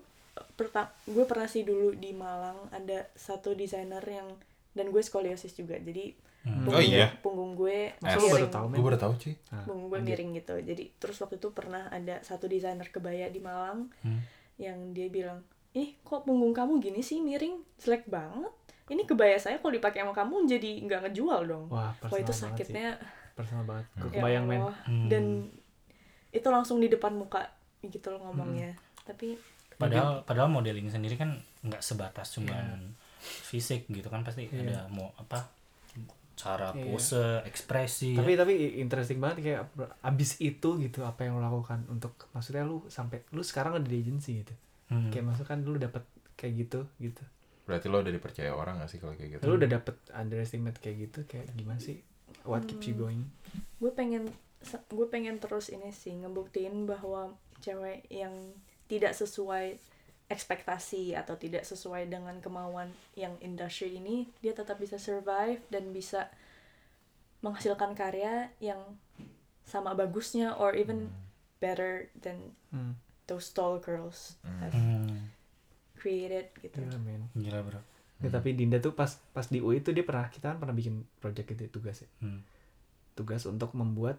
pertama 0.53 0.91
gue 1.03 1.23
pernah 1.23 1.47
sih 1.47 1.63
dulu 1.63 1.91
di 1.93 2.11
Malang 2.11 2.67
ada 2.69 3.07
satu 3.13 3.51
desainer 3.51 4.03
yang 4.03 4.27
dan 4.71 4.91
gue 4.91 4.99
skoliosis 4.99 5.55
juga 5.55 5.79
jadi 5.79 6.11
punggung, 6.43 6.67
Oh 6.69 6.83
iya? 6.83 7.07
punggung 7.17 7.51
gue 7.55 7.95
Masa 7.97 8.19
lu 8.19 8.27
Eh, 8.27 8.33
baru 8.35 8.47
tahu 8.47 8.65
Gue 8.69 8.83
baru 8.83 8.99
tahu 8.99 9.13
cuy. 9.15 9.33
Nah, 9.49 9.63
punggung 9.63 9.87
gue 9.89 9.99
miring 9.99 10.29
gitu. 10.35 10.55
Jadi 10.57 10.83
terus 10.93 11.17
waktu 11.17 11.35
itu 11.35 11.49
pernah 11.49 11.87
ada 11.89 12.21
satu 12.21 12.45
desainer 12.45 12.85
kebaya 12.85 13.25
di 13.27 13.39
Malang 13.39 13.87
Hmm. 14.03 14.19
yang 14.55 14.91
dia 14.91 15.07
bilang 15.09 15.41
ih 15.71 15.95
kok 15.99 16.23
punggung 16.23 16.51
kamu 16.51 16.77
gini 16.79 16.99
sih 16.99 17.17
miring? 17.17 17.63
Jelek 17.77 18.05
banget. 18.05 18.51
Ini 18.85 19.03
kebaya 19.03 19.35
saya 19.35 19.57
kalau 19.57 19.73
dipakai 19.73 19.99
sama 19.99 20.13
kamu 20.13 20.45
jadi 20.45 20.71
nggak 20.85 20.99
ngejual 21.09 21.41
dong. 21.45 21.65
Wah 21.67 21.91
wah 21.97 22.19
itu 22.21 22.29
sih. 22.29 22.45
Personal 23.35 23.63
banget 23.63 23.85
gue 23.93 24.09
ya 24.09 24.15
kebayang 24.15 24.45
men 24.45 24.61
Allah. 24.61 24.77
Hmm. 24.85 25.07
dan 25.07 25.23
itu 26.31 26.47
langsung 26.47 26.79
di 26.79 26.87
depan 26.87 27.13
muka 27.13 27.51
gitu 27.81 28.09
loh 28.09 28.23
ngomongnya 28.25 28.73
tapi 29.03 29.35
padahal 29.71 30.23
padahal 30.23 30.49
modeling 30.49 30.87
sendiri 30.87 31.15
kan 31.15 31.35
nggak 31.61 31.79
sebatas 31.79 32.31
cuman 32.31 32.95
fisik 33.19 33.85
gitu 33.87 34.07
kan 34.07 34.21
pasti 34.21 34.47
Iya. 34.47 34.63
ada 34.63 34.77
mau 34.87 35.11
apa 35.15 35.51
cara 36.33 36.71
Iya. 36.71 36.83
pose 36.85 37.23
ekspresi 37.43 38.11
tapi 38.13 38.35
tapi 38.35 38.53
interesting 38.77 39.17
banget 39.17 39.37
kayak 39.41 39.61
abis 40.01 40.35
itu 40.39 40.75
gitu 40.77 40.99
apa 41.01 41.23
yang 41.23 41.35
lo 41.35 41.43
lakukan 41.43 41.87
untuk 41.87 42.27
maksudnya 42.31 42.63
lu 42.63 42.83
sampai 42.85 43.23
lu 43.29 43.39
sekarang 43.39 43.75
ada 43.75 43.85
di 43.85 43.97
agency 43.97 44.41
gitu 44.41 44.55
Hmm. 44.85 45.09
kayak 45.09 45.25
maksud 45.25 45.43
kan 45.43 45.59
lu 45.59 45.75
dapet 45.75 46.05
kayak 46.35 46.53
gitu 46.61 46.85
gitu 46.99 47.23
Berarti 47.65 47.89
lo 47.89 47.97
udah 47.97 48.13
dipercaya 48.13 48.53
orang 48.53 48.77
gak 48.77 48.87
sih 48.87 49.01
kalau 49.01 49.11
kayak 49.11 49.31
gitu? 49.33 49.43
lu 49.43 49.57
udah 49.57 49.69
dapet 49.71 49.97
underestimate 50.13 50.77
kayak 50.77 51.09
gitu 51.09 51.19
kayak 51.25 51.49
gimana 51.51 51.79
sih 51.79 51.97
what 52.45 52.63
keeps 52.65 52.87
you 52.87 52.95
going 52.95 53.25
gue 53.81 53.91
pengen 53.91 54.29
gue 54.65 55.07
pengen 55.11 55.37
terus 55.37 55.69
ini 55.69 55.93
sih 55.93 56.15
ngebuktiin 56.17 56.89
bahwa 56.89 57.37
cewek 57.61 58.05
yang 58.09 58.33
tidak 58.89 59.13
sesuai 59.13 59.77
ekspektasi 60.25 61.13
atau 61.13 61.37
tidak 61.37 61.69
sesuai 61.69 62.09
dengan 62.09 62.41
kemauan 62.41 62.89
yang 63.13 63.37
industri 63.45 63.93
ini 64.01 64.25
dia 64.41 64.57
tetap 64.57 64.81
bisa 64.81 64.97
survive 64.97 65.61
dan 65.69 65.93
bisa 65.93 66.33
menghasilkan 67.45 67.93
karya 67.93 68.49
yang 68.57 68.81
sama 69.69 69.93
bagusnya 69.93 70.57
or 70.57 70.73
even 70.73 71.13
better 71.61 72.09
than 72.17 72.57
hmm. 72.73 72.97
those 73.29 73.53
tall 73.53 73.77
girls 73.77 74.37
have. 74.61 74.73
Hmm. 74.73 75.29
created 76.05 76.53
gitu 76.61 76.85
Gila. 76.85 77.25
Gila 77.33 77.59
bro. 77.65 77.81
Ya, 78.25 78.31
tapi 78.31 78.49
Dinda 78.51 78.77
tuh 78.77 78.91
pas 78.91 79.05
pas 79.29 79.45
di 79.45 79.57
UI 79.57 79.79
tuh 79.79 79.91
dia 79.91 80.01
pernah 80.01 80.25
kita 80.27 80.49
kan 80.49 80.57
pernah 80.57 80.73
bikin 80.73 80.93
project 81.15 81.45
gitu 81.47 81.69
tugas 81.71 82.01
ya. 82.01 82.09
Hmm. 82.19 82.41
Tugas 83.13 83.43
untuk 83.43 83.71
membuat 83.71 84.17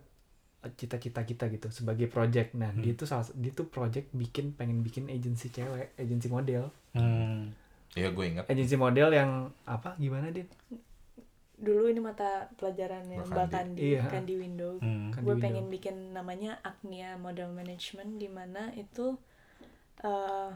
eh, 0.58 0.72
cita-cita 0.72 1.20
kita 1.20 1.46
gitu 1.48 1.68
sebagai 1.68 2.06
project. 2.06 2.54
Nah, 2.54 2.70
Hmm. 2.70 2.80
dia 2.80 2.92
tuh 2.92 3.04
salah 3.04 3.26
dia 3.32 3.50
tuh 3.50 3.66
project 3.66 4.08
bikin 4.10 4.52
pengen 4.52 4.80
bikin 4.80 5.06
agensi 5.06 5.48
cewek, 5.48 5.92
agensi 5.94 6.26
model. 6.26 6.70
Hmm. 6.92 7.52
Iya 7.92 8.08
gue 8.08 8.24
ingat. 8.26 8.44
Agensi 8.46 8.74
model 8.74 9.08
yang 9.10 9.30
apa 9.64 9.96
gimana 9.96 10.28
Din? 10.28 10.46
dulu 11.56 11.88
ini 11.88 11.96
mata 11.98 12.52
pelajarannya 12.52 13.16
Mbak 13.18 13.32
Mbak 13.32 13.48
Kandi. 13.48 13.80
Kandi 13.80 13.80
Iya. 13.88 14.02
Kandi 14.06 14.32
Window 14.36 14.72
Hmm. 14.76 15.08
Kan 15.08 15.20
di 15.20 15.24
gue 15.24 15.32
window. 15.32 15.40
pengen 15.40 15.66
bikin 15.66 15.96
namanya 16.12 16.60
Agnia 16.60 17.16
Model 17.16 17.48
Management 17.50 18.16
di 18.16 18.28
mana 18.28 18.68
itu 18.74 19.16
eh, 19.98 20.50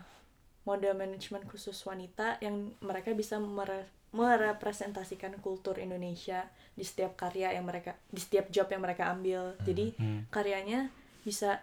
model 0.71 0.95
management 0.95 1.51
khusus 1.51 1.75
wanita 1.83 2.39
yang 2.39 2.71
mereka 2.79 3.11
bisa 3.11 3.43
mere- 3.43 3.91
merepresentasikan 4.15 5.35
kultur 5.43 5.79
Indonesia 5.79 6.47
di 6.75 6.87
setiap 6.87 7.19
karya 7.19 7.51
yang 7.51 7.67
mereka 7.67 7.99
di 8.07 8.23
setiap 8.23 8.47
job 8.49 8.71
yang 8.71 8.83
mereka 8.83 9.11
ambil. 9.11 9.59
Jadi 9.67 9.99
Hmm. 9.99 10.31
karyanya 10.31 10.95
bisa 11.27 11.59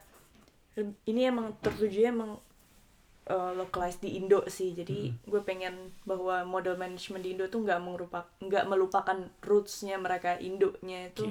ini 1.07 1.25
emang 1.25 1.55
tertujunya 1.63 2.11
emang 2.11 2.37
uh, 3.27 3.51
localized 3.55 4.03
di 4.03 4.15
Indo 4.15 4.43
sih. 4.47 4.75
Jadi 4.75 5.09
gue 5.23 5.41
pengen 5.41 5.91
bahwa 6.03 6.43
model 6.43 6.75
management 6.75 7.23
di 7.23 7.33
Indo 7.33 7.47
tuh 7.47 7.63
nggak 7.63 7.79
merupakan 7.79 8.27
nggak 8.39 8.65
melupakan 8.67 9.17
rootsnya 9.41 9.95
mereka 9.97 10.35
Indonya 10.37 11.09
itu 11.09 11.27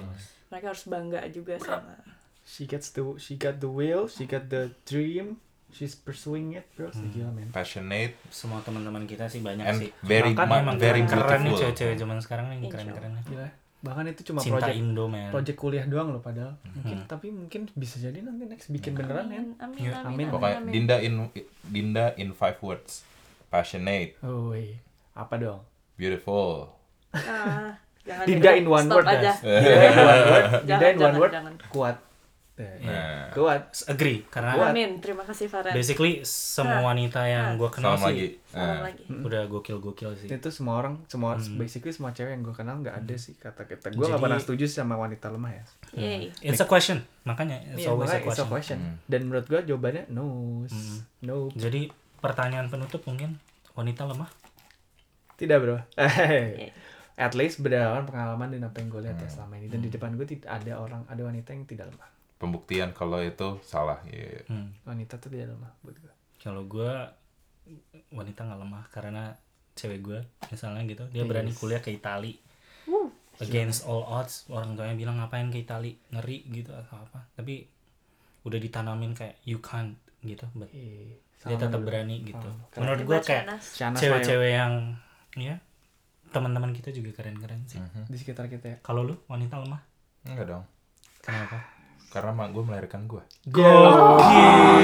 mereka 0.48 0.72
harus 0.72 0.84
bangga 0.88 1.20
juga 1.28 1.60
sama 1.60 1.96
She 2.46 2.62
gets 2.62 2.94
the 2.94 3.02
she 3.18 3.34
got 3.34 3.58
the 3.58 3.66
will, 3.66 4.06
she 4.06 4.22
got 4.22 4.46
the 4.46 4.70
dream, 4.86 5.42
she's 5.76 5.92
pursuing 5.94 6.52
it, 6.52 6.64
bro. 6.72 6.88
Gila, 6.88 7.28
men. 7.30 7.48
Passionate 7.50 8.16
Semua 8.28 8.58
teman-teman 8.60 9.04
kita 9.04 9.28
sih 9.28 9.38
banyak 9.38 9.60
and 9.62 9.78
sih. 9.78 9.90
very 10.00 10.32
Bahkan 10.32 10.48
ma- 10.48 10.60
Emang 10.62 10.76
very 10.76 11.04
keren 11.04 11.40
nih 11.42 11.52
cewek-cewek 11.54 11.94
zaman 11.94 12.16
sekarang 12.18 12.48
nih 12.48 12.58
Insya 12.62 12.72
keren-keren. 12.72 13.12
Gila. 13.22 13.48
Bahkan 13.78 14.04
itu 14.08 14.22
cuma 14.24 14.40
Cinta 14.40 14.56
project 14.58 14.74
Indo 14.74 15.04
men. 15.06 15.28
project 15.28 15.58
kuliah 15.60 15.84
doang 15.84 16.08
loh 16.10 16.18
padahal. 16.18 16.56
Mungkin 16.66 17.04
tapi 17.04 17.28
mungkin 17.28 17.68
bisa 17.72 17.96
jadi 17.98 18.18
nanti 18.18 18.42
next 18.42 18.66
bikin 18.66 18.92
beneran 18.92 19.28
ya. 19.28 19.36
amin 19.36 19.44
amin 19.58 19.78
Ya, 19.78 19.92
amin, 19.92 20.00
amin. 20.00 20.08
amin, 20.08 20.26
Pokoknya 20.26 20.58
amin. 20.58 20.72
Dinda 20.72 20.96
in 20.98 21.14
Dinda 21.62 22.06
in 22.16 22.32
five 22.32 22.56
words. 22.58 23.04
Passionate, 23.46 24.16
Oh, 24.20 24.50
iya. 24.50 24.80
Apa 25.12 25.38
dong? 25.38 25.60
beautiful. 25.94 26.76
Ah, 27.10 27.72
jangan 28.02 28.24
Dinda 28.26 28.50
in 28.52 28.66
one 28.66 28.84
word 28.86 29.06
aja 29.06 29.32
guys. 29.32 29.40
Dinda 29.40 29.86
in 29.86 29.96
one 29.96 30.24
word. 30.32 30.44
Dinda 30.62 30.86
in 30.86 30.98
one 30.98 31.16
word. 31.16 31.32
Kuat. 31.68 31.96
Eh, 32.56 32.80
Nah, 32.80 33.28
Kuat. 33.30 33.68
Agree 33.84 34.24
karena 34.26 34.56
Kuat. 34.56 34.72
amin 34.72 34.96
terima 34.98 35.20
kasih 35.20 35.44
Farhan 35.44 35.70
basically 35.70 36.24
semua 36.24 36.80
wanita 36.82 37.20
yang 37.22 37.54
gue 37.54 37.68
kenal 37.68 37.94
salam 37.94 38.00
sih 38.00 38.08
lagi. 38.08 38.26
salam 38.46 38.64
Nah, 38.66 38.80
lagi 38.82 39.02
udah 39.06 39.42
gokil-gokil 39.46 40.10
sih. 40.16 40.26
Itu 40.26 40.48
semua 40.48 40.74
orang, 40.78 41.04
semua 41.04 41.36
Hmm. 41.36 41.56
basically 41.56 41.92
semua 41.92 42.10
cewek 42.10 42.32
yang 42.32 42.40
gue 42.40 42.52
kenal 42.52 42.80
nggak 42.80 42.96
ada 42.96 43.14
sih 43.14 43.36
kata-kata. 43.36 43.92
Gue 43.92 44.06
nggak 44.06 44.18
pernah 44.18 44.40
setuju 44.40 44.64
sih 44.64 44.78
sama 44.78 44.96
wanita 44.96 45.28
lemah 45.28 45.52
ya. 45.52 45.64
Yay. 45.94 46.32
It's 46.40 46.56
a 46.56 46.64
question 46.64 47.04
makanya 47.22 47.60
it's 47.66 47.84
Iya, 47.84 47.92
always 47.92 48.08
a 48.08 48.16
makanya 48.16 48.24
it's 48.24 48.40
a 48.40 48.48
question. 48.48 48.48
question. 48.48 48.78
Hmm. 48.80 48.96
Dan 49.04 49.20
menurut 49.22 49.46
gue 49.46 49.60
jawabannya 49.62 50.04
no, 50.08 50.24
no, 51.20 51.36
Jadi 51.52 51.92
pertanyaan 52.16 52.66
penutup 52.66 53.04
mungkin 53.04 53.36
wanita 53.74 54.04
lemah. 54.06 54.32
tidak 55.36 55.60
bro. 55.60 55.76
At 57.18 57.32
least 57.32 57.60
berdasarkan 57.60 58.04
pengalaman 58.06 58.48
dan 58.50 58.64
apa 58.64 58.76
yang 58.78 58.88
gue 58.88 59.02
lihat 59.02 59.16
ya 59.16 59.24
Hmm. 59.26 59.34
selama 59.34 59.52
ini. 59.56 59.68
Dan 59.68 59.80
di 59.80 59.88
depan 59.88 60.12
gue 60.12 60.24
tidak 60.26 60.48
ada 60.50 60.72
orang, 60.78 61.04
ada 61.04 61.20
wanita 61.20 61.52
yang 61.52 61.64
tidak 61.64 61.88
lemah. 61.88 62.08
Pembuktian 62.36 62.90
kalau 62.90 63.18
itu 63.18 63.56
salah. 63.62 64.00
Iya. 64.04 64.44
Hmm. 64.46 64.72
Wanita 64.82 65.16
tuh 65.16 65.28
tidak 65.28 65.52
lemah 65.52 65.72
buat 65.80 65.96
gue. 65.96 66.14
Kalau 66.38 66.62
gue 66.62 66.92
wanita 68.10 68.40
nggak 68.42 68.60
lemah 68.60 68.84
karena 68.88 69.34
cewek 69.74 70.00
gue 70.00 70.20
misalnya 70.48 70.86
gitu 70.86 71.04
dia 71.10 71.20
berani 71.22 71.50
Yes. 71.50 71.58
kuliah 71.58 71.80
ke 71.80 71.90
Itali 71.90 72.38
Wuh. 72.86 73.10
against 73.38 73.84
all 73.84 74.00
odds 74.00 74.46
orang 74.48 74.72
tuanya 74.72 74.94
bilang 74.94 75.18
ngapain 75.18 75.50
ke 75.50 75.60
Itali 75.60 75.92
ngeri 76.08 76.46
gitu 76.48 76.70
atau 76.70 76.96
apa 76.96 77.26
tapi 77.34 77.66
udah 78.40 78.56
ditanamin 78.56 79.12
kayak 79.12 79.36
you 79.42 79.58
can't 79.58 79.98
gitu 80.22 80.46
but 80.54 80.70
Eh, 80.70 81.18
dia 81.42 81.52
sama 81.52 81.60
tetap 81.60 81.68
menurut- 81.74 81.84
berani 81.84 82.16
gitu 82.22 82.48
Karena- 82.70 82.78
menurut 82.78 83.00
gue 83.02 83.18
kayak 83.20 83.44
cewek-cewek 83.92 84.50
yang 84.54 84.72
ya 85.34 85.58
teman-teman 86.30 86.70
kita 86.70 86.88
juga 86.88 87.10
keren-keren 87.12 87.66
sih 87.66 87.82
Mayo 87.82 88.06
di 88.06 88.16
sekitar 88.16 88.46
kita 88.46 88.66
ya. 88.68 88.76
kalau 88.80 89.02
lu 89.02 89.18
wanita 89.26 89.58
lemah 89.58 89.82
Enggak 90.24 90.46
dong. 90.48 90.64
kenapa 91.20 91.58
Karena 92.16 92.32
mak 92.32 92.48
gue 92.50 92.62
melahirkan 92.62 93.04
gue. 93.04 93.20
gokil 93.46 94.78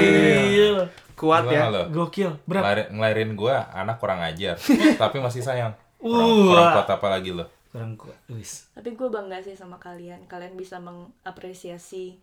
Kuat 1.13 1.43
Gimana 1.43 1.55
ya. 1.55 1.67
lo? 1.67 1.81
gokil 1.89 2.29
berat 2.43 2.61
Ngelahir- 2.63 2.89
ngelahirin 2.91 3.31
gue, 3.33 3.53
anak 3.71 3.95
kurang 3.97 4.19
ajar, 4.19 4.53
tapi 5.01 5.17
masih 5.17 5.41
sayang. 5.41 5.71
Kurang, 5.95 6.27
Uh. 6.27 6.43
kurang 6.47 6.67
kuat 6.73 6.87
apa 6.91 7.07
lagi 7.09 7.29
lo? 7.31 7.45
kurang 7.67 7.95
kuat 7.95 8.15
wis 8.29 8.67
Tapi 8.71 8.91
gue 8.91 9.07
bangga 9.07 9.39
sih 9.39 9.53
sama 9.53 9.77
kalian. 9.77 10.23
Kalian 10.23 10.53
bisa 10.53 10.77
mengapresiasi 10.77 12.15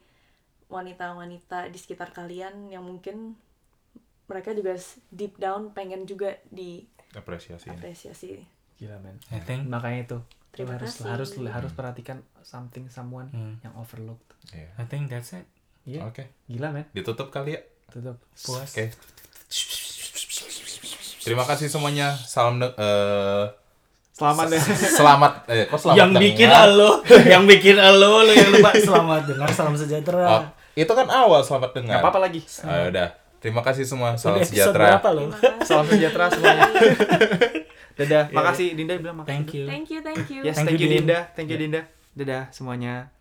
wanita-wanita 0.68 1.66
di 1.66 1.74
sekitar 1.74 2.10
kalian 2.10 2.68
yang 2.68 2.80
mungkin 2.80 3.34
mereka 4.24 4.52
juga 4.52 4.74
deep 5.08 5.36
down 5.36 5.70
pengen 5.70 6.04
juga 6.04 6.32
Apresiasi. 7.12 7.66
diapresiasi. 7.66 8.28
Gila 8.76 8.96
men. 8.98 9.16
I 9.28 9.38
think 9.40 9.66
Makanya 9.66 9.98
itu. 10.04 10.16
Lu 10.50 10.54
Terima 10.56 10.74
harus 10.74 10.90
kasih. 10.92 11.06
harus 11.06 11.28
harus 11.48 11.72
perhatikan 11.72 12.16
something 12.40 12.86
someone 12.86 13.30
Hmm. 13.30 13.54
yang 13.60 13.74
overlooked. 13.74 14.26
Iya. 14.50 14.68
I 14.76 14.84
think 14.84 15.06
that's 15.06 15.30
it 15.32 15.46
Iya. 15.82 16.04
Oke, 16.04 16.28
Gila 16.44 16.70
men. 16.70 16.84
ditutup 16.90 17.30
kali 17.30 17.54
ya. 17.54 17.60
Tutup. 17.88 18.18
puas 18.36 18.68
Oke. 18.68 18.90
Terima 21.20 21.44
kasih 21.44 21.66
semuanya. 21.66 22.12
Salam 22.16 22.58
eh, 22.58 23.44
Selamat 24.10 24.46
ya. 24.48 24.60
selamat 24.90 25.32
eh 25.52 25.64
kok 25.64 25.80
selamat 25.80 25.96
yang 25.96 26.10
bikin 26.12 26.44
dengar? 26.46 26.68
alo 26.68 26.90
yang 27.24 27.44
bikin 27.48 27.76
alo 27.80 28.20
lo 28.20 28.28
yang 28.30 28.52
lupa 28.52 28.76
selamat 28.76 29.22
dengar 29.24 29.48
salam 29.48 29.72
Oh, 29.72 29.80
sejahtera 29.80 30.52
itu 30.76 30.92
kan 30.92 31.08
awal 31.08 31.40
selamat 31.40 31.70
dengar. 31.72 31.96
Gak 31.96 32.04
apa-apa 32.04 32.20
lagi. 32.20 32.40
Ah, 32.60 32.84
udah. 32.86 33.08
Terima 33.40 33.64
kasih 33.64 33.88
semua. 33.88 34.20
Salam 34.20 34.44
sejahtera. 34.44 35.00
berapa. 35.00 35.08
Salam 35.64 35.88
sejahtera 35.88 36.28
semuanya. 36.28 36.68
Dadah. 38.00 38.24
Makasih 38.32 38.68
Dinda 38.72 38.96
bilang 38.96 39.16
makasih. 39.20 39.30
thank 39.36 39.50
you 39.52 39.64
Thank 39.68 39.86
you, 39.92 40.00
thank 40.00 40.26
you. 40.32 40.40
Yes, 40.40 40.56
Thank 40.56 40.72
thank, 40.72 40.80
you, 40.80 40.88
you 40.88 40.92
Din. 40.96 41.04
Dinda. 41.04 41.18
Thank 41.36 41.48
you 41.52 41.58
Dinda. 41.60 41.82
Dadah 42.16 42.48
semuanya. 42.50 43.12